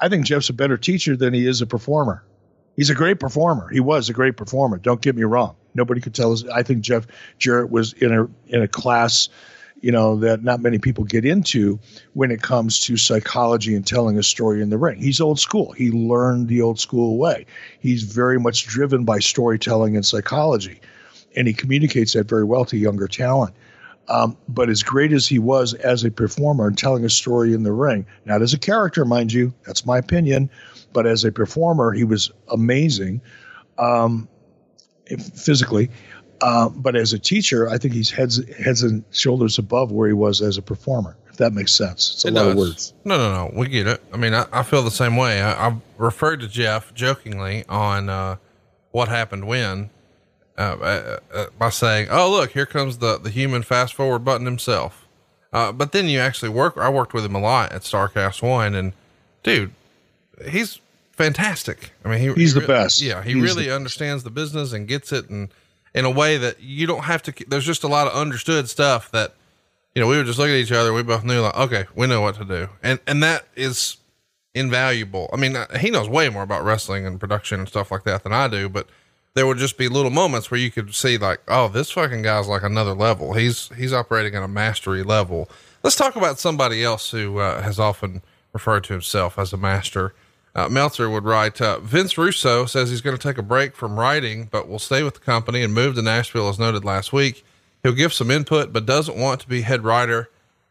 [0.00, 2.24] I think Jeff's a better teacher than he is a performer.
[2.76, 3.68] He's a great performer.
[3.68, 4.78] He was a great performer.
[4.78, 5.56] Don't get me wrong.
[5.74, 6.44] Nobody could tell us.
[6.52, 7.06] I think Jeff
[7.38, 9.28] Jarrett was in a in a class
[9.80, 11.78] you know, that not many people get into
[12.14, 14.98] when it comes to psychology and telling a story in the ring.
[14.98, 15.72] He's old school.
[15.72, 17.44] He learned the old school way.
[17.80, 20.80] He's very much driven by storytelling and psychology,
[21.36, 23.54] and he communicates that very well to younger talent.
[24.08, 27.62] Um, but as great as he was as a performer and telling a story in
[27.62, 30.50] the ring, not as a character, mind you, that's my opinion,
[30.92, 33.20] but as a performer, he was amazing
[33.78, 34.28] um,
[35.34, 35.90] physically.
[36.40, 40.14] Uh, but as a teacher, I think he's heads heads and shoulders above where he
[40.14, 41.16] was as a performer.
[41.30, 42.52] If that makes sense, it's a it lot does.
[42.52, 42.94] of words.
[43.04, 44.02] No, no, no, we get it.
[44.12, 45.42] I mean, I, I feel the same way.
[45.42, 48.36] I, I, referred to Jeff jokingly on uh,
[48.90, 49.90] what happened when
[50.58, 54.46] uh, uh, uh, by saying, "Oh, look, here comes the the human fast forward button
[54.46, 55.00] himself."
[55.52, 56.76] but then you actually work.
[56.76, 58.92] I worked with him a lot at Starrcast One, and
[59.44, 59.72] dude,
[60.48, 60.80] he's
[61.12, 61.92] fantastic.
[62.04, 63.00] I mean, he, he's he the best.
[63.00, 65.48] Yeah, he he's really understands the business and gets it and
[65.94, 69.10] in a way that you don't have to, there's just a lot of understood stuff
[69.12, 69.34] that,
[69.94, 70.92] you know, we would just look at each other.
[70.92, 72.68] We both knew like, okay, we know what to do.
[72.82, 73.98] And, and that is
[74.54, 75.30] invaluable.
[75.32, 78.32] I mean, he knows way more about wrestling and production and stuff like that than
[78.32, 78.88] I do, but
[79.34, 82.48] there would just be little moments where you could see like, oh, this fucking guy's
[82.48, 83.34] like another level.
[83.34, 85.48] He's, he's operating at a mastery level.
[85.82, 88.22] Let's talk about somebody else who uh, has often
[88.52, 90.14] referred to himself as a master
[90.54, 93.98] uh, Meltzer would write, uh, Vince Russo says he's going to take a break from
[93.98, 97.44] writing, but will stay with the company and move to Nashville as noted last week.
[97.82, 100.30] He'll give some input, but doesn't want to be head writer.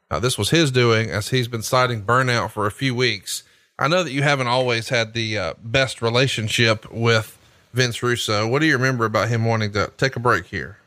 [0.09, 3.43] Uh, this was his doing as he's been citing burnout for a few weeks.
[3.77, 7.37] I know that you haven't always had the uh, best relationship with
[7.73, 8.47] Vince Russo.
[8.47, 10.77] What do you remember about him wanting to take a break here?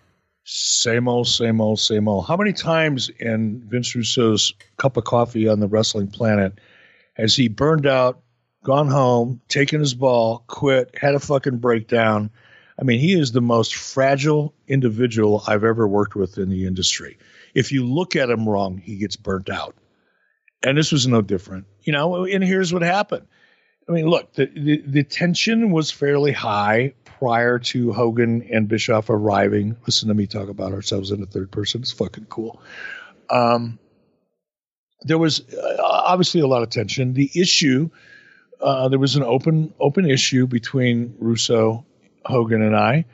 [0.44, 2.26] Same old, same old, same old.
[2.26, 6.52] How many times in Vince Russo's cup of coffee on the wrestling planet
[7.14, 8.20] has he burned out,
[8.66, 12.28] gone home, taken his ball, quit, had a fucking breakdown.
[12.76, 17.16] I mean, he is the most fragile individual I've ever worked with in the industry.
[17.54, 19.76] If you look at him wrong, he gets burnt out.
[20.64, 21.66] And this was no different.
[21.82, 23.28] You know, and here's what happened.
[23.88, 29.10] I mean, look, the, the, the tension was fairly high prior to Hogan and Bischoff
[29.10, 29.76] arriving.
[29.86, 31.82] Listen to me talk about ourselves in the third person.
[31.82, 32.60] It's fucking cool.
[33.30, 33.78] Um,
[35.02, 37.12] there was uh, obviously a lot of tension.
[37.12, 37.90] The issue
[38.60, 41.84] uh, there was an open open issue between Russo,
[42.24, 43.04] Hogan, and I,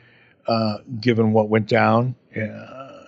[0.47, 3.05] uh, given what went down uh,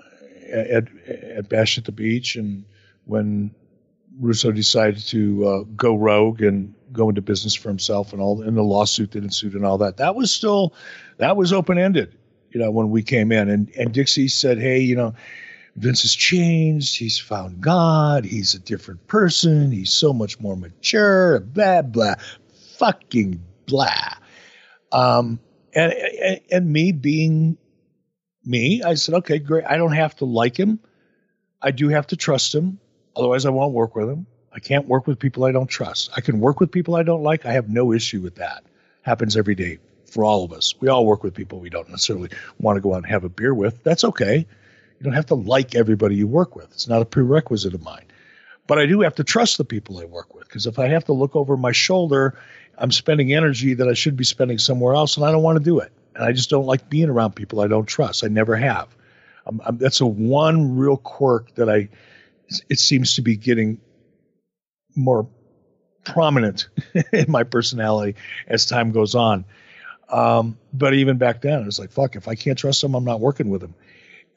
[0.54, 2.66] at at Bash at the Beach, and
[3.06, 3.52] when
[4.20, 8.56] Russo decided to uh, go rogue and go into business for himself and all and
[8.56, 9.98] the lawsuit that ensued and all that.
[9.98, 10.74] That was still
[11.18, 12.18] that was open ended,
[12.52, 13.50] you know, when we came in.
[13.50, 15.14] And and Dixie said, Hey, you know,
[15.76, 21.42] Vince has changed, he's found God, he's a different person, he's so much more mature,
[21.42, 22.16] blah blah
[22.78, 24.14] fucking blah.
[24.92, 25.40] Um
[25.74, 27.58] and and, and me being
[28.46, 29.66] me, I said, Okay, great.
[29.66, 30.80] I don't have to like him.
[31.62, 32.80] I do have to trust him.
[33.16, 34.28] Otherwise I won't work with him.
[34.54, 36.10] I can't work with people I don't trust.
[36.16, 37.46] I can work with people I don't like.
[37.46, 38.64] I have no issue with that.
[39.02, 40.74] Happens every day for all of us.
[40.80, 42.30] We all work with people we don't necessarily
[42.60, 43.84] want to go out and have a beer with.
[43.84, 44.48] That's okay.
[45.00, 46.72] You don't have to like everybody you work with.
[46.72, 48.06] It's not a prerequisite of mine.
[48.68, 51.06] But I do have to trust the people I work with because if I have
[51.06, 52.38] to look over my shoulder,
[52.78, 55.64] I'm spending energy that I should be spending somewhere else, and I don't want to
[55.64, 55.92] do it.
[56.16, 58.24] And I just don't like being around people I don't trust.
[58.24, 58.96] I never have.
[59.46, 61.90] I'm, I'm, that's a one real quirk that I.
[62.70, 63.80] It seems to be getting
[64.96, 65.28] more
[66.04, 66.70] prominent
[67.14, 68.16] in my personality
[68.48, 69.46] as time goes on.
[70.10, 73.04] Um, but even back then, it was like, fuck, if I can't trust him, I'm
[73.04, 73.74] not working with him.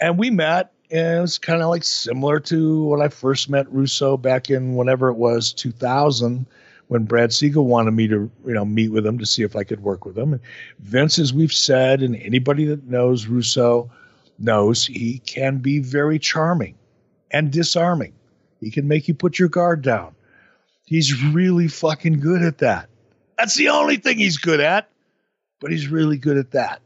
[0.00, 3.70] And we met, and it was kind of like similar to when I first met
[3.72, 6.46] Russo back in whenever it was 2000
[6.88, 9.64] when Brad Siegel wanted me to, you know, meet with him to see if I
[9.64, 10.32] could work with him.
[10.32, 10.42] And
[10.80, 13.90] Vince, as we've said, and anybody that knows Russo
[14.38, 16.74] knows he can be very charming
[17.30, 18.14] and disarming.
[18.60, 20.14] He can make you put your guard down.
[20.86, 22.88] He's really fucking good at that.
[23.36, 24.88] That's the only thing he's good at,
[25.60, 26.80] but he's really good at that.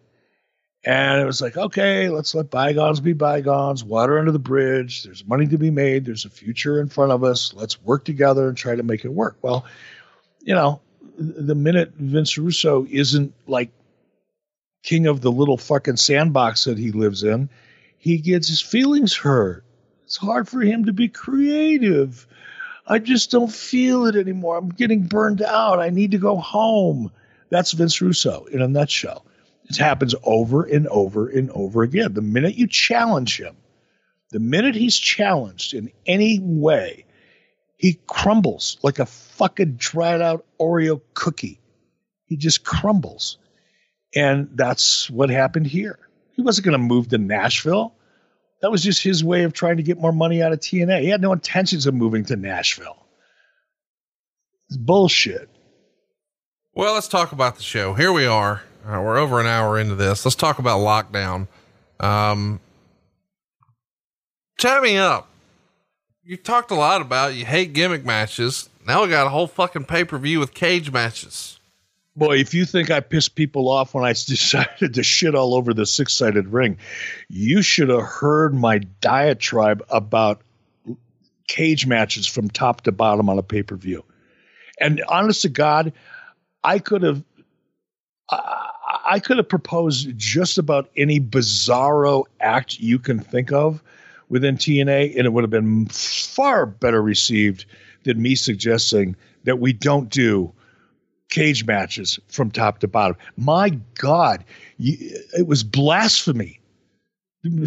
[0.85, 5.05] And it was like, okay, let's let bygones be bygones, water under the bridge.
[5.05, 6.05] There's money to be made.
[6.05, 7.55] There's a future in front of us.
[7.55, 9.37] Let's work together and try to make it work.
[9.43, 9.65] Well,
[10.41, 10.81] you know,
[11.17, 13.71] the minute Vince Russo isn't like
[14.83, 17.49] king of the little fucking sandbox that he lives in,
[17.99, 19.65] he gets his feelings hurt.
[20.05, 22.27] It's hard for him to be creative.
[22.87, 24.59] I just don't feel it anymore.
[24.59, 25.79] I'm getting burned out.
[25.79, 27.13] I need to go home.
[27.51, 29.25] That's Vince Russo in a nutshell.
[29.79, 32.15] Happens over and over and over again.
[32.15, 33.57] The minute you challenge him,
[34.31, 37.05] the minute he's challenged in any way,
[37.77, 41.61] he crumbles like a fucking dried out Oreo cookie.
[42.27, 43.39] He just crumbles.
[44.15, 45.99] And that's what happened here.
[46.35, 47.95] He wasn't going to move to Nashville.
[48.61, 51.03] That was just his way of trying to get more money out of TNA.
[51.03, 53.05] He had no intentions of moving to Nashville.
[54.69, 55.51] It's bullshit.
[56.75, 57.95] Well, let's talk about the show.
[57.95, 58.63] Here we are.
[58.85, 60.25] Uh, we're over an hour into this.
[60.25, 61.47] Let's talk about lockdown.
[62.01, 62.59] Um,
[64.59, 65.29] chat me up.
[66.25, 68.69] You talked a lot about you hate gimmick matches.
[68.87, 71.61] Now we got a whole fucking pay per view with cage matches.
[72.17, 75.73] Boy, if you think I pissed people off when I decided to shit all over
[75.73, 76.79] the six sided ring,
[77.29, 80.43] you should have heard my diatribe about
[81.47, 84.05] cage matches from top to bottom on a pay per view.
[84.81, 85.93] And honest to God,
[86.65, 87.23] I could have.
[88.29, 88.72] I,
[89.05, 93.83] I could have proposed just about any bizarro act you can think of
[94.29, 97.67] within TNA, and it would have been far better received
[98.05, 100.53] than me suggesting that we don't do
[101.29, 103.17] cage matches from top to bottom.
[103.37, 104.45] My God,
[104.79, 104.97] you,
[105.33, 106.61] it was blasphemy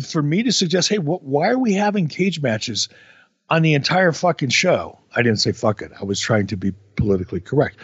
[0.08, 2.88] for me to suggest, hey, wh- why are we having cage matches
[3.50, 5.00] on the entire fucking show?
[5.16, 5.92] I didn't say fuck it.
[6.00, 7.78] I was trying to be politically correct.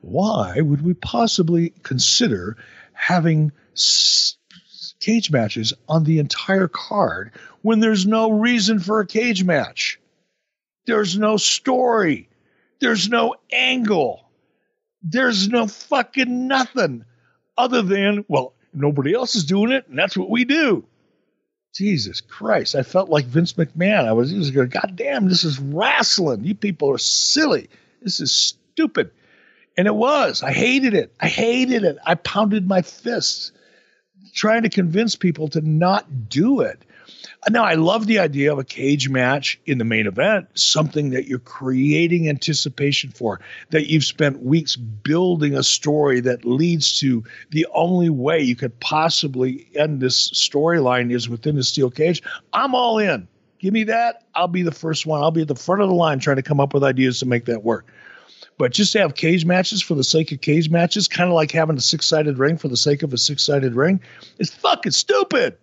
[0.00, 2.56] Why would we possibly consider
[2.96, 4.36] having s-
[5.00, 7.32] cage matches on the entire card
[7.62, 10.00] when there's no reason for a cage match?
[10.86, 12.28] There's no story.
[12.80, 14.22] There's no angle
[15.02, 17.04] there's no fucking nothing
[17.56, 20.84] other than, well, nobody else is doing it, and that's what we do.
[21.74, 22.74] Jesus Christ.
[22.74, 24.06] I felt like Vince McMahon.
[24.06, 26.44] I was, he was going, God damn, this is wrestling.
[26.44, 27.68] You people are silly.
[28.02, 29.10] This is stupid.
[29.76, 30.42] And it was.
[30.42, 31.14] I hated it.
[31.20, 31.98] I hated it.
[32.04, 33.52] I pounded my fists
[34.34, 36.82] trying to convince people to not do it.
[37.48, 41.26] Now, I love the idea of a cage match in the main event, something that
[41.28, 43.40] you're creating anticipation for,
[43.70, 48.78] that you've spent weeks building a story that leads to the only way you could
[48.80, 52.22] possibly end this storyline is within the steel cage.
[52.52, 53.28] I'm all in.
[53.60, 54.24] Give me that.
[54.34, 55.22] I'll be the first one.
[55.22, 57.26] I'll be at the front of the line trying to come up with ideas to
[57.26, 57.86] make that work.
[58.58, 61.50] But just to have cage matches for the sake of cage matches, kind of like
[61.52, 64.00] having a six sided ring for the sake of a six sided ring,
[64.38, 65.58] is fucking stupid.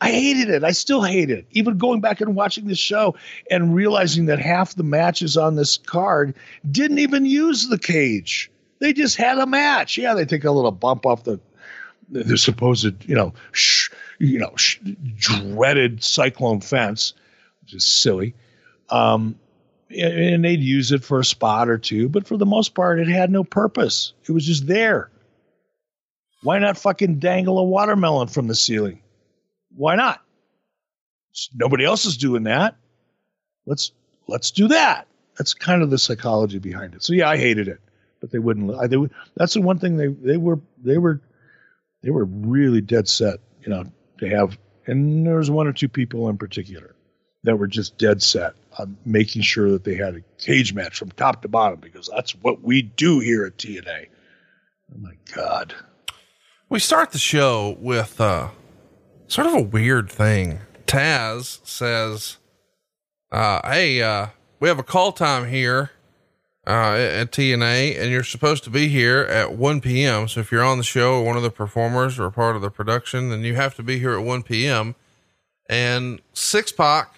[0.00, 0.62] I hated it.
[0.62, 1.46] I still hate it.
[1.52, 3.16] Even going back and watching this show
[3.50, 6.34] and realizing that half the matches on this card
[6.70, 8.50] didn't even use the cage.
[8.80, 9.98] They just had a match.
[9.98, 11.40] Yeah, they take a little bump off the
[12.10, 14.78] the, supposed, you know, sh, you know, sh,
[15.16, 17.12] dreaded cyclone fence,
[17.62, 18.34] which is silly.
[18.88, 19.38] Um,
[19.90, 23.08] and they'd use it for a spot or two, but for the most part, it
[23.08, 24.12] had no purpose.
[24.28, 25.10] It was just there.
[26.42, 29.02] Why not fucking dangle a watermelon from the ceiling?
[29.74, 30.22] Why not?
[31.54, 32.76] Nobody else is doing that.
[33.66, 33.92] Let's
[34.26, 35.06] let's do that.
[35.36, 37.02] That's kind of the psychology behind it.
[37.02, 37.80] So yeah, I hated it,
[38.20, 38.74] but they wouldn't.
[38.74, 41.20] I, they would, that's the one thing they they were they were
[42.02, 43.84] they were really dead set, you know,
[44.18, 44.58] to have.
[44.86, 46.94] And there was one or two people in particular
[47.48, 51.10] that were just dead set on making sure that they had a cage match from
[51.12, 54.06] top to bottom because that's what we do here at TNA.
[54.94, 55.74] Oh my God.
[56.68, 58.48] We start the show with uh,
[59.28, 60.60] sort of a weird thing.
[60.86, 62.36] Taz says,
[63.32, 64.26] uh, Hey, uh,
[64.60, 65.92] we have a call time here
[66.66, 70.28] uh, at TNA, and you're supposed to be here at 1 p.m.
[70.28, 72.70] So if you're on the show or one of the performers or part of the
[72.70, 74.94] production, then you have to be here at 1 p.m.
[75.70, 77.17] And Syxx-Pac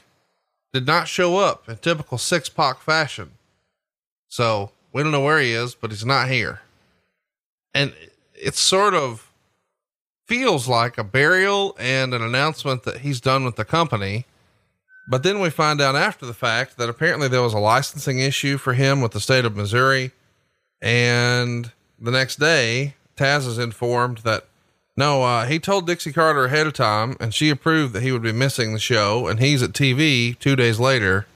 [0.72, 3.32] did not show up in typical Syxx-Pac fashion.
[4.28, 6.60] So we don't know where he is, but he's not here.
[7.74, 7.92] And
[8.34, 9.30] it sort of
[10.26, 14.26] feels like a burial and an announcement that he's done with the company.
[15.08, 18.56] But then we find out after the fact that apparently there was a licensing issue
[18.56, 20.12] for him with the state of Missouri.
[20.80, 24.46] And the next day, Taz is informed that
[25.00, 28.22] no, uh, he told Dixie Carter ahead of time and she approved that he would
[28.22, 31.26] be missing the show and he's at TV two days later.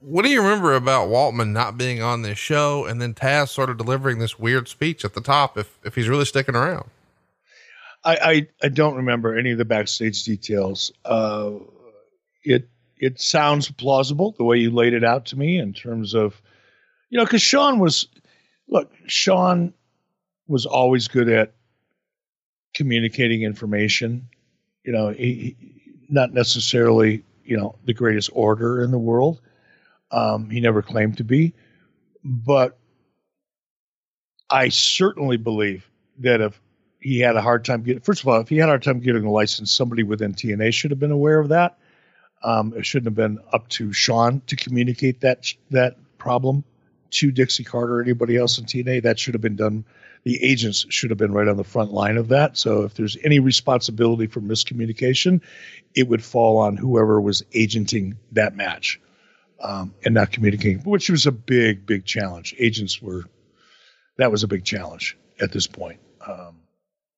[0.00, 3.70] What do you remember about Waltman not being on this show and then Taz sort
[3.70, 6.90] of delivering this weird speech at the top if, if he's really sticking around?
[8.04, 10.92] I, I, I don't remember any of the backstage details.
[11.06, 11.52] Uh,
[12.44, 12.68] it
[12.98, 16.40] it sounds plausible the way you laid it out to me in terms of,
[17.08, 18.08] you know, because Sean was,
[18.68, 19.72] look, Shawn
[20.48, 21.55] was always good at
[22.76, 24.28] communicating information.
[24.84, 25.56] You know, he,
[26.08, 29.40] not necessarily, you know, the greatest orator in the world.
[30.12, 31.54] Um, he never claimed to be,
[32.22, 32.78] but
[34.48, 35.90] I certainly believe
[36.20, 36.60] that if
[37.00, 39.00] he had a hard time getting, first of all, if he had a hard time
[39.00, 41.78] getting a license, somebody within TNA should have been aware of that.
[42.44, 46.62] Um, it shouldn't have been up to Sean to communicate that that problem
[47.16, 49.02] to Dixie Carter or anybody else in TNA.
[49.02, 49.84] That should have been done.
[50.24, 52.56] The agents should have been right on the front line of that.
[52.56, 55.40] So if there's any responsibility for miscommunication,
[55.94, 59.00] it would fall on whoever was agenting that match
[59.60, 62.54] um, and not communicating, which was a big, big challenge.
[62.58, 63.24] Agents were
[64.18, 66.00] that was a big challenge at this point.
[66.26, 66.60] Um,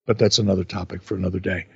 [0.05, 1.67] but that's another topic for another day.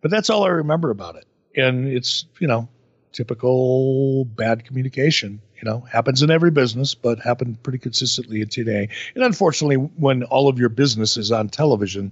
[0.00, 1.26] But that's all I remember about it
[1.56, 2.68] and it's you know
[3.12, 9.24] typical bad communication you know happens in every business but happened pretty consistently today and
[9.24, 12.10] unfortunately when all of your business is on television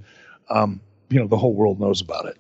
[0.49, 2.37] um, you know the whole world knows about it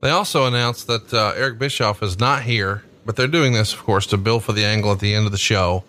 [0.00, 3.82] they also announced that uh, eric bischoff is not here but they're doing this of
[3.82, 5.84] course to bill for the angle at the end of the show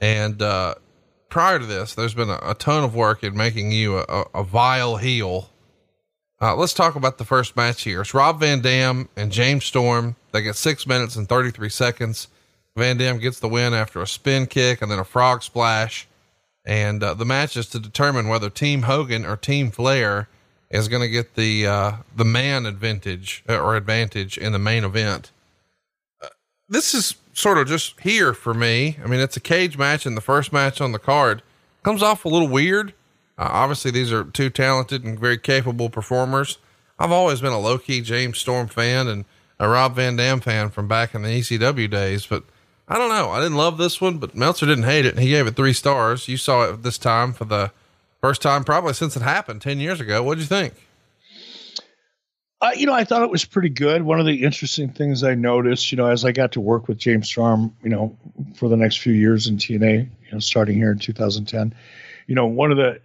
[0.00, 0.74] and uh,
[1.28, 4.44] prior to this there's been a, a, ton of work in making you a, a
[4.44, 5.50] vile heel
[6.38, 8.02] uh, let's talk about the first match here.
[8.02, 10.16] It's Rob Van Dam and James Storm.
[10.32, 12.28] They get six minutes and 33 seconds.
[12.76, 16.06] Van Dam gets the win after a spin kick and then a frog splash.
[16.64, 20.28] And uh, the match is to determine whether Team Hogan or Team Flair
[20.70, 24.84] is going to get the uh, the man advantage uh, or advantage in the main
[24.84, 25.30] event.
[26.20, 26.28] Uh,
[26.68, 28.98] this is sort of just here for me.
[29.02, 31.42] I mean, it's a cage match, and the first match on the card
[31.84, 32.94] comes off a little weird
[33.38, 36.58] uh, obviously, these are two talented and very capable performers.
[36.98, 39.26] I've always been a low key James Storm fan and
[39.58, 42.44] a Rob Van Dam fan from back in the ECW days, but
[42.88, 43.30] I don't know.
[43.30, 45.18] I didn't love this one, but Meltzer didn't hate it.
[45.18, 46.28] He gave it three stars.
[46.28, 47.72] You saw it this time for the
[48.20, 50.22] first time, probably since it happened 10 years ago.
[50.22, 50.74] What'd you think?
[52.60, 54.02] Uh, you know, I thought it was pretty good.
[54.02, 56.96] One of the interesting things I noticed, you know, as I got to work with
[56.96, 58.16] James Storm, you know,
[58.54, 61.74] for the next few years in TNA, you know, starting here in 2010,
[62.26, 63.00] you know, one of the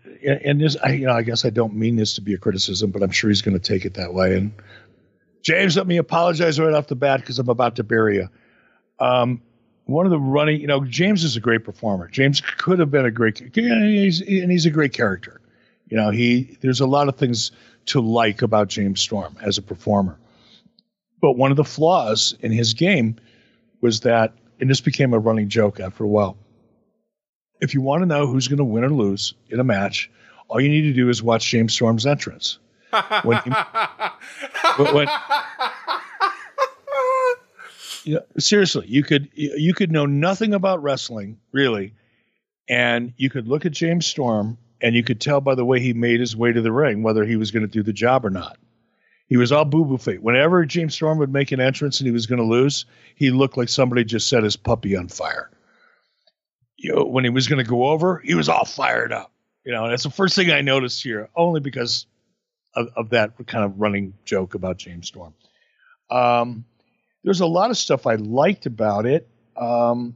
[0.45, 2.91] and this, I, you know, I guess I don't mean this to be a criticism,
[2.91, 4.37] but I'm sure he's going to take it that way.
[4.37, 4.53] And
[5.41, 8.29] James, let me apologize right off the bat because I'm about to bury you.
[8.99, 9.41] Um,
[9.91, 12.07] one of the running, you know, James is a great performer.
[12.07, 15.41] James could have been a great, and he's, and he's a great character.
[15.87, 17.51] You know, he there's a lot of things
[17.87, 20.17] to like about James Storm as a performer.
[21.21, 23.17] But one of the flaws in his game
[23.81, 26.37] was that, and this became a running joke after a while
[27.61, 30.09] if you want to know who's going to win or lose in a match,
[30.49, 32.57] all you need to do is watch James Storm's entrance.
[33.23, 33.51] When, he,
[34.93, 35.07] when
[38.05, 41.93] know, seriously, you could you could know nothing about wrestling really,
[42.67, 45.93] and you could look at James Storm and you could tell by the way he
[45.93, 48.29] made his way to the ring whether he was going to do the job or
[48.29, 48.57] not.
[49.27, 50.21] He was all boo boo fate.
[50.21, 53.57] Whenever James Storm would make an entrance and he was going to lose, he looked
[53.57, 55.49] like somebody just set his puppy on fire.
[56.75, 59.31] You know, when he was going to go over, he was all fired up.
[59.63, 62.07] You know, that's the first thing I noticed here, only because
[62.75, 65.33] of, of that kind of running joke about James Storm.
[66.09, 66.65] Um,
[67.23, 69.27] there's a lot of stuff I liked about it.
[69.55, 70.15] Um,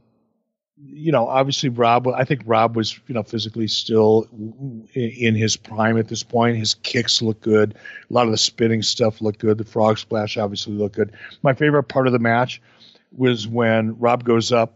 [0.78, 2.06] you know, obviously Rob.
[2.08, 4.28] I think Rob was, you know, physically still
[4.94, 6.58] in his prime at this point.
[6.58, 7.74] His kicks look good.
[7.74, 9.56] A lot of the spinning stuff looked good.
[9.56, 11.12] The frog splash obviously looked good.
[11.42, 12.60] My favorite part of the match
[13.16, 14.74] was when Rob goes up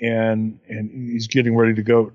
[0.00, 2.12] and and he's getting ready to go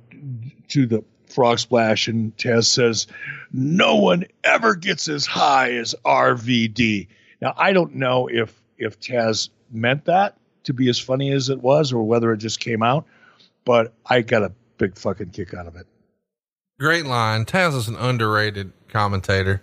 [0.70, 3.08] to the frog splash, and Taz says,
[3.52, 7.08] "No one ever gets as high as RVD."
[7.42, 11.62] Now I don't know if if Taz meant that to be as funny as it
[11.62, 13.06] was, or whether it just came out
[13.68, 15.86] but I got a big fucking kick out of it.
[16.80, 17.44] Great line.
[17.44, 19.62] Taz is an underrated commentator.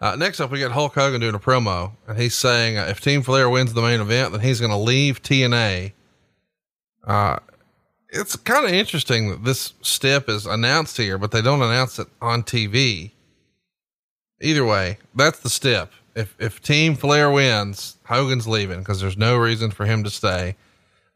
[0.00, 3.02] Uh, next up, we got Hulk Hogan doing a promo, and he's saying uh, if
[3.02, 5.92] Team Flair wins the main event, then he's going to leave TNA.
[7.06, 7.38] Uh,
[8.08, 12.08] it's kind of interesting that this step is announced here, but they don't announce it
[12.22, 13.10] on TV.
[14.40, 15.92] Either way, that's the step.
[16.14, 20.56] If if Team Flair wins, Hogan's leaving because there's no reason for him to stay.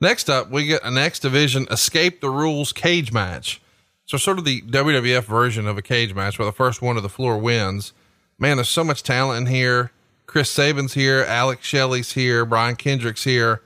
[0.01, 3.61] Next up, we get an X Division Escape the Rules cage match.
[4.07, 7.01] So, sort of the WWF version of a cage match where the first one to
[7.01, 7.93] the floor wins.
[8.39, 9.93] Man, there's so much talent in here.
[10.27, 13.63] Chris Sabin's here, Alex Shelley's here, Brian Kendrick's here.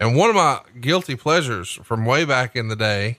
[0.00, 3.18] And one of my guilty pleasures from way back in the day,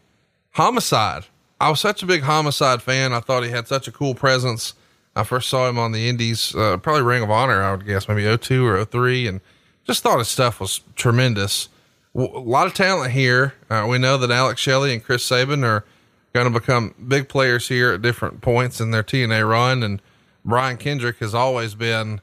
[0.52, 1.26] Homicide.
[1.60, 3.14] I was such a big Homicide fan.
[3.14, 4.74] I thought he had such a cool presence.
[5.18, 8.08] I first saw him on the Indies, uh, probably Ring of Honor, I would guess,
[8.08, 9.42] maybe 02 or 03, and
[9.86, 11.70] just thought his stuff was tremendous
[12.18, 13.54] a lot of talent here.
[13.70, 15.86] Uh, we know that Alex Shelley and Chris Sabin are
[16.34, 19.84] going to become big players here at different points in their TNA run.
[19.84, 20.02] And
[20.44, 22.22] Brian Kendrick has always been,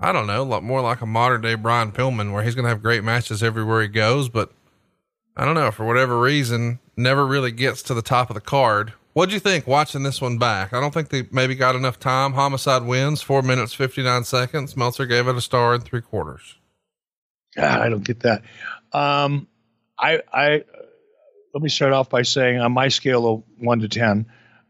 [0.00, 2.70] I don't know, lot more like a modern day Brian Pillman, where he's going to
[2.70, 4.28] have great matches everywhere he goes.
[4.28, 4.52] But
[5.36, 8.94] I don't know, for whatever reason, never really gets to the top of the card.
[9.12, 10.72] What'd you think watching this one back?
[10.72, 12.32] I don't think they maybe got enough time.
[12.34, 14.76] Homicide wins four minutes, 59 seconds.
[14.76, 16.56] Meltzer gave it a star and three quarters.
[17.56, 18.42] God, I don't get that.
[18.92, 19.48] Um,
[19.98, 20.64] I, I
[21.52, 24.26] let me start off by saying on my scale of one to ten,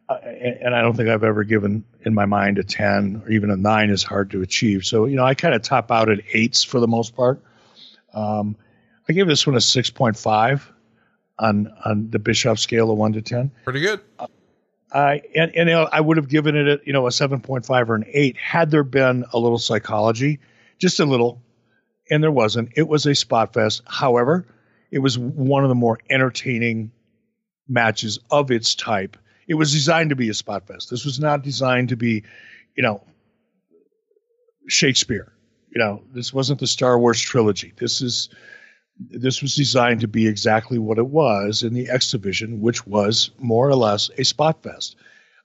[0.09, 3.51] uh, and I don't think I've ever given in my mind a ten or even
[3.51, 4.85] a nine is hard to achieve.
[4.85, 7.43] So you know, I kind of top out at eights for the most part.
[8.15, 8.57] Um,
[9.09, 10.71] I give this one a six point five
[11.41, 13.51] on on the Bischoff scale of one to ten.
[13.65, 14.01] Pretty good.
[14.19, 14.27] Uh,
[14.93, 17.91] I and, and I would have given it a, you know a seven point five
[17.91, 20.39] or an eight had there been a little psychology,
[20.79, 21.43] just a little
[22.11, 22.71] and there wasn't.
[22.77, 23.83] It was a spot fest.
[23.87, 24.47] However,
[24.91, 26.91] it was one of the more entertaining
[27.69, 29.17] matches of its type.
[29.47, 30.91] It was designed to be a spot fest.
[30.91, 32.25] This was not designed to be,
[32.77, 33.03] you know,
[34.69, 35.33] Shakespeare.
[35.73, 37.73] You know, this wasn't the Star Wars trilogy.
[37.77, 38.29] This is
[39.09, 43.31] this was designed to be exactly what it was in the X Division, which was
[43.39, 44.97] more or less a spot fest.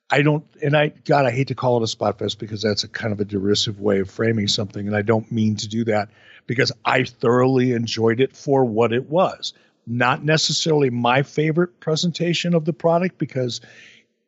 [0.10, 2.84] I don't, and I, God, I hate to call it a spot fest because that's
[2.84, 5.86] a kind of a derisive way of framing something, and I don't mean to do
[5.86, 6.10] that
[6.46, 9.54] because I thoroughly enjoyed it for what it was.
[9.88, 13.62] Not necessarily my favorite presentation of the product because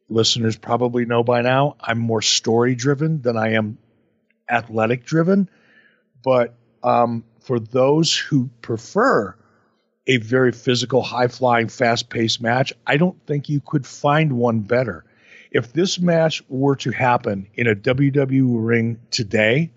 [0.09, 3.77] listeners probably know by now I'm more story driven than I am
[4.49, 5.49] athletic driven.
[6.23, 9.34] But um, for those who prefer
[10.06, 14.60] a very physical, high flying, fast paced match, I don't think you could find one
[14.60, 15.06] better.
[15.49, 19.72] If this match were to happen in a WWE ring today,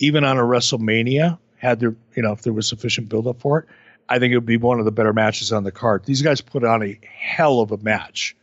[0.00, 3.66] even on a WrestleMania, had there, you know, if there was sufficient buildup for it,
[4.08, 6.04] I think it would be one of the better matches on the card.
[6.04, 8.34] These guys put on a hell of a match.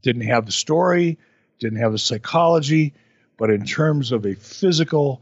[0.00, 1.18] Didn't have the story,
[1.58, 2.94] didn't have the psychology,
[3.36, 5.20] but in terms of a physical,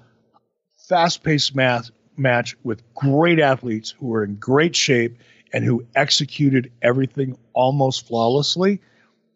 [0.89, 5.19] fast paced match, match with great athletes who were in great shape
[5.53, 8.81] and who executed everything almost flawlessly,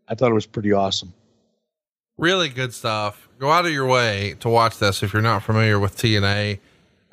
[0.09, 1.15] I thought it was pretty awesome.
[2.19, 3.29] Really good stuff.
[3.39, 6.59] Go out of your way to watch this if you're not familiar with TNA.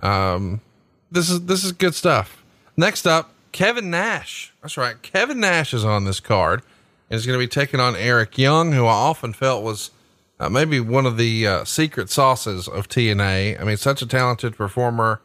[0.03, 0.61] Um,
[1.10, 2.44] this is this is good stuff.
[2.76, 4.53] Next up, Kevin Nash.
[4.61, 5.02] That's right.
[5.02, 6.61] Kevin Nash is on this card
[7.10, 9.91] and is going to be taking on Eric Young, who I often felt was
[10.39, 13.60] uh, maybe one of the uh, secret sauces of TNA.
[13.60, 15.22] I mean, such a talented performer.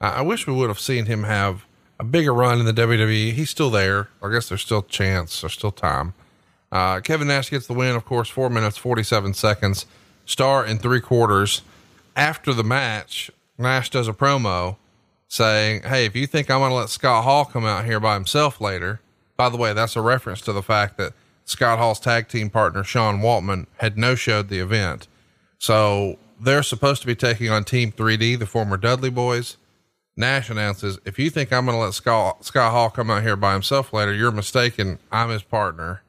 [0.00, 1.64] I wish we would have seen him have
[1.98, 3.32] a bigger run in the WWE.
[3.32, 4.08] He's still there.
[4.22, 5.40] I guess there's still chance.
[5.40, 6.14] There's still time.
[6.70, 9.86] Uh, Kevin Nash gets the win, of course, four minutes, 47 seconds,
[10.26, 11.62] star in three quarters.
[12.14, 14.76] After the match, Nash does a promo
[15.28, 18.14] saying, Hey, if you think I'm going to let Scott Hall come out here by
[18.14, 19.00] himself later,
[19.36, 21.12] by the way, that's a reference to the fact that
[21.44, 25.08] Scott Hall's tag team partner, Sean Waltman, had no showed the event.
[25.58, 29.56] So they're supposed to be taking on Team 3D, the former Dudley Boyz.
[30.16, 33.36] Nash announces, if you think I'm going to let Scott, Scott Hall come out here
[33.36, 34.98] by himself later, you're mistaken.
[35.12, 36.02] I'm his partner.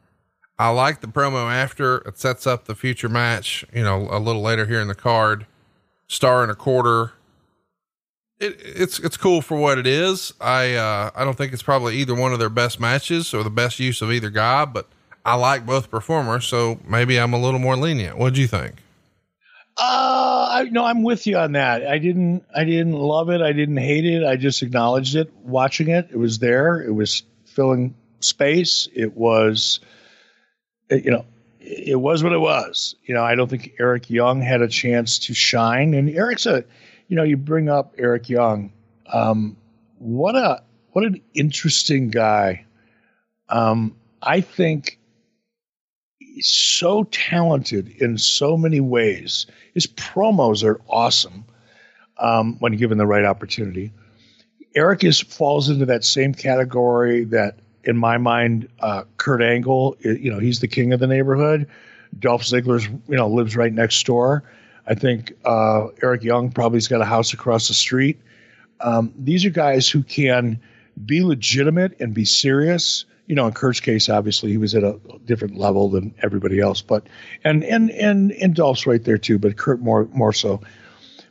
[0.57, 4.41] I like the promo after it sets up the future match, you know, a little
[4.41, 5.45] later here in the card,
[6.07, 7.13] star and a quarter.
[8.39, 10.33] It, it's, it's cool for what it is.
[10.39, 13.49] I, uh, I don't think it's probably either one of their best matches or the
[13.49, 14.87] best use of either guy, but
[15.25, 16.45] I like both performers.
[16.45, 18.17] So maybe I'm a little more lenient.
[18.17, 18.83] What do you think?
[19.79, 21.85] Uh, I no, I'm with you on that.
[21.85, 23.41] I didn't, I didn't love it.
[23.41, 24.23] I didn't hate it.
[24.25, 25.31] I just acknowledged it.
[25.43, 26.81] Watching it, it was there.
[26.81, 28.87] It was filling space.
[28.95, 29.79] It was,
[30.89, 31.25] you know,
[31.59, 32.95] it was what it was.
[33.03, 35.93] You know, I don't think Eric Young had a chance to shine.
[35.93, 36.63] And Eric's a,
[37.07, 38.71] you know, you bring up Eric Young.
[39.11, 39.57] Um,
[39.99, 40.63] what a
[40.93, 42.65] what an interesting guy.
[43.49, 44.97] Um, I think
[46.19, 49.47] he's so talented in so many ways.
[49.77, 51.45] His promos are awesome
[52.17, 53.93] um, when given the right opportunity.
[54.73, 59.95] Eric is falls into that same category that, in my mind, uh, Kurt Angle.
[59.99, 61.67] You know, he's the king of the neighborhood.
[62.17, 64.41] Dolph Ziggler's you know lives right next door.
[64.87, 68.19] I think uh, Eric Young probably's got a house across the street.
[68.79, 70.59] Um, these are guys who can
[71.05, 74.97] be legitimate and be serious you know, in Kurt's case, obviously he was at a
[75.25, 77.05] different level than everybody else, but
[77.43, 80.61] and and and and Dolph's right there too, but Kurt more more so.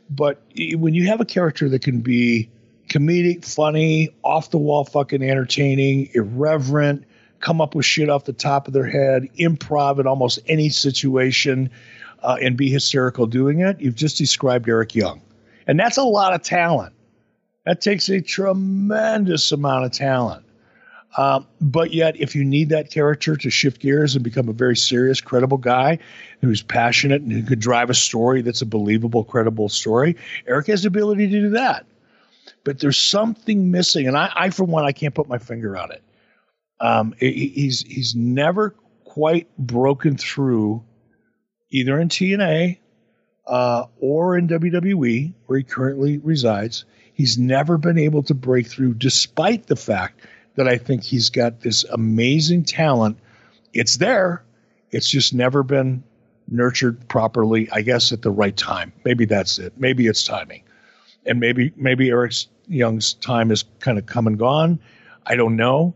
[0.09, 0.41] But
[0.75, 2.49] when you have a character that can be
[2.87, 7.03] comedic, funny, off the wall, fucking entertaining, irreverent,
[7.39, 11.69] come up with shit off the top of their head, improv in almost any situation,
[12.23, 15.19] uh, and be hysterical doing it, you've just described Eric Young,
[15.65, 16.93] and that's a lot of talent.
[17.65, 20.46] That takes a tremendous amount of talent.
[21.15, 24.75] Um, but yet, if you need that character to shift gears and become a very
[24.75, 25.99] serious, credible guy
[26.41, 30.15] who's passionate and who could drive a story that's a believable, credible story,
[30.47, 31.85] Eric has the ability to do that.
[32.63, 35.91] But there's something missing, and I, I for one, I can't put my finger on
[35.91, 36.03] it.
[36.79, 40.83] Um, he's he's never quite broken through,
[41.71, 42.77] either in TNA
[43.47, 46.85] uh, or in WWE, where he currently resides.
[47.13, 50.21] He's never been able to break through, despite the fact
[50.57, 53.17] that I think he's got this amazing talent.
[53.73, 54.43] It's there.
[54.91, 56.03] It's just never been
[56.49, 58.91] nurtured properly, I guess, at the right time.
[59.05, 59.73] Maybe that's it.
[59.77, 60.63] Maybe it's timing.
[61.25, 62.33] And maybe maybe Eric
[62.67, 64.79] Young's time is kind of come and gone.
[65.25, 65.93] I don't know.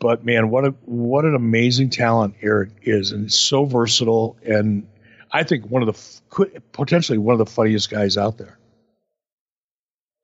[0.00, 4.86] But man, what a what an amazing talent Eric is, and so versatile, and
[5.32, 8.58] I think one of the potentially one of the funniest guys out there.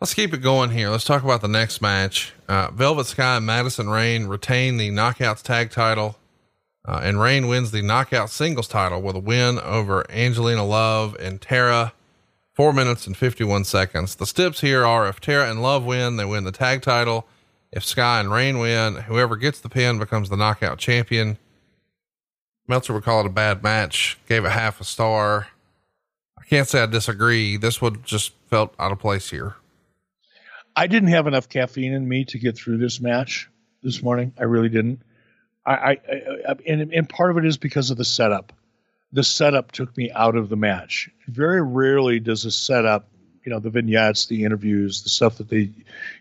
[0.01, 0.91] Let's keep it going here.
[0.91, 2.35] Let's talk about the next match.
[2.47, 6.19] Uh, Velvet Sky and Madison Rayne retain the Knockouts tag title,
[6.87, 11.41] uh, and Rayne wins the Knockout singles title with a win over Angelina Love and
[11.41, 11.95] Tara.
[12.53, 14.17] Four minutes and 51 seconds.
[14.17, 17.27] The steps here are if Tara and Love win, they win the tag title.
[17.73, 21.39] If Sky and Rayne win, whoever gets the pin becomes the knockout champion.
[22.69, 25.49] Meltzer would call it a bad match, gave it half a star.
[26.39, 27.57] I can't say I disagree.
[27.57, 29.57] This would just felt out of place here.
[30.77, 33.49] I didn't have enough caffeine in me to get through this match
[33.83, 34.35] this morning.
[34.39, 35.01] I really didn't.
[35.65, 35.99] I, I,
[36.51, 38.53] I and, and part of it is because of the setup.
[39.11, 41.09] The setup took me out of the match.
[41.29, 43.09] Very rarely does a setup,
[43.45, 45.71] you know, the vignettes, the interviews, the stuff that they,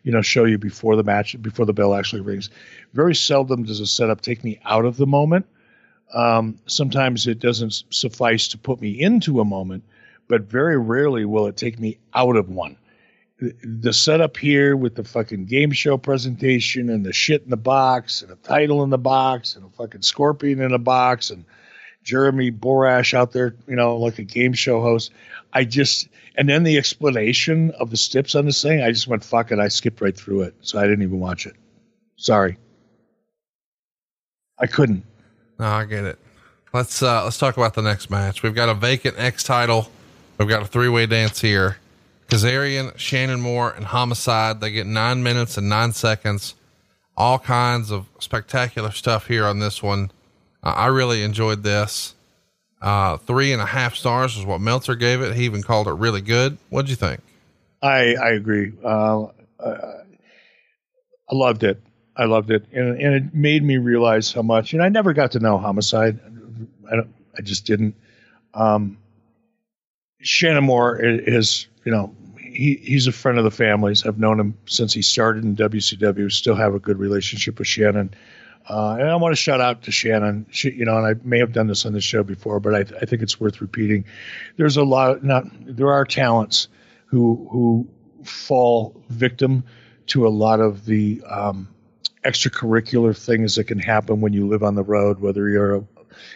[0.03, 2.49] you know, show you before the match, before the bell actually rings.
[2.93, 5.47] Very seldom does a setup take me out of the moment.
[6.13, 9.83] Um, sometimes it doesn't suffice to put me into a moment,
[10.29, 12.77] but very rarely will it take me out of one
[13.39, 18.21] the setup here with the fucking game show presentation and the shit in the box
[18.21, 21.43] and a title in the box and a fucking scorpion in a box and
[22.03, 25.11] Jeremy Borash out there, you know, like a game show host.
[25.51, 26.07] I just
[26.37, 29.59] and then the explanation of the steps on this thing, I just went fuck it.
[29.59, 31.55] I skipped right through it, so I didn't even watch it.
[32.17, 32.57] Sorry,
[34.59, 35.03] I couldn't.
[35.59, 36.19] No, I get it.
[36.73, 38.43] Let's uh let's talk about the next match.
[38.43, 39.89] We've got a vacant X title.
[40.37, 41.77] We've got a three way dance here.
[42.27, 44.59] Kazarian, Shannon Moore, and Homicide.
[44.59, 46.55] They get nine minutes and nine seconds.
[47.17, 50.11] All kinds of spectacular stuff here on this one.
[50.63, 52.15] Uh, I really enjoyed this.
[52.81, 55.35] Uh, three and a half stars is what Meltzer gave it.
[55.35, 56.57] He even called it really good.
[56.69, 57.21] What'd you think?
[57.81, 58.73] I I agree.
[58.83, 59.27] Uh,
[59.59, 60.03] uh
[61.29, 61.81] I loved it.
[62.17, 64.73] I loved it, and, and it made me realize how much.
[64.73, 66.19] And I never got to know Homicide.
[66.91, 67.13] I don't.
[67.37, 67.95] I just didn't.
[68.53, 68.97] Um,
[70.21, 74.05] Shannon Moore is you know, he, he's a friend of the family's.
[74.05, 76.31] I've known him since he started in WCW.
[76.31, 78.13] Still have a good relationship with Shannon.
[78.67, 80.47] Uh, and I want to shout out to Shannon.
[80.49, 82.79] She, you know, and I may have done this on the show before, but I,
[83.01, 84.05] I think it's worth repeating.
[84.57, 85.17] There's a lot.
[85.17, 86.67] Of, not there are talents
[87.05, 87.87] who who
[88.23, 89.63] fall victim
[90.07, 91.67] to a lot of the um,
[92.23, 95.83] extracurricular things that can happen when you live on the road, whether you're a,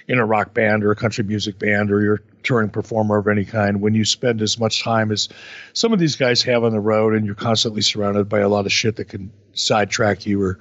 [0.07, 3.45] in a rock band or a country music band or you're touring performer of any
[3.45, 3.81] kind.
[3.81, 5.29] When you spend as much time as
[5.73, 8.65] some of these guys have on the road, and you're constantly surrounded by a lot
[8.65, 10.59] of shit that can sidetrack you or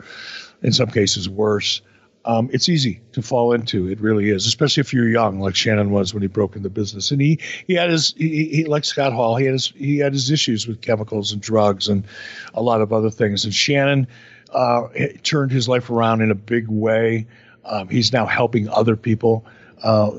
[0.63, 1.81] in some cases worse.
[2.25, 3.89] Um, it's easy to fall into.
[3.89, 7.11] It really is, especially if you're young, like Shannon was when he broke into business.
[7.11, 10.13] And he he had his he, he like Scott Hall, he had his he had
[10.13, 12.05] his issues with chemicals and drugs and
[12.53, 13.45] a lot of other things.
[13.45, 14.09] And Shannon
[14.53, 14.89] uh,
[15.23, 17.27] turned his life around in a big way.
[17.69, 19.45] Um, he's now helping other people
[19.83, 20.11] uh,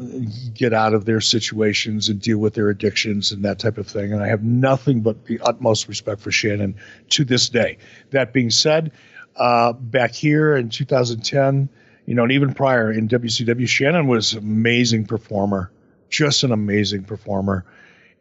[0.54, 4.14] get out of their situations and deal with their addictions and that type of thing.
[4.14, 6.76] And I have nothing but the utmost respect for Shannon
[7.10, 7.78] to this day.
[8.12, 8.92] That being said,
[9.36, 11.70] uh, back here in 2010,
[12.06, 15.72] you know, and even prior in WCW, Shannon was an amazing performer,
[16.10, 17.66] just an amazing performer.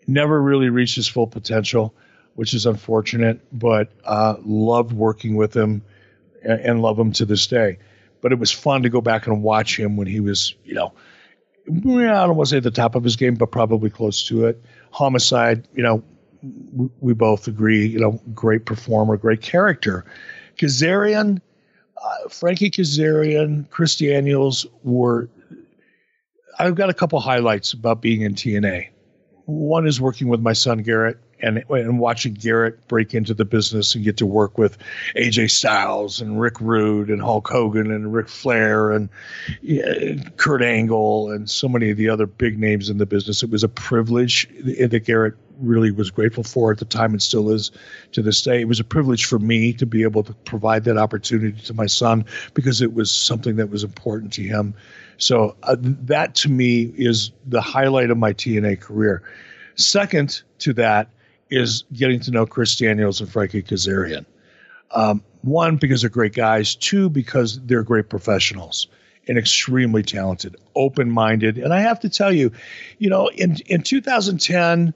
[0.07, 1.95] Never really reached his full potential,
[2.35, 5.83] which is unfortunate, but uh, loved working with him
[6.43, 7.79] and, and love him to this day.
[8.21, 10.93] But it was fun to go back and watch him when he was, you know,
[11.69, 14.47] I don't want to say at the top of his game, but probably close to
[14.47, 14.63] it.
[14.91, 16.03] Homicide, you know,
[17.01, 20.05] we, both agree, you know, great performer, great character.
[20.57, 21.41] Kazarian,
[22.03, 25.29] uh, Frankie Kazarian, Chris Daniels were.
[26.59, 28.89] I've got a couple highlights about being in TNA.
[29.45, 33.95] One is working with my son Garrett and and watching Garrett break into the business
[33.95, 34.79] and get to work with
[35.17, 39.09] AJ Styles and Rick Rude and Hulk Hogan and Ric Flair and
[40.37, 43.43] Kurt Angle and so many of the other big names in the business.
[43.43, 47.51] It was a privilege that Garrett really was grateful for at the time and still
[47.51, 47.71] is
[48.13, 48.61] to this day.
[48.61, 51.87] It was a privilege for me to be able to provide that opportunity to my
[51.87, 52.25] son
[52.55, 54.75] because it was something that was important to him.
[55.19, 59.23] So uh, that to me is the highlight of my TNA career.
[59.75, 61.09] Second to that
[61.51, 64.25] is getting to know Chris Daniels and Frankie Kazarian.
[64.91, 66.75] Um, one, because they're great guys.
[66.75, 68.89] Two, because they're great professionals
[69.29, 71.59] and extremely talented, open minded.
[71.59, 72.53] And I have to tell you,
[72.99, 74.95] you know, in, in 2010,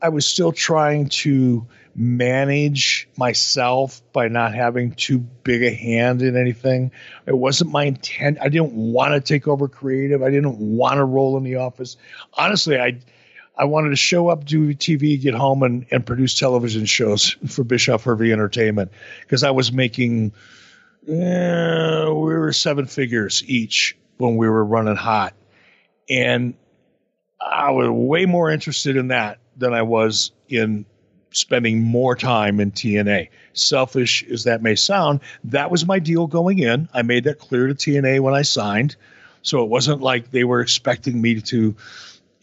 [0.00, 6.36] I was still trying to manage myself by not having too big a hand in
[6.36, 6.90] anything.
[7.26, 8.38] It wasn't my intent.
[8.40, 10.22] I didn't want to take over creative.
[10.22, 11.96] I didn't want to roll in the office.
[12.34, 12.98] Honestly, I
[13.56, 17.62] I wanted to show up, do TV, get home, and, and produce television shows for
[17.62, 18.90] Bischoff Hervey Entertainment
[19.20, 20.32] because I was making,
[21.08, 25.34] eh, we were seven figures each when we were running hot.
[26.10, 26.54] And
[27.40, 30.84] I was way more interested in that than I was in
[31.30, 33.28] spending more time in TNA.
[33.52, 36.88] Selfish as that may sound, that was my deal going in.
[36.92, 38.96] I made that clear to TNA when I signed.
[39.42, 41.76] So it wasn't like they were expecting me to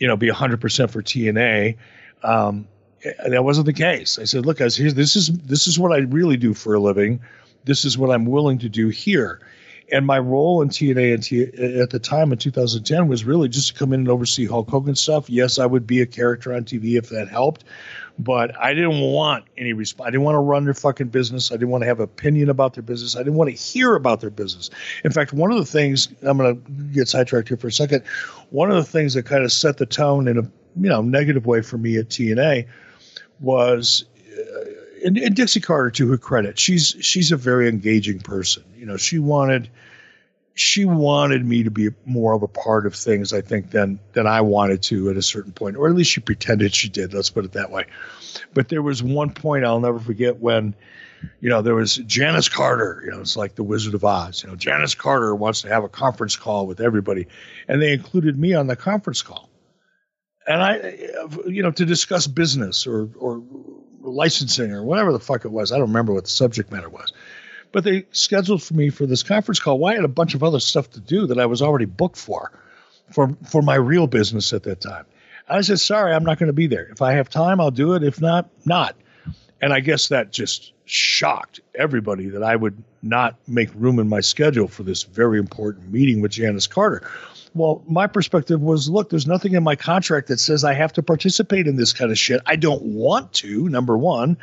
[0.01, 1.77] you know, be 100% for TNA.
[2.23, 2.67] Um,
[3.27, 4.17] that wasn't the case.
[4.17, 6.79] I said, look, guys, here, this is this is what I really do for a
[6.79, 7.21] living.
[7.65, 9.39] This is what I'm willing to do here.
[9.91, 13.73] And my role in TNA T- at the time in 2010 was really just to
[13.75, 15.29] come in and oversee Hulk Hogan stuff.
[15.29, 17.63] Yes, I would be a character on TV if that helped,
[18.19, 20.07] but I didn't want any response.
[20.07, 21.51] I didn't want to run their fucking business.
[21.51, 23.15] I didn't want to have opinion about their business.
[23.15, 24.69] I didn't want to hear about their business.
[25.03, 28.03] In fact, one of the things I'm going to get sidetracked here for a second.
[28.49, 31.45] One of the things that kind of set the tone in a you know negative
[31.45, 32.67] way for me at TNA
[33.39, 34.05] was.
[34.31, 34.65] Uh,
[35.03, 38.63] and, and Dixie Carter, to her credit, she's she's a very engaging person.
[38.77, 39.67] You know, she wanted
[40.53, 44.27] she wanted me to be more of a part of things, I think, than than
[44.27, 47.13] I wanted to at a certain point, or at least she pretended she did.
[47.13, 47.85] Let's put it that way.
[48.53, 50.75] But there was one point I'll never forget when,
[51.39, 53.01] you know, there was Janice Carter.
[53.05, 54.43] You know, it's like the Wizard of Oz.
[54.43, 57.27] You know, Janice Carter wants to have a conference call with everybody,
[57.67, 59.49] and they included me on the conference call,
[60.45, 60.97] and I,
[61.47, 63.43] you know, to discuss business or or
[64.03, 65.71] licensing or whatever the fuck it was.
[65.71, 67.13] I don't remember what the subject matter was.
[67.71, 69.79] But they scheduled for me for this conference call.
[69.79, 72.17] Well, I had a bunch of other stuff to do that I was already booked
[72.17, 72.51] for,
[73.11, 75.05] for for my real business at that time.
[75.47, 76.87] I said, sorry, I'm not going to be there.
[76.91, 78.03] If I have time, I'll do it.
[78.03, 78.95] If not, not.
[79.61, 84.19] And I guess that just shocked everybody that I would not make room in my
[84.19, 87.07] schedule for this very important meeting with Janice Carter.
[87.53, 91.03] Well, my perspective was look, there's nothing in my contract that says I have to
[91.03, 92.41] participate in this kind of shit.
[92.45, 94.37] I don't want to, number one.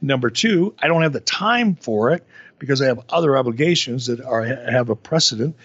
[0.00, 2.24] Number two, I don't have the time for it
[2.58, 5.56] because I have other obligations that are have a precedent.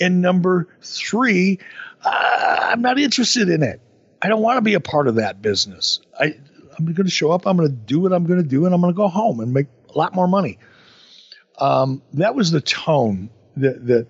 [0.00, 1.58] And number three,
[2.04, 3.80] uh, I'm not interested in it.
[4.22, 6.00] I don't want to be a part of that business.
[6.18, 6.34] I
[6.78, 7.46] I'm going to show up.
[7.46, 9.40] I'm going to do what I'm going to do, and I'm going to go home
[9.40, 10.58] and make a lot more money.
[11.58, 14.06] Um, that was the tone that that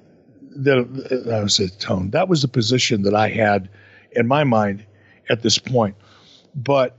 [0.57, 2.11] that I was a tone.
[2.11, 3.71] That was the position that I had
[4.13, 4.85] in my mind
[5.31, 5.97] at this point.
[6.55, 6.97] But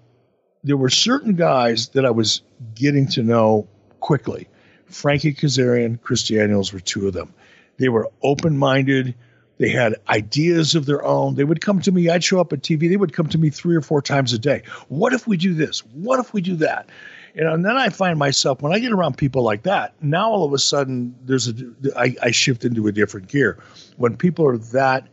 [0.63, 2.41] there were certain guys that I was
[2.75, 3.67] getting to know
[3.99, 4.47] quickly.
[4.89, 7.33] Frankie Kazarian, Chris Daniels were two of them.
[7.77, 9.15] They were open minded.
[9.57, 11.35] They had ideas of their own.
[11.35, 12.09] They would come to me.
[12.09, 12.89] I'd show up at TV.
[12.89, 14.63] They would come to me three or four times a day.
[14.87, 15.79] What if we do this?
[15.93, 16.89] What if we do that?
[17.35, 19.93] You know, and then I find myself when I get around people like that.
[20.01, 21.53] Now all of a sudden, there's a
[21.95, 23.59] I, I shift into a different gear.
[23.97, 25.07] When people are that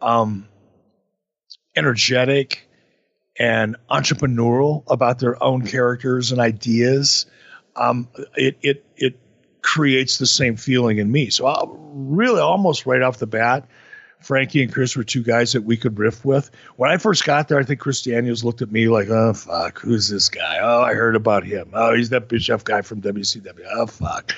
[0.00, 0.48] um,
[1.76, 2.68] energetic
[3.38, 7.26] and entrepreneurial about their own characters and ideas,
[7.78, 9.18] um, it it it
[9.62, 11.30] creates the same feeling in me.
[11.30, 13.68] So I'll really almost right off the bat,
[14.20, 16.50] Frankie and Chris were two guys that we could riff with.
[16.76, 19.78] When I first got there, I think Chris Daniels looked at me like, "Oh fuck,
[19.80, 20.58] who's this guy?
[20.60, 21.70] Oh, I heard about him.
[21.72, 23.66] Oh, he's that Bischoff guy from WCW.
[23.72, 24.34] Oh fuck."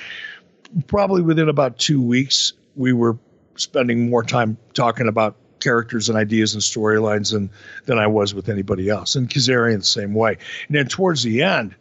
[0.86, 3.18] Probably within about two weeks, we were
[3.56, 7.50] spending more time talking about characters and ideas and storylines than
[7.86, 9.16] than I was with anybody else.
[9.16, 10.38] And Kazarian the same way.
[10.68, 11.74] And then towards the end,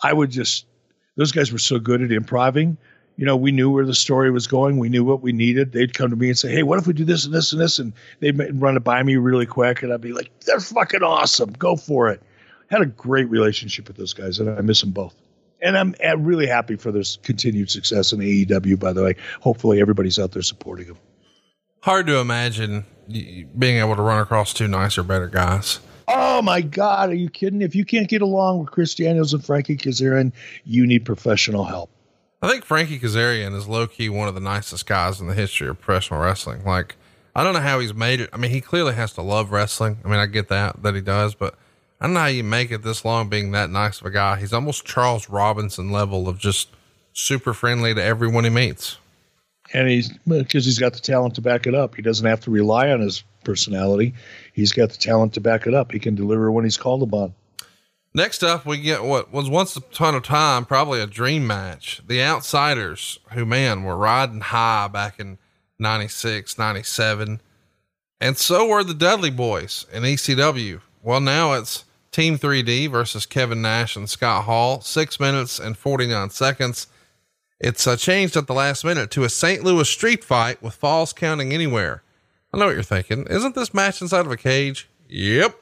[0.00, 0.65] I would just
[1.16, 2.76] those guys were so good at improving.
[3.16, 4.78] You know, we knew where the story was going.
[4.78, 5.72] We knew what we needed.
[5.72, 7.60] They'd come to me and say, "Hey, what if we do this and this and
[7.60, 11.02] this?" And they'd run it by me really quick, and I'd be like, "They're fucking
[11.02, 11.52] awesome.
[11.52, 12.22] Go for it."
[12.68, 15.14] Had a great relationship with those guys, and I miss them both.
[15.62, 18.78] And I'm, I'm really happy for their continued success in AEW.
[18.78, 20.98] By the way, hopefully everybody's out there supporting them.
[21.80, 25.78] Hard to imagine being able to run across two nicer, better guys.
[26.08, 27.62] Oh my God, are you kidding?
[27.62, 30.32] If you can't get along with Chris Daniels and Frankie Kazarian,
[30.64, 31.90] you need professional help.
[32.42, 35.68] I think Frankie Kazarian is low key one of the nicest guys in the history
[35.68, 36.64] of professional wrestling.
[36.64, 36.96] Like,
[37.34, 38.30] I don't know how he's made it.
[38.32, 39.98] I mean, he clearly has to love wrestling.
[40.04, 41.54] I mean, I get that, that he does, but
[42.00, 44.38] I don't know how you make it this long being that nice of a guy.
[44.38, 46.68] He's almost Charles Robinson level of just
[47.14, 48.98] super friendly to everyone he meets
[49.72, 51.94] and he's because he's got the talent to back it up.
[51.94, 54.14] He doesn't have to rely on his personality.
[54.52, 55.92] He's got the talent to back it up.
[55.92, 57.34] He can deliver when he's called upon.
[58.14, 59.80] Next up, we get what was once a
[60.20, 62.00] time probably a dream match.
[62.06, 65.36] The Outsiders, who man were riding high back in
[65.78, 67.42] 96, 97.
[68.18, 70.80] And so were the Dudley Boyz in ECW.
[71.02, 76.30] Well, now it's Team 3D versus Kevin Nash and Scott Hall, six minutes and 49
[76.30, 76.86] seconds.
[77.58, 79.64] It's uh, changed at the last minute to a St.
[79.64, 82.02] Louis street fight with falls counting anywhere.
[82.52, 83.26] I know what you're thinking.
[83.28, 84.88] Isn't this match inside of a cage?
[85.08, 85.58] Yep.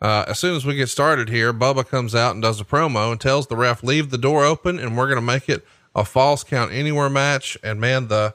[0.00, 3.10] Uh, as soon as we get started here, Bubba comes out and does a promo
[3.10, 5.64] and tells the ref, leave the door open and we're going to make it
[5.94, 7.58] a falls count anywhere match.
[7.64, 8.34] And man, the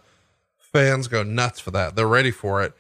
[0.60, 1.95] fans go nuts for that.
[1.95, 2.73] They're ready for it.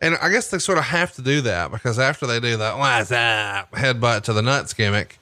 [0.00, 2.78] And I guess they sort of have to do that because after they do that,
[2.78, 5.18] what's up, headbutt to the nuts gimmick,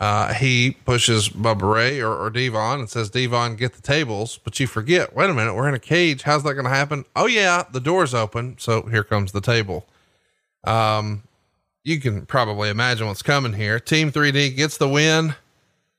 [0.00, 4.38] uh, he pushes Bubba Ray or, or Devon and says, Devon, get the tables.
[4.42, 6.22] But you forget, wait a minute, we're in a cage.
[6.22, 7.04] How's that going to happen?
[7.14, 8.56] Oh, yeah, the door's open.
[8.58, 9.86] So here comes the table.
[10.64, 11.22] Um,
[11.84, 13.78] you can probably imagine what's coming here.
[13.78, 15.34] Team 3D gets the win.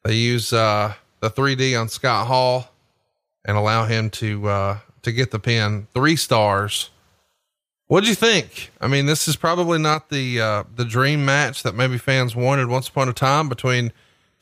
[0.04, 2.70] They use uh, the 3D on Scott Hall
[3.46, 5.88] and allow him to uh, to get the pin.
[5.94, 6.90] Three stars.
[7.88, 8.72] What'd you think?
[8.82, 12.68] I mean, this is probably not the uh, the dream match that maybe fans wanted
[12.68, 13.92] once upon a time between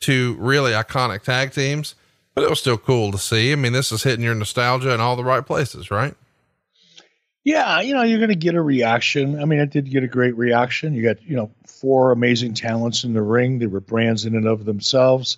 [0.00, 1.94] two really iconic tag teams,
[2.34, 3.52] but it was still cool to see.
[3.52, 6.14] I mean, this is hitting your nostalgia in all the right places, right?
[7.44, 9.38] Yeah, you know, you're going to get a reaction.
[9.38, 10.94] I mean, it did get a great reaction.
[10.94, 13.58] You got, you know, four amazing talents in the ring.
[13.58, 15.36] They were brands in and of themselves.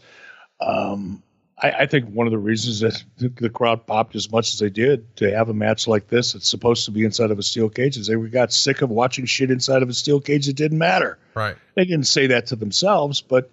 [0.61, 1.25] Um,
[1.63, 3.03] I, I, think one of the reasons that
[3.41, 6.49] the crowd popped as much as they did to have a match like this, it's
[6.49, 9.51] supposed to be inside of a steel cage, is they got sick of watching shit
[9.51, 11.19] inside of a steel cage that didn't matter.
[11.35, 11.57] Right.
[11.75, 13.51] They didn't say that to themselves, but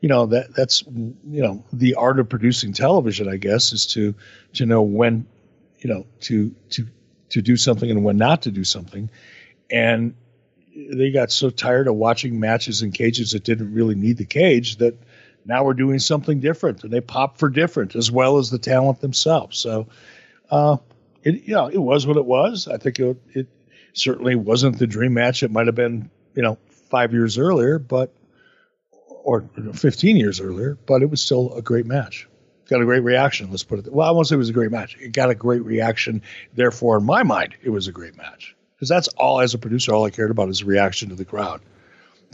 [0.00, 4.14] you know that that's you know the art of producing television, I guess, is to
[4.54, 5.26] to know when
[5.78, 6.86] you know to to
[7.30, 9.08] to do something and when not to do something,
[9.70, 10.14] and
[10.76, 14.76] they got so tired of watching matches in cages that didn't really need the cage
[14.76, 14.94] that
[15.44, 19.00] now we're doing something different and they pop for different as well as the talent
[19.00, 19.58] themselves.
[19.58, 19.86] So,
[20.50, 20.78] uh,
[21.22, 22.68] it, you know, it was what it was.
[22.68, 23.48] I think it, it
[23.92, 25.42] certainly wasn't the dream match.
[25.42, 26.58] It might have been, you know,
[26.90, 28.14] five years earlier, but,
[29.22, 32.28] or 15 years earlier, but it was still a great match.
[32.68, 33.50] Got a great reaction.
[33.50, 33.92] Let's put it.
[33.92, 34.96] Well, I won't say it was a great match.
[34.98, 36.22] It got a great reaction.
[36.54, 39.92] Therefore, in my mind, it was a great match because that's all as a producer,
[39.92, 41.60] all I cared about is reaction to the crowd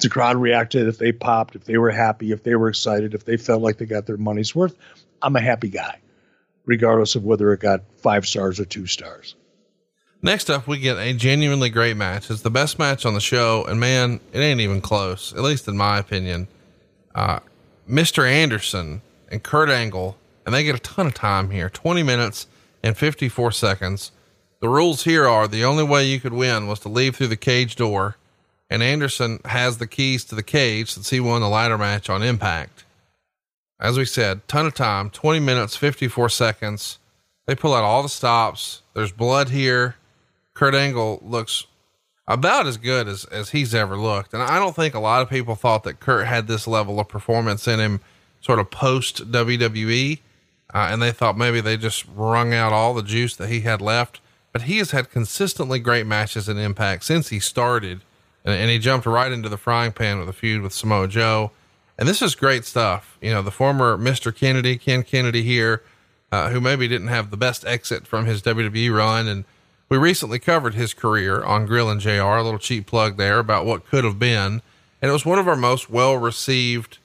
[0.00, 3.24] the crowd reacted, if they popped, if they were happy, if they were excited, if
[3.24, 4.74] they felt like they got their money's worth,
[5.22, 5.98] I'm a happy guy,
[6.66, 9.34] regardless of whether it got five stars or two stars.
[10.22, 12.30] Next up, we get a genuinely great match.
[12.30, 15.66] It's the best match on the show, and man, it ain't even close, at least
[15.66, 16.46] in my opinion.
[17.14, 17.40] Uh,
[17.88, 18.28] Mr.
[18.28, 19.00] Anderson
[19.30, 22.46] and Kurt Angle, and they get a ton of time here 20 minutes
[22.82, 24.12] and 54 seconds.
[24.60, 27.36] The rules here are the only way you could win was to leave through the
[27.36, 28.16] cage door,
[28.70, 32.22] and Anderson has the keys to the cage since he won the ladder match on
[32.22, 32.84] Impact.
[33.80, 36.98] As we said, ton of time, 20 minutes, 54 seconds.
[37.46, 38.82] They pull out all the stops.
[38.94, 39.96] There's blood here.
[40.54, 41.66] Kurt Angle looks
[42.28, 44.34] about as good as, as he's ever looked.
[44.34, 47.08] And I don't think a lot of people thought that Kurt had this level of
[47.08, 48.00] performance in him
[48.40, 50.20] sort of post WWE.
[50.72, 53.80] Uh, and they thought maybe they just wrung out all the juice that he had
[53.80, 54.20] left.
[54.52, 58.02] But he has had consistently great matches in Impact since he started.
[58.44, 61.50] And, and he jumped right into the frying pan with a feud with Samoa Joe.
[61.98, 63.18] And this is great stuff.
[63.20, 64.34] You know, the former Mr.
[64.34, 65.82] Kennedy, Ken Kennedy here,
[66.32, 69.28] uh, who maybe didn't have the best exit from his WWE run.
[69.28, 69.44] And
[69.88, 73.86] we recently covered his career on Grilling JR, a little cheap plug there about what
[73.86, 74.62] could have been.
[75.02, 76.98] And it was one of our most well received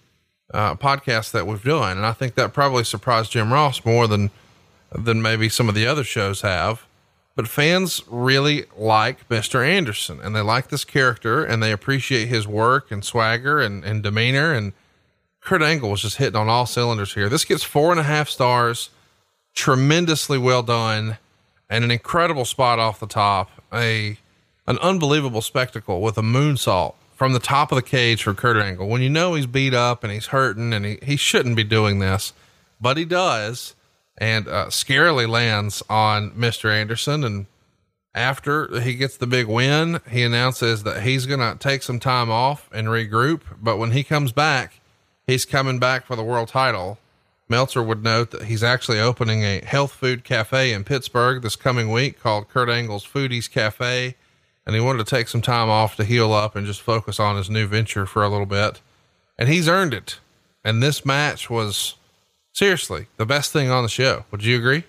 [0.53, 1.97] uh, podcasts that we've done.
[1.97, 4.31] And I think that probably surprised Jim Ross more than,
[4.91, 6.85] than maybe some of the other shows have.
[7.35, 9.65] But fans really like Mr.
[9.65, 14.01] Anderson and they like this character and they appreciate his work and swagger and, and
[14.01, 14.53] demeanor.
[14.53, 14.71] And
[15.41, 17.27] Kurt Angle was just hitting on all cylinders here.
[17.27, 18.89] This gets four and a half stars,
[19.53, 21.17] tremendously well done,
[21.69, 23.51] and an incredible spot off the top.
[23.73, 24.17] A
[24.67, 28.87] an unbelievable spectacle with a moonsault from the top of the cage for Kurt Angle.
[28.87, 31.99] When you know he's beat up and he's hurting and he, he shouldn't be doing
[31.99, 32.33] this,
[32.81, 33.74] but he does,
[34.17, 36.71] and uh, scarily lands on Mr.
[36.71, 37.23] Anderson.
[37.23, 37.45] And
[38.13, 42.31] after he gets the big win, he announces that he's going to take some time
[42.31, 43.41] off and regroup.
[43.61, 44.79] But when he comes back,
[45.27, 46.97] he's coming back for the world title.
[47.47, 51.91] Meltzer would note that he's actually opening a health food cafe in Pittsburgh this coming
[51.91, 54.15] week called Kurt Angle's Foodies Cafe.
[54.65, 57.35] And he wanted to take some time off to heal up and just focus on
[57.35, 58.81] his new venture for a little bit.
[59.37, 60.19] And he's earned it.
[60.63, 61.95] And this match was
[62.55, 64.25] seriously the best thing on the show.
[64.31, 64.83] Would you agree?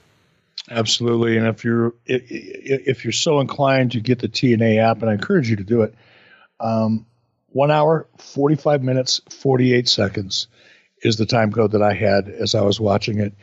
[0.71, 1.37] Absolutely.
[1.37, 5.51] And if you're if you're so inclined to get the TNA app, and I encourage
[5.51, 5.95] you to do it,
[6.59, 7.07] um,
[7.51, 10.49] one hour, 45 minutes, 48 seconds
[11.03, 13.35] is the time code that I had as I was watching it.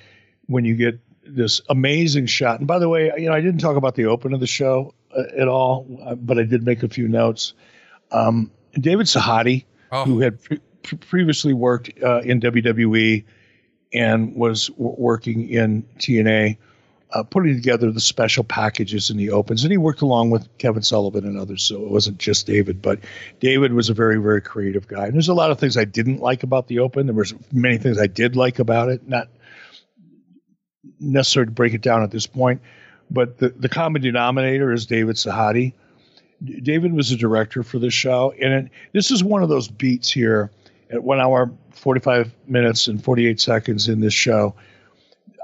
[0.47, 3.77] When you get this amazing shot, and by the way, you know, I didn't talk
[3.77, 6.89] about the open of the show uh, at all, uh, but I did make a
[6.89, 7.53] few notes.
[8.11, 9.63] Um, David Sahadi,
[9.93, 10.03] oh.
[10.03, 10.59] who had pre-
[10.97, 13.23] previously worked uh, in WWE
[13.93, 16.57] and was w- working in TNA,
[17.11, 19.63] uh, putting together the special packages in the opens.
[19.63, 22.81] And he worked along with Kevin Sullivan and others, so it wasn't just David.
[22.81, 22.99] But
[23.39, 25.05] David was a very, very creative guy.
[25.05, 27.05] And there's a lot of things I didn't like about the open.
[27.05, 29.07] There was many things I did like about it.
[29.07, 29.29] Not
[30.99, 32.61] necessary to break it down at this point,
[33.11, 35.73] but the, the common denominator is David Sahadi.
[36.43, 40.11] David was the director for this show, and it, this is one of those beats
[40.11, 40.51] here
[40.89, 41.51] at one hour,
[41.83, 44.55] 45 minutes, and 48 seconds in this show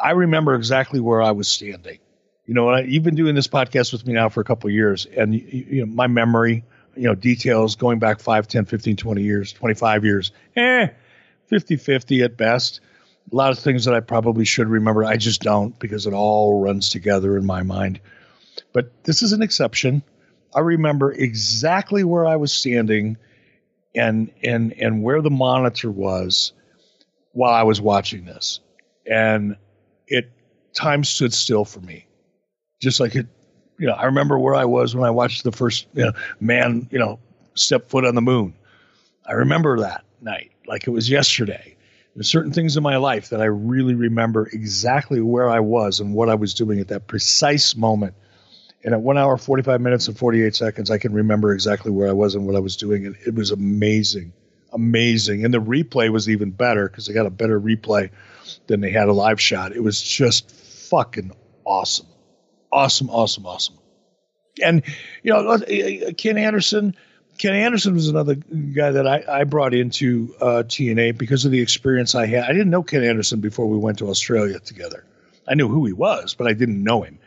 [0.02, 2.00] I remember exactly where I was standing.
[2.46, 5.36] You know, you've been doing this podcast with me now for a couple years, and
[5.36, 6.64] you know my memory,
[6.96, 10.88] you know, details going back 5, 10, 15, 20 years, 25 years, eh,
[11.48, 12.80] 50 50 at best.
[13.32, 16.62] A lot of things that I probably should remember, I just don't because it all
[16.62, 18.00] runs together in my mind.
[18.74, 20.02] But this is an exception.
[20.56, 23.18] I remember exactly where I was standing
[23.96, 26.54] and and and where the monitor was
[27.34, 28.60] while I was watching this.
[29.10, 29.56] And
[30.08, 30.32] it
[30.74, 32.06] time stood still for me,
[32.82, 33.28] just like it.
[33.78, 36.88] You know, I remember where I was when I watched the first you know, man,
[36.92, 37.20] you know,
[37.56, 38.54] step foot on the moon.
[39.26, 41.76] I remember that night like it was yesterday.
[42.16, 46.14] There's certain things in my life that I really remember exactly where I was and
[46.14, 48.16] what I was doing at that precise moment.
[48.84, 52.14] And at one hour, 45 minutes, and 48 seconds, I can remember exactly where I
[52.14, 53.06] was and what I was doing.
[53.06, 54.32] And it was amazing,
[54.72, 55.44] amazing.
[55.44, 58.10] And the replay was even better because they got a better replay
[58.68, 59.74] than they had a live shot.
[59.74, 61.32] It was just fucking
[61.66, 62.08] awesome.
[62.72, 63.76] Awesome, awesome, awesome.
[64.64, 64.84] And,
[65.24, 66.96] you know, uh, Ken Anderson,
[67.38, 71.62] Ken Anderson was another guy that I, I brought into uh, TNA because of the
[71.62, 72.44] experience I had.
[72.44, 75.06] I didn't know Ken Anderson before we went to Australia together.
[75.48, 77.19] I knew who he was, but I didn't know him.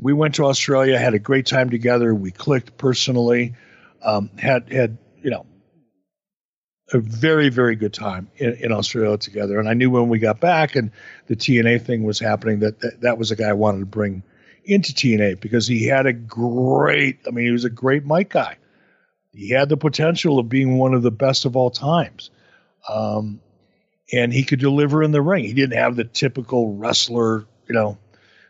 [0.00, 2.14] We went to Australia, had a great time together.
[2.14, 3.54] We clicked personally,
[4.02, 5.46] um, had had you know
[6.92, 9.58] a very very good time in, in, Australia together.
[9.58, 10.90] And I knew when we got back and
[11.26, 14.22] the TNA thing was happening that, that that was a guy I wanted to bring
[14.64, 17.20] into TNA because he had a great.
[17.26, 18.56] I mean, he was a great mic guy.
[19.32, 22.30] He had the potential of being one of the best of all times.
[22.88, 23.40] Um,
[24.12, 25.44] and he could deliver in the ring.
[25.44, 27.96] He didn't have the typical wrestler, you know,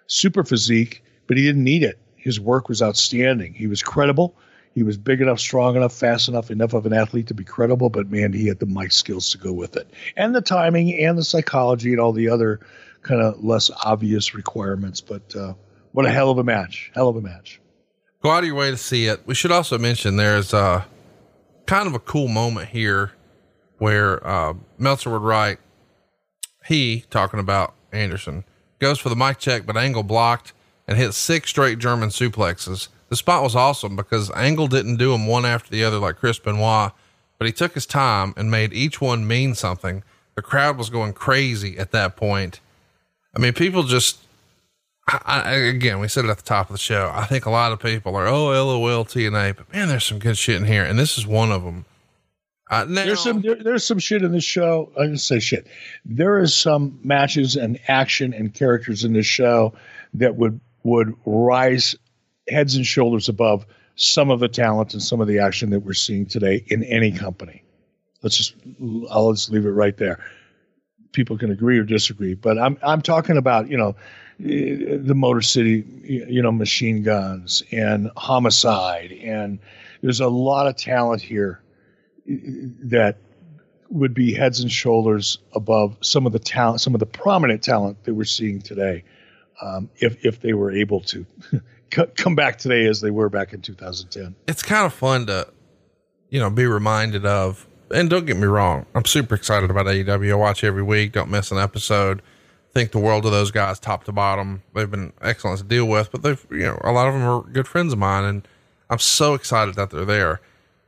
[0.07, 1.97] super physique, but he didn't need it.
[2.17, 3.55] His work was outstanding.
[3.55, 4.35] He was credible
[4.75, 7.91] he was big enough, strong enough, fast enough, enough of an athlete to be credible,
[7.91, 9.91] but man, he had the mic skills to go with it.
[10.17, 12.61] And the timing and the psychology and all the other
[13.03, 15.01] kind of less obvious requirements.
[15.01, 15.55] But uh,
[15.93, 16.93] what a hell of a match.
[16.95, 17.61] Hell of a match.
[18.23, 19.23] Go out of your way to see it.
[19.27, 20.85] We should also mention there's uh,
[21.67, 23.13] kind of a cool moment here
[23.79, 25.59] where uh, Meltzer would write,
[26.67, 28.45] he talking about Anderson
[28.79, 30.53] goes for the mic check, but Angle blocked
[30.87, 32.89] and hit six straight German suplexes.
[33.09, 36.39] The spot was awesome because Angle didn't do them one after the other like Chris
[36.39, 36.93] Benoit,
[37.39, 40.05] but he took his time and made each one mean something.
[40.37, 42.61] The crowd was going crazy at that point.
[43.35, 44.19] I mean, people just,
[45.09, 47.11] I, I, again, we said it at the top of the show.
[47.13, 50.39] I think a lot of people are, oh, LOL, TNA, but man, there's some good
[50.39, 50.85] shit in here.
[50.85, 51.85] And this is one of them.
[52.71, 54.93] Uh, now, there's some there, there's some shit in this show.
[54.97, 55.67] I just say shit.
[56.05, 59.75] There is some matches and action and characters in this show
[60.15, 61.97] that would would rise
[62.49, 63.67] heads and shoulders above
[63.97, 67.13] some of the talent and some of the action that we're seeing today in any
[67.13, 67.63] company.
[68.23, 68.55] Let's just
[69.11, 70.21] I'll just leave it right there.
[71.13, 73.97] People can agree or disagree, but I'm I'm talking about you know
[74.39, 79.59] the Motor City you know machine guns and homicide and
[80.03, 81.61] there's a lot of talent here
[82.27, 83.19] that
[83.91, 88.03] would be heads and shoulders above some of the talent, some of the prominent talent
[88.05, 89.05] that we're seeing today,
[89.63, 91.27] um, if if they were able to
[92.17, 94.35] come back today as they were back in 2010.
[94.47, 95.49] It's kind of fun to,
[96.29, 97.67] you know, be reminded of.
[97.93, 100.33] And don't get me wrong, I'm super excited about AEW.
[100.33, 101.13] I watch every week.
[101.13, 102.23] Don't miss an episode.
[102.73, 104.63] Think the world of those guys, top to bottom.
[104.75, 107.43] They've been excellent to deal with, but they've, you know, a lot of them are
[107.43, 108.49] good friends of mine, and
[108.89, 110.41] I'm so excited that they're there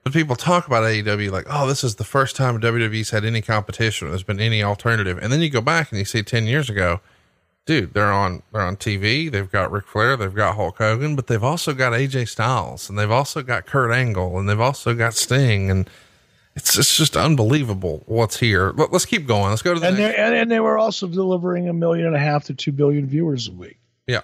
[0.03, 3.41] but people talk about AEW like, oh, this is the first time WWE's had any
[3.41, 4.09] competition.
[4.09, 5.19] There's been any alternative.
[5.23, 7.01] And then you go back and you see 10 years ago,
[7.67, 9.31] dude, they're on, they're on TV.
[9.31, 10.17] They've got Ric Flair.
[10.17, 13.93] They've got Hulk Hogan, but they've also got AJ Styles and they've also got Kurt
[13.93, 15.71] Angle and they've also got Sting.
[15.71, 15.89] And
[16.55, 18.73] it's, it's just unbelievable what's here.
[18.77, 19.51] Let, us keep going.
[19.51, 20.19] Let's go to the and, next.
[20.19, 23.49] and, and they were also delivering a million and a half to two billion viewers
[23.49, 23.79] a week.
[24.07, 24.23] Yeah.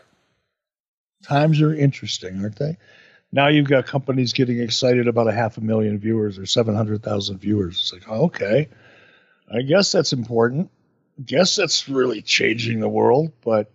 [1.23, 2.77] Times are interesting, aren't they?
[3.33, 7.77] now you've got companies getting excited about a half a million viewers or 700,000 viewers.
[7.77, 8.69] It's like, oh, okay,
[9.55, 10.71] I guess that's important.
[11.25, 13.33] Guess that's really changing the world.
[13.45, 13.71] But,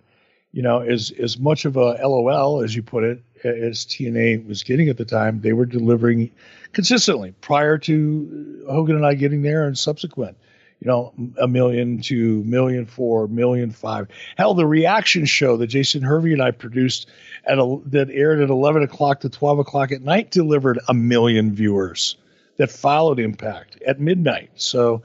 [0.52, 4.64] you know, as, as much of a LOL, as you put it, as TNA was
[4.64, 6.32] getting at the time, they were delivering
[6.72, 10.38] consistently prior to Hogan and I getting there and subsequent
[10.84, 14.10] you know, a million to million four, million five.
[14.38, 17.08] Hell, the reaction show that Jason Hervey and I produced
[17.46, 21.56] at a, that aired at 11 o'clock to 12 o'clock at night delivered a million
[21.56, 22.18] viewers
[22.58, 24.50] that followed Impact at midnight.
[24.56, 25.04] So,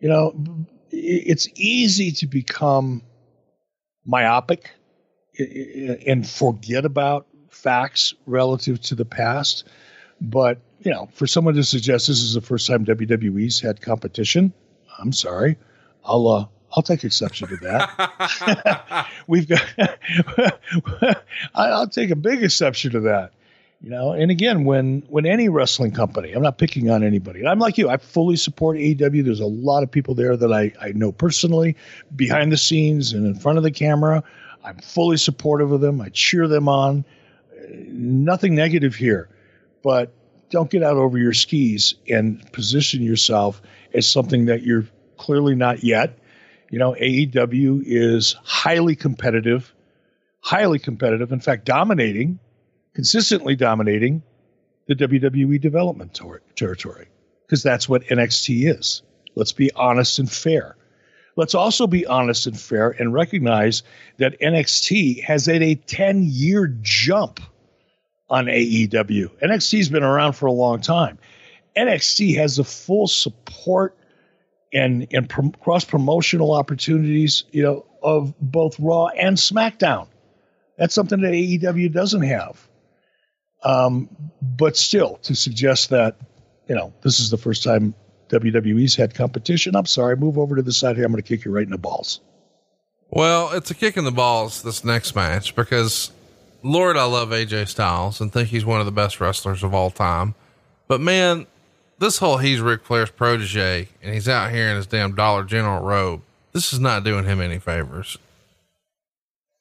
[0.00, 0.34] you know,
[0.94, 3.02] it's easy to become
[4.04, 4.70] myopic
[5.38, 9.64] and forget about facts relative to the past.
[10.20, 14.52] But, you know, for someone to suggest this is the first time WWE's had competition,
[14.98, 15.56] I'm sorry.
[16.04, 19.08] I'll uh, I'll take exception to that.
[19.26, 19.64] We've got.
[21.54, 23.32] I'll take a big exception to that.
[23.84, 27.46] You know, and again, when when any wrestling company, I'm not picking on anybody.
[27.46, 27.90] I'm like you.
[27.90, 29.22] I fully support AEW.
[29.22, 31.76] There's a lot of people there that I I know personally,
[32.16, 34.24] behind the scenes and in front of the camera.
[34.64, 36.00] I'm fully supportive of them.
[36.00, 37.04] I cheer them on.
[37.74, 39.28] Nothing negative here,
[39.82, 40.14] but
[40.48, 43.60] don't get out over your skis and position yourself
[43.92, 44.86] as something that you're
[45.18, 46.18] clearly not yet.
[46.70, 49.74] You know, AEW is highly competitive,
[50.40, 52.38] highly competitive, in fact, dominating,
[52.94, 54.22] consistently dominating
[54.86, 57.08] the WWE development ter- territory
[57.46, 59.02] because that's what NXT is.
[59.34, 60.76] Let's be honest and fair.
[61.36, 63.82] Let's also be honest and fair and recognize
[64.18, 67.40] that NXT has had a 10 year jump
[68.30, 69.30] on AEW.
[69.42, 71.18] NXT's been around for a long time.
[71.76, 73.96] NXT has the full support
[74.72, 80.08] and and cross promotional opportunities, you know, of both Raw and SmackDown.
[80.78, 82.68] That's something that AEW doesn't have.
[83.64, 84.08] Um,
[84.42, 86.16] but still, to suggest that
[86.68, 87.94] you know this is the first time
[88.28, 90.16] WWE's had competition, I'm sorry.
[90.16, 91.04] Move over to the side here.
[91.04, 92.20] I'm going to kick you right in the balls.
[93.10, 96.10] Well, it's a kick in the balls this next match because,
[96.62, 99.90] Lord, I love AJ Styles and think he's one of the best wrestlers of all
[99.90, 100.34] time.
[100.88, 101.46] But man,
[101.98, 105.82] this whole he's Ric Flair's protege and he's out here in his damn Dollar General
[105.82, 106.22] robe.
[106.52, 108.18] This is not doing him any favors.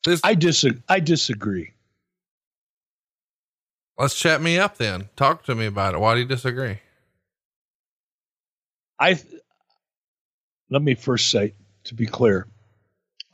[0.04, 0.82] This, I disagree.
[0.90, 1.74] I disagree.
[3.98, 5.10] Let's chat me up then.
[5.16, 6.00] Talk to me about it.
[6.00, 6.80] Why do you disagree?
[9.00, 9.20] I
[10.70, 11.54] let me first say
[11.86, 12.48] to be clear,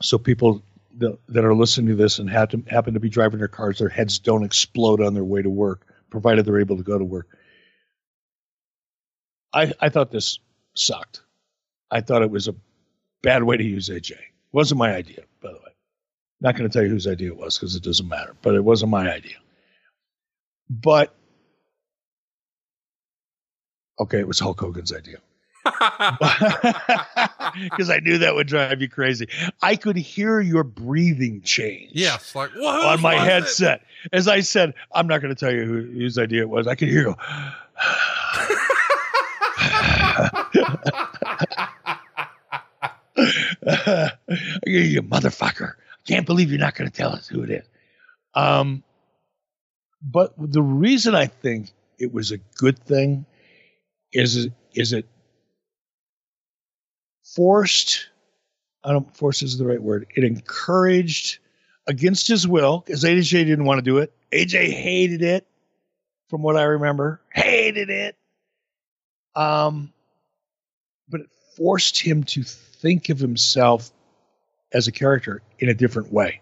[0.02, 0.62] so people
[0.98, 3.78] that, that are listening to this and happen to, happen to be driving their cars,
[3.78, 7.04] their heads don't explode on their way to work, provided they're able to go to
[7.04, 7.28] work.
[9.52, 10.38] I, I thought this
[10.74, 11.22] sucked.
[11.90, 12.54] I thought it was a
[13.22, 14.12] bad way to use AJ.
[14.12, 14.18] It
[14.52, 15.72] wasn't my idea, by the way.
[16.40, 18.64] Not going to tell you whose idea it was because it doesn't matter, but it
[18.64, 19.36] wasn't my idea.
[20.70, 21.12] But
[23.98, 25.18] okay, it was Hulk Hogan's idea.
[27.64, 29.28] Because I knew that would drive you crazy.
[29.62, 31.90] I could hear your breathing change.
[31.94, 33.82] Yes, like on my headset.
[34.04, 34.14] It?
[34.14, 36.66] As I said, I'm not going to tell you who, whose idea it was.
[36.66, 37.16] I could hear you.
[44.66, 45.72] you motherfucker.
[45.72, 47.64] I can't believe you're not going to tell us who it is.
[48.34, 48.82] Um,
[50.02, 53.26] but the reason I think it was a good thing
[54.12, 55.06] is is it
[57.24, 58.08] forced
[58.82, 60.06] I don't force is the right word.
[60.14, 61.38] It encouraged
[61.86, 64.12] against his will because AJ didn't want to do it.
[64.32, 65.46] AJ hated it,
[66.28, 67.20] from what I remember.
[67.32, 68.16] Hated it.
[69.34, 69.92] Um,
[71.08, 73.90] but it forced him to think of himself
[74.72, 76.40] as a character in a different way.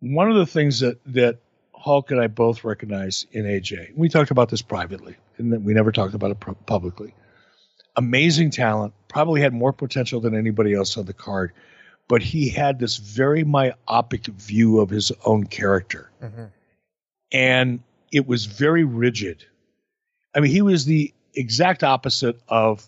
[0.00, 1.38] One of the things that that
[1.88, 5.90] Hulk and I both recognize in AJ, we talked about this privately, and we never
[5.90, 7.14] talked about it publicly.
[7.96, 11.52] Amazing talent, probably had more potential than anybody else on the card,
[12.06, 16.10] but he had this very myopic view of his own character.
[16.22, 16.44] Mm-hmm.
[17.32, 17.80] And
[18.12, 19.46] it was very rigid.
[20.34, 22.86] I mean, he was the exact opposite of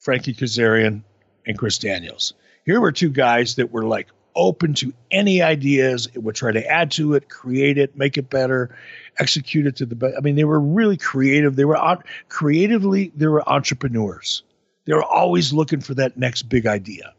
[0.00, 1.02] Frankie Kazarian
[1.46, 2.34] and Chris Daniels.
[2.64, 6.64] Here were two guys that were like open to any ideas, it would try to
[6.66, 8.76] add to it, create it, make it better,
[9.18, 10.14] execute it to the best.
[10.16, 11.56] I mean, they were really creative.
[11.56, 14.42] They were on, creatively, they were entrepreneurs.
[14.84, 17.14] They were always looking for that next big idea.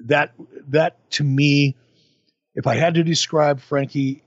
[0.00, 0.32] That
[0.68, 1.76] that to me,
[2.56, 4.22] if I had to describe Frankie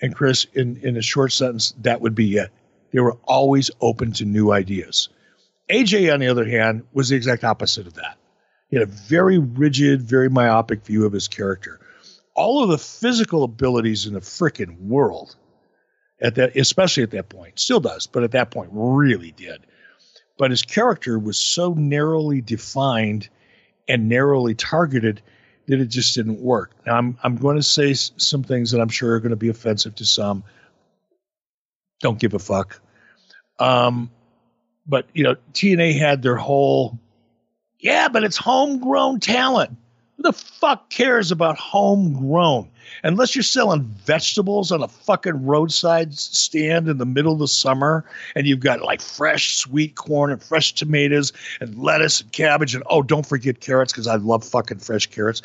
[0.00, 2.52] and Chris in, in a short sentence, that would be it.
[2.92, 5.08] They were always open to new ideas.
[5.68, 8.16] AJ, on the other hand, was the exact opposite of that.
[8.68, 11.80] He had a very rigid, very myopic view of his character.
[12.34, 15.36] All of the physical abilities in the freaking world,
[16.20, 19.62] at that, especially at that point, still does, but at that point, really did.
[20.38, 23.28] But his character was so narrowly defined
[23.88, 25.22] and narrowly targeted
[25.66, 26.72] that it just didn't work.
[26.86, 29.48] Now, I'm I'm going to say some things that I'm sure are going to be
[29.48, 30.44] offensive to some.
[32.00, 32.80] Don't give a fuck.
[33.58, 34.10] Um,
[34.86, 36.98] but you know, TNA had their whole
[37.80, 39.76] yeah, but it's homegrown talent.
[40.16, 42.70] Who the fuck cares about homegrown?
[43.02, 48.04] Unless you're selling vegetables on a fucking roadside stand in the middle of the summer
[48.34, 52.84] and you've got like fresh sweet corn and fresh tomatoes and lettuce and cabbage and
[52.88, 55.42] oh, don't forget carrots because I love fucking fresh carrots.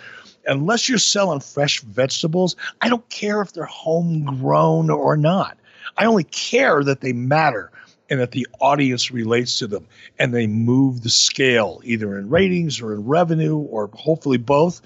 [0.47, 5.57] Unless you're selling fresh vegetables, I don't care if they're homegrown or not.
[5.97, 7.71] I only care that they matter
[8.11, 9.87] and that the audience relates to them
[10.19, 14.81] and they move the scale either in ratings or in revenue or hopefully both.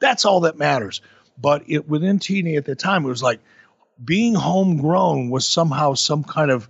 [0.00, 1.00] That's all that matters.
[1.40, 3.40] But it within TNA at the time, it was like
[4.04, 6.68] being homegrown was somehow some kind of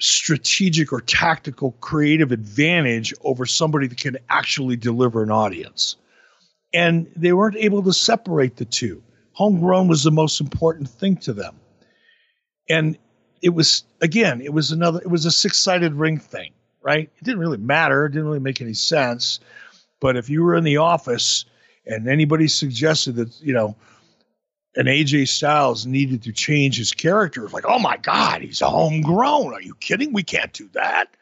[0.00, 5.96] strategic or tactical creative advantage over somebody that can actually deliver an audience.
[6.72, 9.02] And they weren't able to separate the two.
[9.32, 11.60] Homegrown was the most important thing to them.
[12.70, 12.96] And
[13.42, 17.10] it was again, it was another, it was a six sided ring thing, right?
[17.16, 18.06] It didn't really matter.
[18.06, 19.40] It didn't really make any sense.
[20.00, 21.44] But if you were in the office
[21.86, 23.76] and anybody suggested that, you know,
[24.74, 29.52] an AJ Styles needed to change his character, like, oh my God, he's homegrown.
[29.52, 30.12] Are you kidding?
[30.12, 31.14] We can't do that.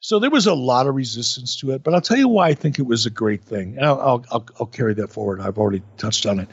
[0.00, 2.54] So there was a lot of resistance to it, but I'll tell you why I
[2.54, 3.76] think it was a great thing.
[3.76, 5.40] And I'll, I'll, I'll carry that forward.
[5.40, 6.48] I've already touched on it.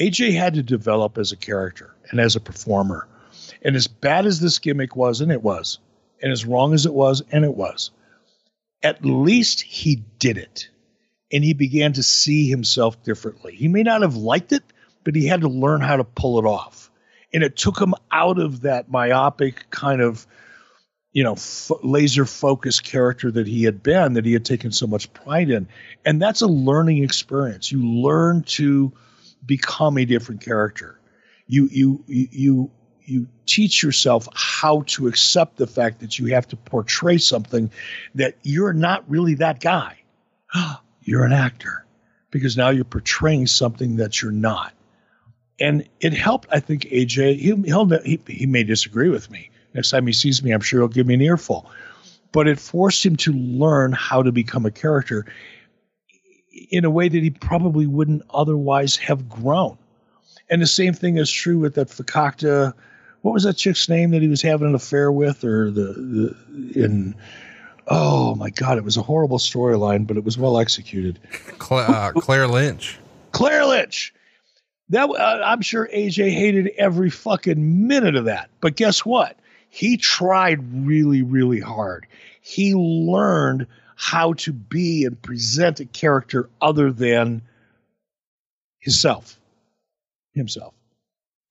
[0.00, 3.08] AJ had to develop as a character and as a performer.
[3.64, 5.78] And as bad as this gimmick was, and it was,
[6.22, 7.90] and as wrong as it was, and it was,
[8.82, 10.68] at least he did it.
[11.32, 13.54] And he began to see himself differently.
[13.54, 14.62] He may not have liked it,
[15.02, 16.90] but he had to learn how to pull it off.
[17.32, 20.26] And it took him out of that myopic kind of,
[21.12, 24.86] you know, f- laser focused character that he had been, that he had taken so
[24.86, 25.66] much pride in.
[26.04, 27.72] And that's a learning experience.
[27.72, 28.92] You learn to
[29.44, 31.00] become a different character.
[31.46, 32.70] You, you, you, you
[33.04, 37.70] you teach yourself how to accept the fact that you have to portray something
[38.14, 39.98] that you're not really that guy.
[41.02, 41.84] you're an actor
[42.30, 44.72] because now you're portraying something that you're not.
[45.60, 47.36] And it helped, I think, AJ.
[47.36, 49.50] He, he, he may disagree with me.
[49.72, 51.70] Next time he sees me, I'm sure he'll give me an earful.
[52.32, 55.26] But it forced him to learn how to become a character
[56.70, 59.78] in a way that he probably wouldn't otherwise have grown.
[60.50, 62.74] And the same thing is true with that Fakakta
[63.24, 66.84] what was that chick's name that he was having an affair with, or the, the
[66.84, 67.14] in
[67.88, 71.18] oh my god, it was a horrible storyline, but it was well executed.
[71.58, 72.98] Claire, uh, Claire Lynch.
[73.32, 74.12] Claire Lynch.
[74.90, 78.50] That uh, I'm sure AJ hated every fucking minute of that.
[78.60, 79.38] But guess what?
[79.70, 82.06] He tried really, really hard.
[82.42, 87.40] He learned how to be and present a character other than
[88.80, 89.38] himself.
[90.34, 90.73] Himself.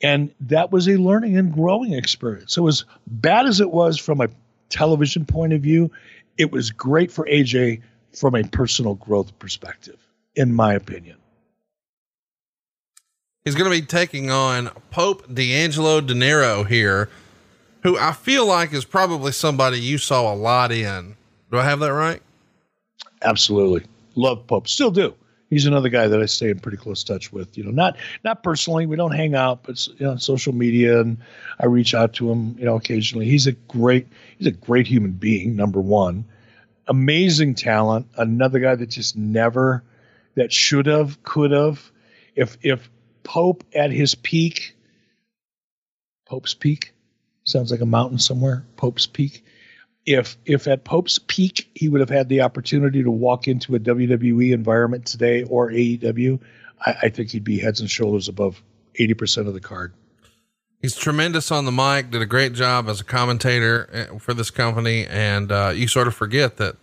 [0.04, 2.54] And that was a learning and growing experience.
[2.54, 4.28] So, as bad as it was from a
[4.70, 5.90] television point of view,
[6.38, 7.82] it was great for AJ
[8.12, 9.98] from a personal growth perspective,
[10.36, 11.18] in my opinion.
[13.46, 17.10] He's going to be taking on Pope D'Angelo Dinero here,
[17.84, 21.16] who I feel like is probably somebody you saw a lot in.
[21.52, 22.22] Do I have that right?
[23.22, 23.86] Absolutely.
[24.16, 24.68] Love Pope.
[24.68, 25.16] Still do
[25.54, 27.58] he's another guy that I stay in pretty close touch with.
[27.58, 31.00] You know, not not personally, we don't hang out, but you know, on social media,
[31.00, 31.18] and
[31.60, 33.26] I reach out to him, you know, occasionally.
[33.26, 34.08] He's a great
[34.38, 35.56] he's a great human being.
[35.56, 36.26] Number one,
[36.88, 38.08] amazing talent.
[38.18, 39.84] Another guy that just never
[40.36, 41.92] that should have could have.
[42.36, 42.90] If if
[43.24, 44.76] Pope at his peak,
[46.26, 46.94] Pope's Peak
[47.44, 48.66] sounds like a mountain somewhere.
[48.76, 49.44] Pope's Peak
[50.06, 53.80] if if at Pope's peak he would have had the opportunity to walk into a
[53.80, 56.40] WWE environment today or AEW,
[56.86, 58.62] I, I think he'd be heads and shoulders above
[58.96, 59.94] eighty percent of the card.
[60.82, 62.12] He's tremendous on the mic.
[62.12, 66.08] Did a great job as a commentator eh, for this company, and uh, you sort
[66.08, 66.76] of forget that.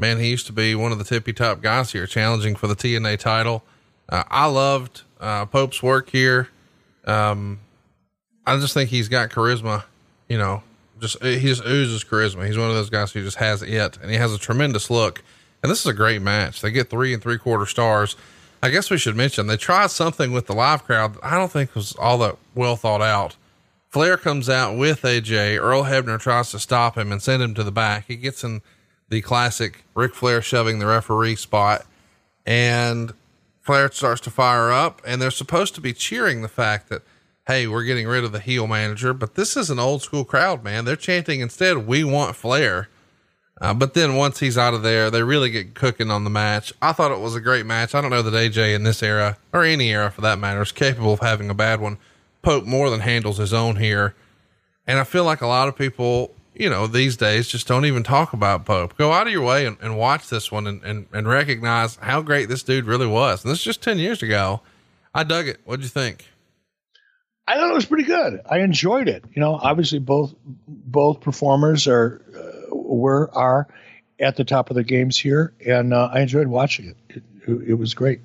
[0.00, 2.76] Man, he used to be one of the tippy top guys here, challenging for the
[2.76, 3.64] TNA title.
[4.08, 6.50] Uh, I loved uh, Pope's work here.
[7.04, 7.58] Um,
[8.46, 9.82] I just think he's got charisma.
[10.28, 10.62] You know,
[11.00, 12.46] just he just oozes charisma.
[12.46, 15.22] He's one of those guys who just has it, and he has a tremendous look.
[15.62, 16.60] And this is a great match.
[16.60, 18.16] They get three and three quarter stars.
[18.62, 21.74] I guess we should mention they tried something with the live crowd I don't think
[21.74, 23.36] was all that well thought out.
[23.88, 25.58] Flair comes out with AJ.
[25.58, 28.06] Earl Hebner tries to stop him and send him to the back.
[28.06, 28.60] He gets in
[29.08, 31.86] the classic Ric Flair shoving the referee spot,
[32.44, 33.12] and
[33.62, 35.00] Flair starts to fire up.
[35.06, 37.02] And they're supposed to be cheering the fact that
[37.48, 40.62] hey, we're getting rid of the heel manager, but this is an old school crowd,
[40.62, 40.84] man.
[40.84, 42.90] They're chanting instead, we want Flair.
[43.58, 46.74] Uh, but then once he's out of there, they really get cooking on the match.
[46.82, 47.94] I thought it was a great match.
[47.94, 50.72] I don't know that AJ in this era, or any era for that matter, is
[50.72, 51.96] capable of having a bad one.
[52.42, 54.14] Pope more than handles his own here.
[54.86, 58.02] And I feel like a lot of people, you know, these days just don't even
[58.02, 58.96] talk about Pope.
[58.98, 62.20] Go out of your way and, and watch this one and, and, and recognize how
[62.20, 63.42] great this dude really was.
[63.42, 64.60] And this is just 10 years ago.
[65.14, 65.60] I dug it.
[65.64, 66.26] What'd you think?
[67.48, 68.42] I thought it was pretty good.
[68.44, 69.24] I enjoyed it.
[69.32, 70.34] You know, obviously both
[70.68, 73.66] both performers are uh, were are
[74.20, 77.22] at the top of their games here, and uh, I enjoyed watching it.
[77.46, 77.74] It, it.
[77.74, 78.20] was great.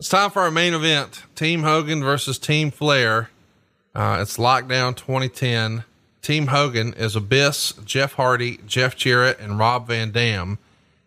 [0.00, 3.30] It's time for our main event: Team Hogan versus Team Flair.
[3.94, 5.84] Uh, it's Lockdown 2010.
[6.20, 10.58] Team Hogan is Abyss, Jeff Hardy, Jeff Jarrett, and Rob Van Dam.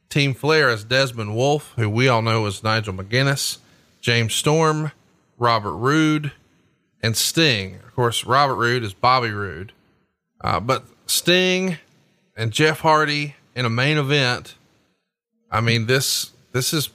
[0.08, 3.58] Team Flair is Desmond Wolfe, who we all know as Nigel McGuinness,
[4.00, 4.94] James Storm,
[5.38, 6.32] Robert Roode,
[7.02, 7.76] and Sting.
[7.76, 9.74] Of course, Robert Roode is Bobby Roode.
[10.42, 11.78] Uh, but Sting
[12.36, 14.56] and Jeff Hardy in a main event.
[15.52, 16.90] I mean, this, this is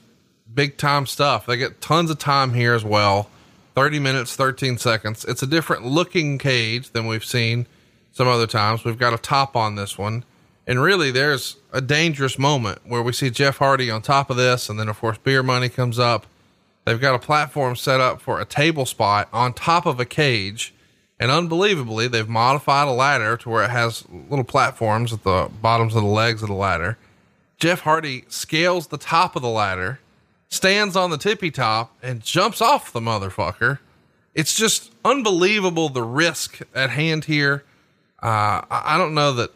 [0.53, 1.45] big time stuff.
[1.45, 3.29] They get tons of time here as well.
[3.75, 5.23] 30 minutes, 13 seconds.
[5.25, 7.67] It's a different looking cage than we've seen
[8.11, 8.83] some other times.
[8.83, 10.23] We've got a top on this one.
[10.65, 14.67] And really, there's a dangerous moment where we see Jeff Hardy on top of this.
[14.67, 16.25] And then, of course, beer money comes up
[16.87, 20.73] They've got a platform set up for a table spot on top of a cage.
[21.19, 25.95] And unbelievably, they've modified a ladder to where it has little platforms at the bottoms
[25.95, 26.97] of the legs of the ladder.
[27.57, 29.99] Jeff Hardy scales the top of the ladder,
[30.47, 33.79] stands on the tippy top, and jumps off the motherfucker.
[34.33, 37.65] It's just unbelievable the risk at hand here.
[38.23, 39.51] Uh, I don't know that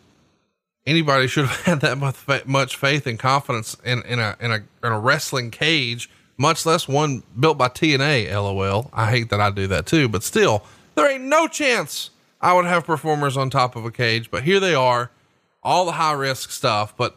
[0.85, 4.91] anybody should have had that much faith and confidence in, in a in a in
[4.91, 6.09] a wrestling cage
[6.41, 8.31] much less one built by TNA.
[8.33, 8.89] LOL.
[8.91, 10.63] I hate that I do that too, but still,
[10.95, 12.09] there ain't no chance
[12.41, 14.31] I would have performers on top of a cage.
[14.31, 15.11] But here they are,
[15.63, 16.97] all the high risk stuff.
[16.97, 17.15] But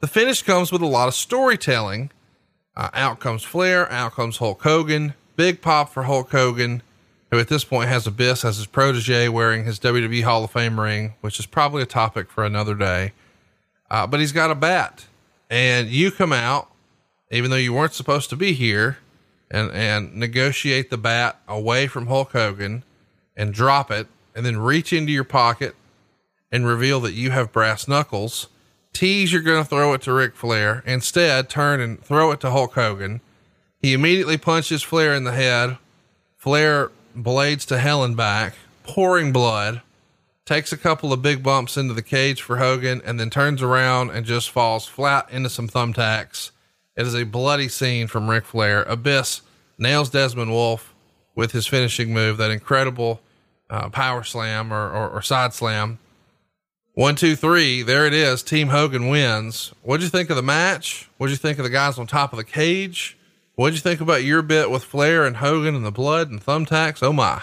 [0.00, 2.10] the finish comes with a lot of storytelling.
[2.76, 5.14] Uh, out comes Flair, out comes Hulk Hogan.
[5.36, 6.82] Big pop for Hulk Hogan,
[7.30, 10.80] who at this point has Abyss as his protege wearing his WWE Hall of Fame
[10.80, 13.12] ring, which is probably a topic for another day.
[13.88, 15.06] Uh, but he's got a bat,
[15.48, 16.68] and you come out
[17.30, 18.98] even though you weren't supposed to be here,
[19.50, 22.82] and and negotiate the bat away from Hulk Hogan
[23.36, 25.74] and drop it, and then reach into your pocket
[26.50, 28.48] and reveal that you have brass knuckles.
[28.92, 30.82] Tease you're going to throw it to Ric Flair.
[30.86, 33.20] Instead, turn and throw it to Hulk Hogan.
[33.80, 35.78] He immediately punches Flair in the head.
[36.36, 39.82] Flair blades to hell and back, pouring blood.
[40.44, 44.10] Takes a couple of big bumps into the cage for Hogan and then turns around
[44.10, 46.50] and just falls flat into some thumbtacks
[46.96, 48.82] it is a bloody scene from Ric Flair.
[48.84, 49.42] Abyss
[49.78, 50.94] nails Desmond Wolfe
[51.34, 53.20] with his finishing move, that incredible
[53.68, 55.98] uh, power slam or, or, or, side slam.
[56.94, 57.82] One, two, three.
[57.82, 58.42] There it is.
[58.42, 59.72] Team Hogan wins.
[59.82, 61.08] What'd you think of the match?
[61.16, 63.16] What'd you think of the guys on top of the cage?
[63.56, 67.02] What'd you think about your bit with Flair and Hogan and the blood and thumbtacks?
[67.02, 67.42] Oh my.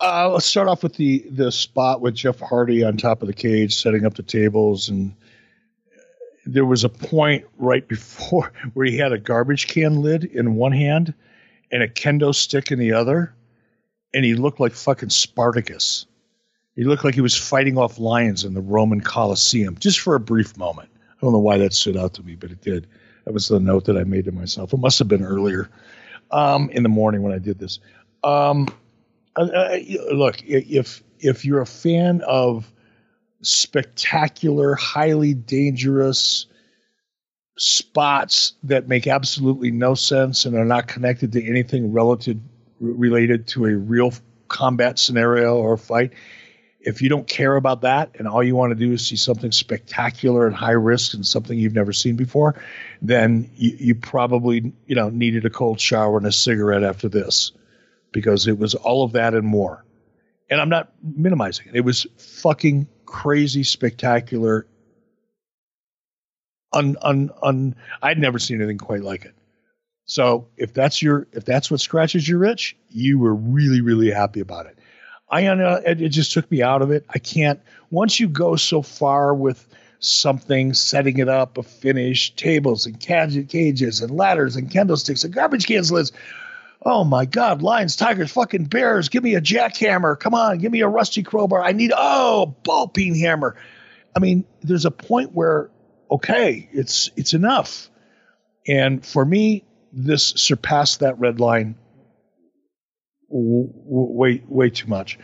[0.00, 3.34] Uh, let's start off with the the spot with Jeff Hardy on top of the
[3.34, 5.14] cage, setting up the tables, and
[6.46, 10.72] there was a point right before where he had a garbage can lid in one
[10.72, 11.14] hand
[11.70, 13.34] and a kendo stick in the other,
[14.12, 16.06] and he looked like fucking Spartacus.
[16.76, 20.20] He looked like he was fighting off lions in the Roman Colosseum just for a
[20.20, 20.88] brief moment.
[21.10, 22.86] I don't know why that stood out to me, but it did.
[23.24, 24.72] That was the note that I made to myself.
[24.72, 25.70] It must have been earlier
[26.30, 27.78] um, in the morning when I did this.
[28.22, 28.68] Um,
[29.36, 29.78] uh, uh,
[30.12, 32.70] look, if if you're a fan of
[33.46, 36.46] spectacular, highly dangerous
[37.56, 42.38] spots that make absolutely no sense and are not connected to anything relative
[42.80, 44.12] related to a real
[44.48, 46.12] combat scenario or fight.
[46.80, 49.52] If you don't care about that and all you want to do is see something
[49.52, 52.60] spectacular and high risk and something you've never seen before,
[53.00, 57.52] then you, you probably you know needed a cold shower and a cigarette after this
[58.12, 59.84] because it was all of that and more.
[60.50, 61.76] And I'm not minimizing it.
[61.76, 64.66] It was fucking crazy, spectacular.
[66.72, 69.34] Un, un, un, I'd never seen anything quite like it.
[70.04, 74.40] So if that's your, if that's what scratches your itch, you were really, really happy
[74.40, 74.80] about it.
[75.30, 77.06] I, uh, it, it just took me out of it.
[77.10, 77.60] I can't,
[77.90, 79.68] once you go so far with
[80.00, 85.66] something, setting it up, a finish, tables and cages and ladders and candlesticks and garbage
[85.68, 86.10] cans lids,
[86.84, 89.08] Oh my God, lions, tigers, fucking bears.
[89.08, 90.18] Give me a jackhammer.
[90.18, 91.62] Come on, give me a rusty crowbar.
[91.62, 93.56] I need, oh, ball peen hammer.
[94.14, 95.70] I mean, there's a point where,
[96.10, 97.88] okay, it's it's enough.
[98.68, 101.76] And for me, this surpassed that red line
[103.30, 105.18] w- w- way way too much.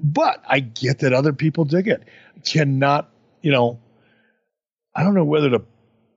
[0.00, 2.02] But I get that other people dig it.
[2.44, 3.10] Cannot,
[3.40, 3.80] you know,
[4.94, 5.62] I don't know whether to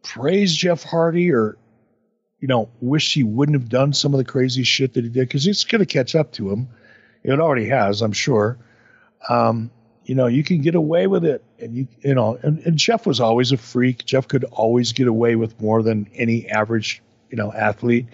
[0.04, 1.58] praise Jeff Hardy or
[2.42, 5.28] you know, wish he wouldn't have done some of the crazy shit that he did
[5.28, 6.68] because it's going to catch up to him.
[7.24, 8.58] It already has, I'm sure.
[9.30, 9.70] Um,
[10.06, 13.06] you know, you can get away with it, and you, you know, and, and Jeff
[13.06, 14.04] was always a freak.
[14.06, 18.08] Jeff could always get away with more than any average, you know, athlete.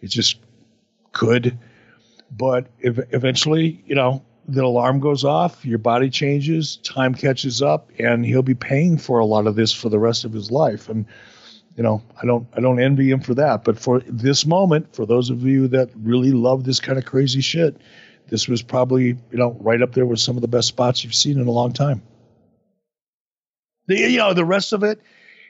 [0.00, 0.38] It just
[1.12, 1.58] could,
[2.34, 7.90] but if, eventually, you know, the alarm goes off, your body changes, time catches up,
[7.98, 10.88] and he'll be paying for a lot of this for the rest of his life.
[10.88, 11.04] And
[11.78, 13.62] you know, I don't I don't envy him for that.
[13.62, 17.40] But for this moment, for those of you that really love this kind of crazy
[17.40, 17.76] shit,
[18.28, 21.14] this was probably you know right up there with some of the best spots you've
[21.14, 22.02] seen in a long time.
[23.86, 25.00] The you know the rest of it,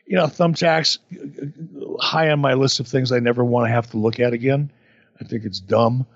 [0.07, 0.99] you know, thumbtacks
[1.99, 4.71] high on my list of things I never want to have to look at again.
[5.23, 6.07] I think it's dumb.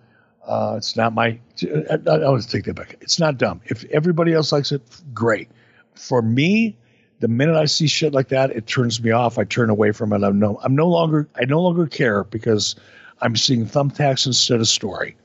[0.46, 1.38] Uh, it's not my.
[1.62, 2.96] I, I to take that back.
[3.00, 3.62] It's not dumb.
[3.64, 4.82] If everybody else likes it,
[5.14, 5.48] great.
[5.94, 6.76] For me,
[7.22, 9.38] the minute I see shit like that, it turns me off.
[9.38, 10.24] I turn away from it.
[10.24, 12.74] I'm no, I'm no longer, I no longer care because
[13.20, 15.16] I'm seeing thumbtacks instead of story.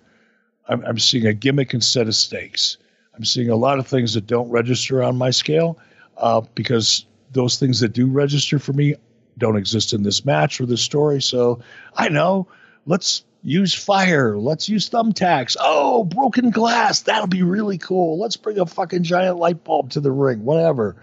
[0.69, 2.77] I'm, I'm seeing a gimmick instead of stakes.
[3.15, 5.79] I'm seeing a lot of things that don't register on my scale
[6.17, 8.93] uh, because those things that do register for me
[9.39, 11.19] don't exist in this match or this story.
[11.19, 11.61] So
[11.95, 12.47] I know.
[12.85, 14.37] Let's use fire.
[14.37, 15.57] Let's use thumbtacks.
[15.59, 17.01] Oh, broken glass.
[17.01, 18.19] That'll be really cool.
[18.19, 20.45] Let's bring a fucking giant light bulb to the ring.
[20.45, 20.95] Whatever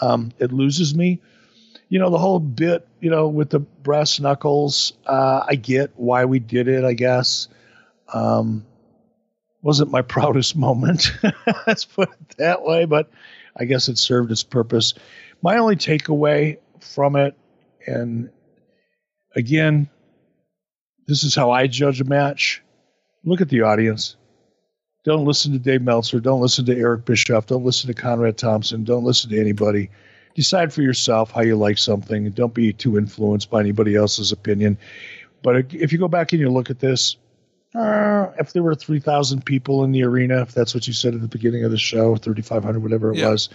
[0.00, 1.20] um, it loses me.
[1.88, 6.24] You know, the whole bit, you know, with the brass knuckles, uh, I get why
[6.24, 7.48] we did it, I guess.
[8.12, 8.64] Um,
[9.62, 11.12] wasn't my proudest moment,
[11.66, 13.10] let's put it that way, but
[13.56, 14.94] I guess it served its purpose.
[15.42, 17.36] My only takeaway from it,
[17.86, 18.30] and
[19.34, 19.88] again,
[21.06, 22.62] this is how I judge a match.
[23.24, 24.16] Look at the audience.
[25.04, 26.20] Don't listen to Dave Meltzer.
[26.20, 27.46] Don't listen to Eric Bischoff.
[27.46, 28.84] Don't listen to Conrad Thompson.
[28.84, 29.90] Don't listen to anybody.
[30.34, 32.30] Decide for yourself how you like something.
[32.30, 34.76] Don't be too influenced by anybody else's opinion.
[35.42, 37.16] But if you go back and you look at this,
[37.74, 41.20] uh, if there were 3,000 people in the arena, if that's what you said at
[41.22, 43.30] the beginning of the show, 3,500, whatever it yeah.
[43.30, 43.48] was,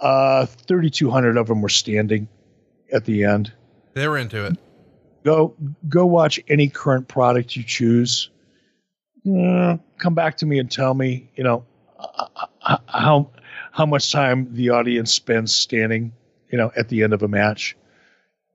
[0.00, 2.28] uh, 3,200 of them were standing
[2.92, 3.52] at the end.
[3.94, 4.58] They were into it.
[5.24, 5.54] Go
[5.88, 8.30] go watch any current product you choose
[9.26, 11.64] mm, come back to me and tell me, you know,
[12.86, 13.30] how
[13.72, 16.12] how much time the audience spends standing,
[16.50, 17.76] you know, at the end of a match.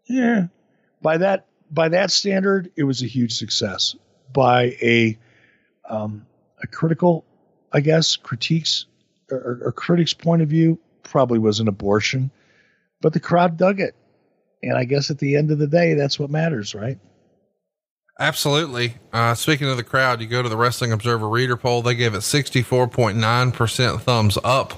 [0.08, 0.48] Yeah,
[1.02, 3.96] by that by that standard, it was a huge success.
[4.34, 5.18] By a
[5.90, 6.26] um,
[6.62, 7.26] a critical,
[7.72, 8.86] I guess, critiques
[9.30, 12.32] or, or critics' point of view, probably was an abortion,
[13.02, 13.96] but the crowd dug it,
[14.64, 17.00] and I guess at the end of the day, that's what matters, right?
[18.20, 18.96] Absolutely.
[19.12, 22.14] Uh, speaking of the crowd, you go to the Wrestling Observer Reader poll, they gave
[22.14, 24.74] it 64.9% thumbs up,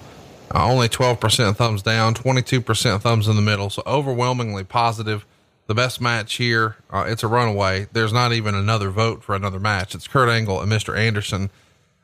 [0.53, 3.69] uh, only 12% thumbs down, 22% thumbs in the middle.
[3.69, 5.25] So overwhelmingly positive.
[5.65, 7.87] The best match here, uh, it's a runaway.
[7.93, 9.95] There's not even another vote for another match.
[9.95, 10.97] It's Kurt Angle and Mr.
[10.97, 11.49] Anderson.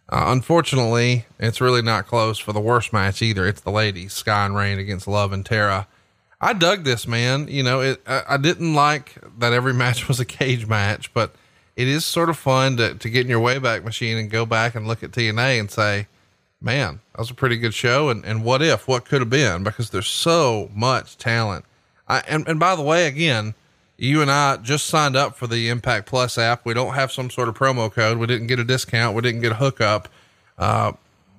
[0.07, 3.45] Uh, unfortunately, it's really not close for the worst match either.
[3.45, 5.87] It's the ladies, Sky and Rain against Love and Tara.
[6.41, 7.47] I dug this, man.
[7.47, 11.33] You know, it, I, I, didn't like that every match was a cage match, but
[11.75, 14.75] it is sort of fun to, to get in your Wayback Machine and go back
[14.75, 16.07] and look at TNA and say,
[16.61, 18.09] man, that was a pretty good show.
[18.09, 19.63] And, and what if, what could have been?
[19.63, 21.65] Because there's so much talent.
[22.07, 23.53] I, and, and by the way, again,
[23.97, 26.65] you and I just signed up for the Impact Plus app.
[26.65, 28.17] We don't have some sort of promo code.
[28.17, 29.15] We didn't get a discount.
[29.15, 30.07] We didn't get a hookup.
[30.57, 30.93] Uh,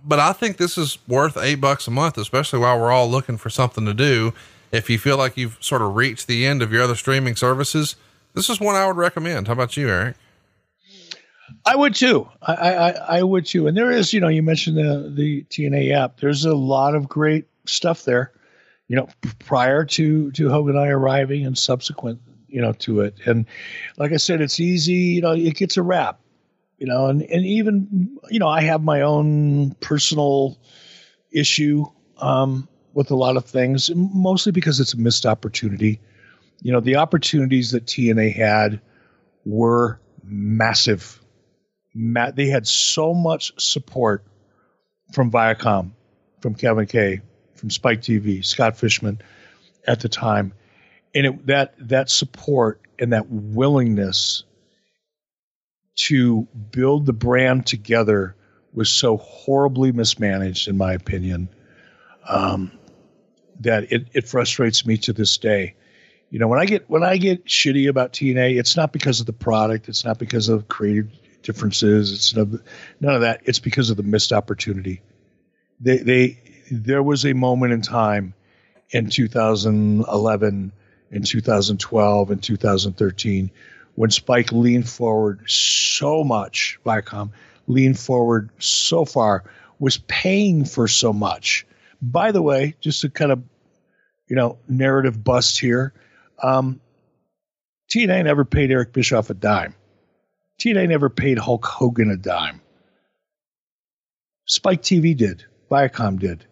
[0.04, 3.36] but I think this is worth eight bucks a month, especially while we're all looking
[3.36, 4.32] for something to do
[4.72, 7.96] if you feel like you've sort of reached the end of your other streaming services,
[8.34, 9.48] this is one I would recommend.
[9.48, 10.16] How about you, Eric?
[11.64, 12.28] I would too.
[12.42, 13.66] I, I, I would too.
[13.66, 16.20] And there is, you know, you mentioned the the TNA app.
[16.20, 18.32] There's a lot of great stuff there.
[18.88, 19.08] You know,
[19.40, 23.14] prior to to Hogan and I arriving and subsequent, you know, to it.
[23.24, 23.46] And
[23.98, 24.92] like I said, it's easy.
[24.92, 26.20] You know, it gets a rap.
[26.78, 30.58] You know, and and even you know, I have my own personal
[31.30, 31.84] issue
[32.18, 36.00] um, with a lot of things, mostly because it's a missed opportunity.
[36.62, 38.80] You know, the opportunities that TNA had
[39.44, 41.20] were massive.
[41.94, 44.24] Ma- they had so much support
[45.12, 45.92] from Viacom,
[46.40, 47.20] from Kevin Kay,
[47.54, 49.20] from Spike TV, Scott Fishman
[49.86, 50.52] at the time.
[51.14, 54.44] And it, that that support and that willingness
[55.96, 58.36] to build the brand together
[58.72, 61.48] was so horribly mismanaged, in my opinion.
[62.28, 62.70] Um,
[63.60, 65.74] that it, it frustrates me to this day.
[66.30, 69.26] You know, when I get when I get shitty about TNA, it's not because of
[69.26, 71.10] the product, it's not because of creative
[71.42, 73.40] differences, it's none of that.
[73.44, 75.00] It's because of the missed opportunity.
[75.80, 76.38] They they
[76.70, 78.34] there was a moment in time
[78.90, 80.72] in 2011
[81.10, 83.50] in 2012 and 2013
[83.96, 87.30] when Spike leaned forward so much, Viacom
[87.66, 89.44] leaned forward so far,
[89.78, 91.66] was paying for so much.
[92.02, 93.42] By the way, just to kind of
[94.30, 95.92] you know, narrative bust here.
[96.42, 96.80] Um,
[97.90, 99.74] TNA never paid Eric Bischoff a dime.
[100.60, 102.62] TNA never paid Hulk Hogan a dime.
[104.46, 105.44] Spike TV did.
[105.70, 106.46] Viacom did.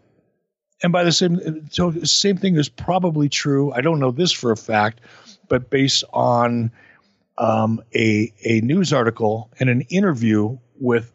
[0.82, 3.72] And by the same so same thing is probably true.
[3.72, 5.00] I don't know this for a fact,
[5.48, 6.70] but based on
[7.36, 11.12] um, a a news article and an interview with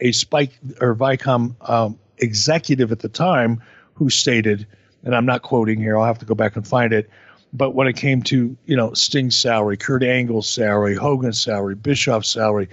[0.00, 3.62] a Spike or Viacom um, executive at the time
[3.94, 4.66] who stated
[5.04, 5.96] and I'm not quoting here.
[5.96, 7.10] I'll have to go back and find it.
[7.52, 12.28] But when it came to you know Sting's salary, Kurt Angle's salary, Hogan's salary, Bischoff's
[12.28, 12.68] salary,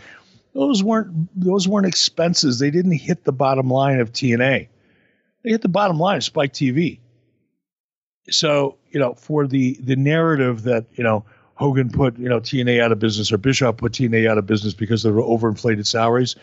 [0.54, 2.60] those weren't those weren't expenses.
[2.60, 4.68] They didn't hit the bottom line of TNA.
[5.44, 7.00] They hit the bottom line of Spike TV.
[8.30, 12.82] So you know, for the the narrative that you know Hogan put you know TNA
[12.82, 16.36] out of business or Bischoff put TNA out of business because of the overinflated salaries,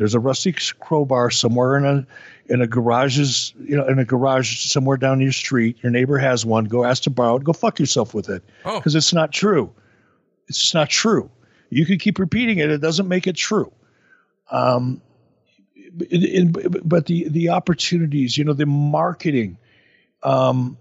[0.00, 2.06] there's a rusty crowbar somewhere in a
[2.50, 5.76] in a garage's you know in a garage somewhere down your street.
[5.82, 6.64] Your neighbor has one.
[6.64, 7.44] Go ask to borrow it.
[7.44, 8.98] Go fuck yourself with it because oh.
[8.98, 9.70] it's not true.
[10.48, 11.30] It's just not true.
[11.68, 12.70] You can keep repeating it.
[12.70, 13.70] It doesn't make it true.
[14.50, 15.02] Um,
[16.10, 19.58] in, but the the opportunities, you know, the marketing
[20.22, 20.78] um,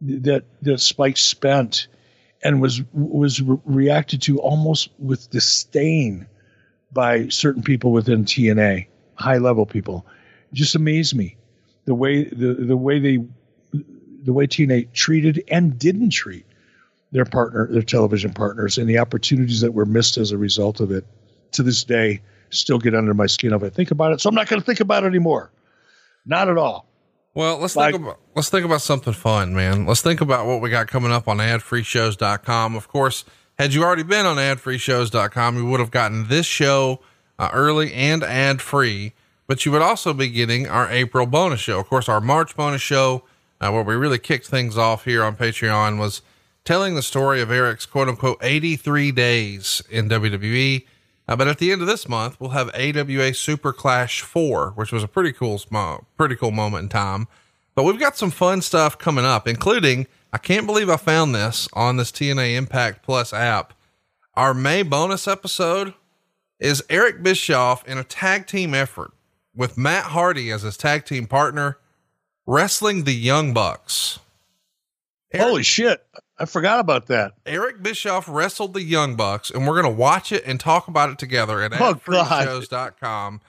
[0.00, 1.88] that that Spike spent
[2.44, 6.28] and was was re- reacted to almost with disdain
[6.92, 10.06] by certain people within TNA, high level people.
[10.52, 11.36] It just amazed me
[11.84, 13.18] the way the the way they
[13.72, 16.46] the way TNA treated and didn't treat
[17.10, 20.90] their partner, their television partners, and the opportunities that were missed as a result of
[20.90, 21.04] it.
[21.52, 24.22] To this day, still get under my skin if I think about it.
[24.22, 25.50] So I'm not going to think about it anymore.
[26.24, 26.86] Not at all.
[27.34, 29.86] Well, let's like, think about let's think about something fun, man.
[29.86, 32.76] Let's think about what we got coming up on adfreeshows.com.
[32.76, 33.24] Of course,
[33.62, 36.98] had you already been on adfreeshows.com, you would have gotten this show
[37.38, 39.12] uh, early and ad free,
[39.46, 41.78] but you would also be getting our April bonus show.
[41.78, 43.22] Of course, our March bonus show,
[43.60, 46.22] uh, where we really kicked things off here on Patreon, was
[46.64, 50.84] telling the story of Eric's quote unquote 83 days in WWE.
[51.28, 54.90] Uh, but at the end of this month, we'll have AWA Super Clash 4, which
[54.90, 55.60] was a pretty cool,
[56.16, 57.28] pretty cool moment in time.
[57.74, 61.68] But we've got some fun stuff coming up, including I can't believe I found this
[61.72, 63.74] on this TNA Impact Plus app.
[64.34, 65.94] Our May bonus episode
[66.58, 69.12] is Eric Bischoff in a tag team effort
[69.54, 71.78] with Matt Hardy as his tag team partner,
[72.46, 74.18] wrestling the Young Bucks.
[75.32, 76.04] Eric, Holy shit!
[76.38, 77.32] I forgot about that.
[77.46, 81.10] Eric Bischoff wrestled the Young Bucks, and we're going to watch it and talk about
[81.10, 83.40] it together at Oh, adfreeshows.com.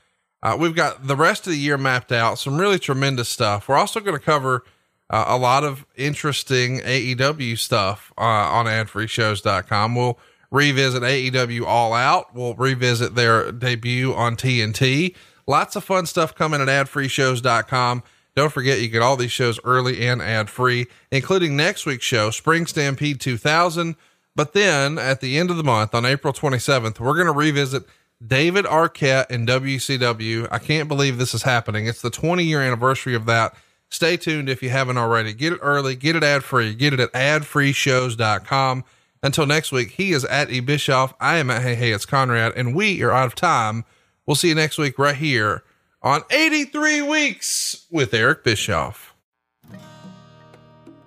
[0.43, 3.69] Uh, we've got the rest of the year mapped out, some really tremendous stuff.
[3.69, 4.65] We're also going to cover
[5.09, 9.95] uh, a lot of interesting AEW stuff uh, on adfreeshows.com.
[9.95, 10.19] We'll
[10.51, 12.35] revisit AEW All Out.
[12.35, 15.15] We'll revisit their debut on TNT.
[15.47, 18.03] Lots of fun stuff coming at adfreeshows.com.
[18.35, 22.31] Don't forget, you get all these shows early and ad free, including next week's show,
[22.31, 23.95] Spring Stampede 2000.
[24.35, 27.83] But then at the end of the month, on April 27th, we're going to revisit
[28.25, 30.47] David Arquette in WCW.
[30.51, 31.87] I can't believe this is happening.
[31.87, 33.55] It's the 20 year anniversary of that.
[33.89, 35.33] Stay tuned if you haven't already.
[35.33, 38.83] Get it early, get it ad free, get it at adfreeshows.com.
[39.21, 41.13] Until next week, he is at E Bischoff.
[41.19, 43.85] I am at Hey Hey, it's Conrad, and we are out of time.
[44.25, 45.63] We'll see you next week right here
[46.01, 49.12] on 83 Weeks with Eric Bischoff.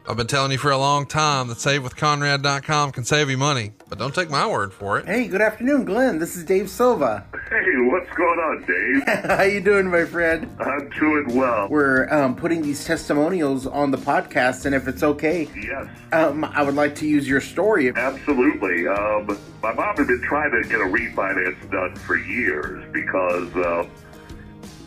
[0.09, 3.99] I've been telling you for a long time that savewithconrad.com can save you money, but
[3.99, 5.07] don't take my word for it.
[5.07, 6.20] Hey, good afternoon, Glenn.
[6.20, 7.26] This is Dave Silva.
[7.51, 9.25] Hey, what's going on, Dave?
[9.36, 10.49] How you doing, my friend?
[10.60, 11.68] I'm doing well.
[11.68, 16.62] We're um, putting these testimonials on the podcast, and if it's okay, Yes, um, I
[16.62, 17.93] would like to use your story.
[17.97, 18.86] absolutely.
[18.86, 19.26] Um,
[19.60, 23.89] my mom had been trying to get a refinance done for years because uh,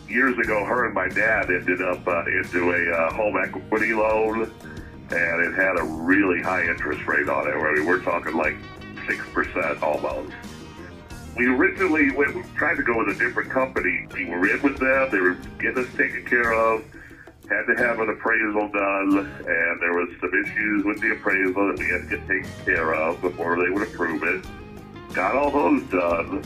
[0.08, 4.50] years ago, her and my dad ended up uh, into a uh, home equity loan,
[5.10, 7.52] and it had a really high interest rate on it.
[7.52, 8.56] I mean, we're talking like
[9.06, 10.32] six percent almost.
[11.36, 14.06] We originally went, we tried to go with a different company.
[14.12, 16.84] We were in with them; they were getting us taken care of.
[17.48, 21.78] Had to have an appraisal done, and there was some issues with the appraisal that
[21.78, 24.44] we had to get taken care of before they would approve it.
[25.14, 26.44] Got all those done,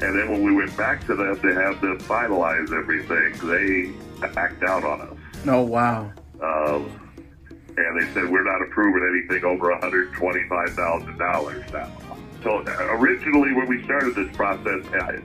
[0.00, 4.62] and then when we went back to them to have them finalize everything, they backed
[4.62, 5.16] out on us.
[5.46, 6.10] Oh, wow.
[6.42, 7.09] Um,
[7.86, 12.10] and they said we're not approving anything over $125,000 now.
[12.42, 12.62] So
[12.94, 15.20] originally, when we started this process, I,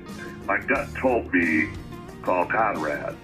[0.45, 1.69] my gut told me
[2.21, 3.15] call Conrad,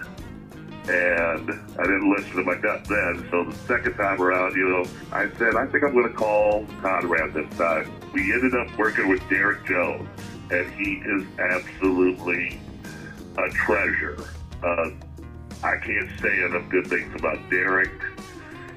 [0.88, 3.28] and I didn't listen to my gut then.
[3.30, 6.66] So the second time around, you know, I said I think I'm going to call
[6.82, 7.92] Conrad this time.
[8.14, 10.08] We ended up working with Derek Jones,
[10.52, 12.62] and he is absolutely
[13.38, 14.30] a treasure.
[14.64, 14.92] Uh,
[15.64, 17.92] I can't say enough good things about Derek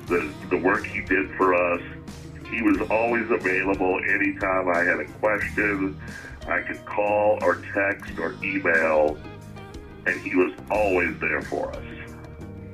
[0.07, 1.83] the the work he did for us.
[2.51, 6.01] He was always available anytime I had a question.
[6.47, 9.17] I could call or text or email,
[10.07, 11.85] and he was always there for us.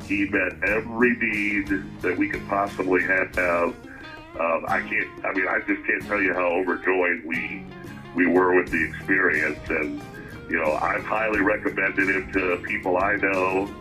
[0.06, 1.68] He met every need
[2.02, 3.38] that we could possibly have.
[3.38, 5.24] Um, I can't.
[5.24, 7.64] I mean, I just can't tell you how overjoyed we
[8.14, 10.02] we were with the experience, and
[10.50, 13.72] you know, I've highly recommended him to people I know.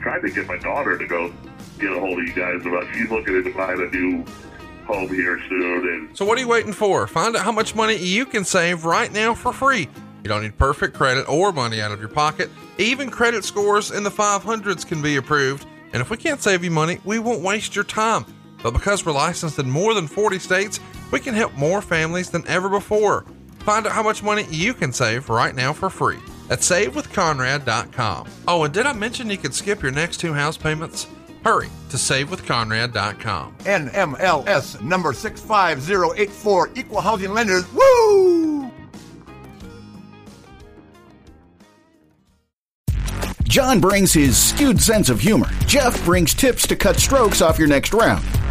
[0.00, 1.32] Tried to get my daughter to go
[1.80, 2.86] get a hold of you guys about.
[2.94, 4.24] She's looking into buying a new
[4.84, 7.06] home here soon, and So what are you waiting for?
[7.06, 9.88] Find out how much money you can save right now for free.
[10.22, 12.50] You don't need perfect credit or money out of your pocket.
[12.78, 15.66] Even credit scores in the 500s can be approved.
[15.92, 18.24] And if we can't save you money, we won't waste your time.
[18.62, 20.78] But because we're licensed in more than 40 states,
[21.10, 23.24] we can help more families than ever before.
[23.60, 26.18] Find out how much money you can save right now for free
[26.50, 28.28] at savewithconrad.com.
[28.48, 31.06] Oh, and did I mention you could skip your next two house payments?
[31.44, 33.54] Hurry to savewithconrad.com.
[33.60, 37.64] NMLS number 65084, Equal Housing Lenders.
[37.72, 38.70] Woo!
[43.44, 45.48] John brings his skewed sense of humor.
[45.66, 48.24] Jeff brings tips to cut strokes off your next round.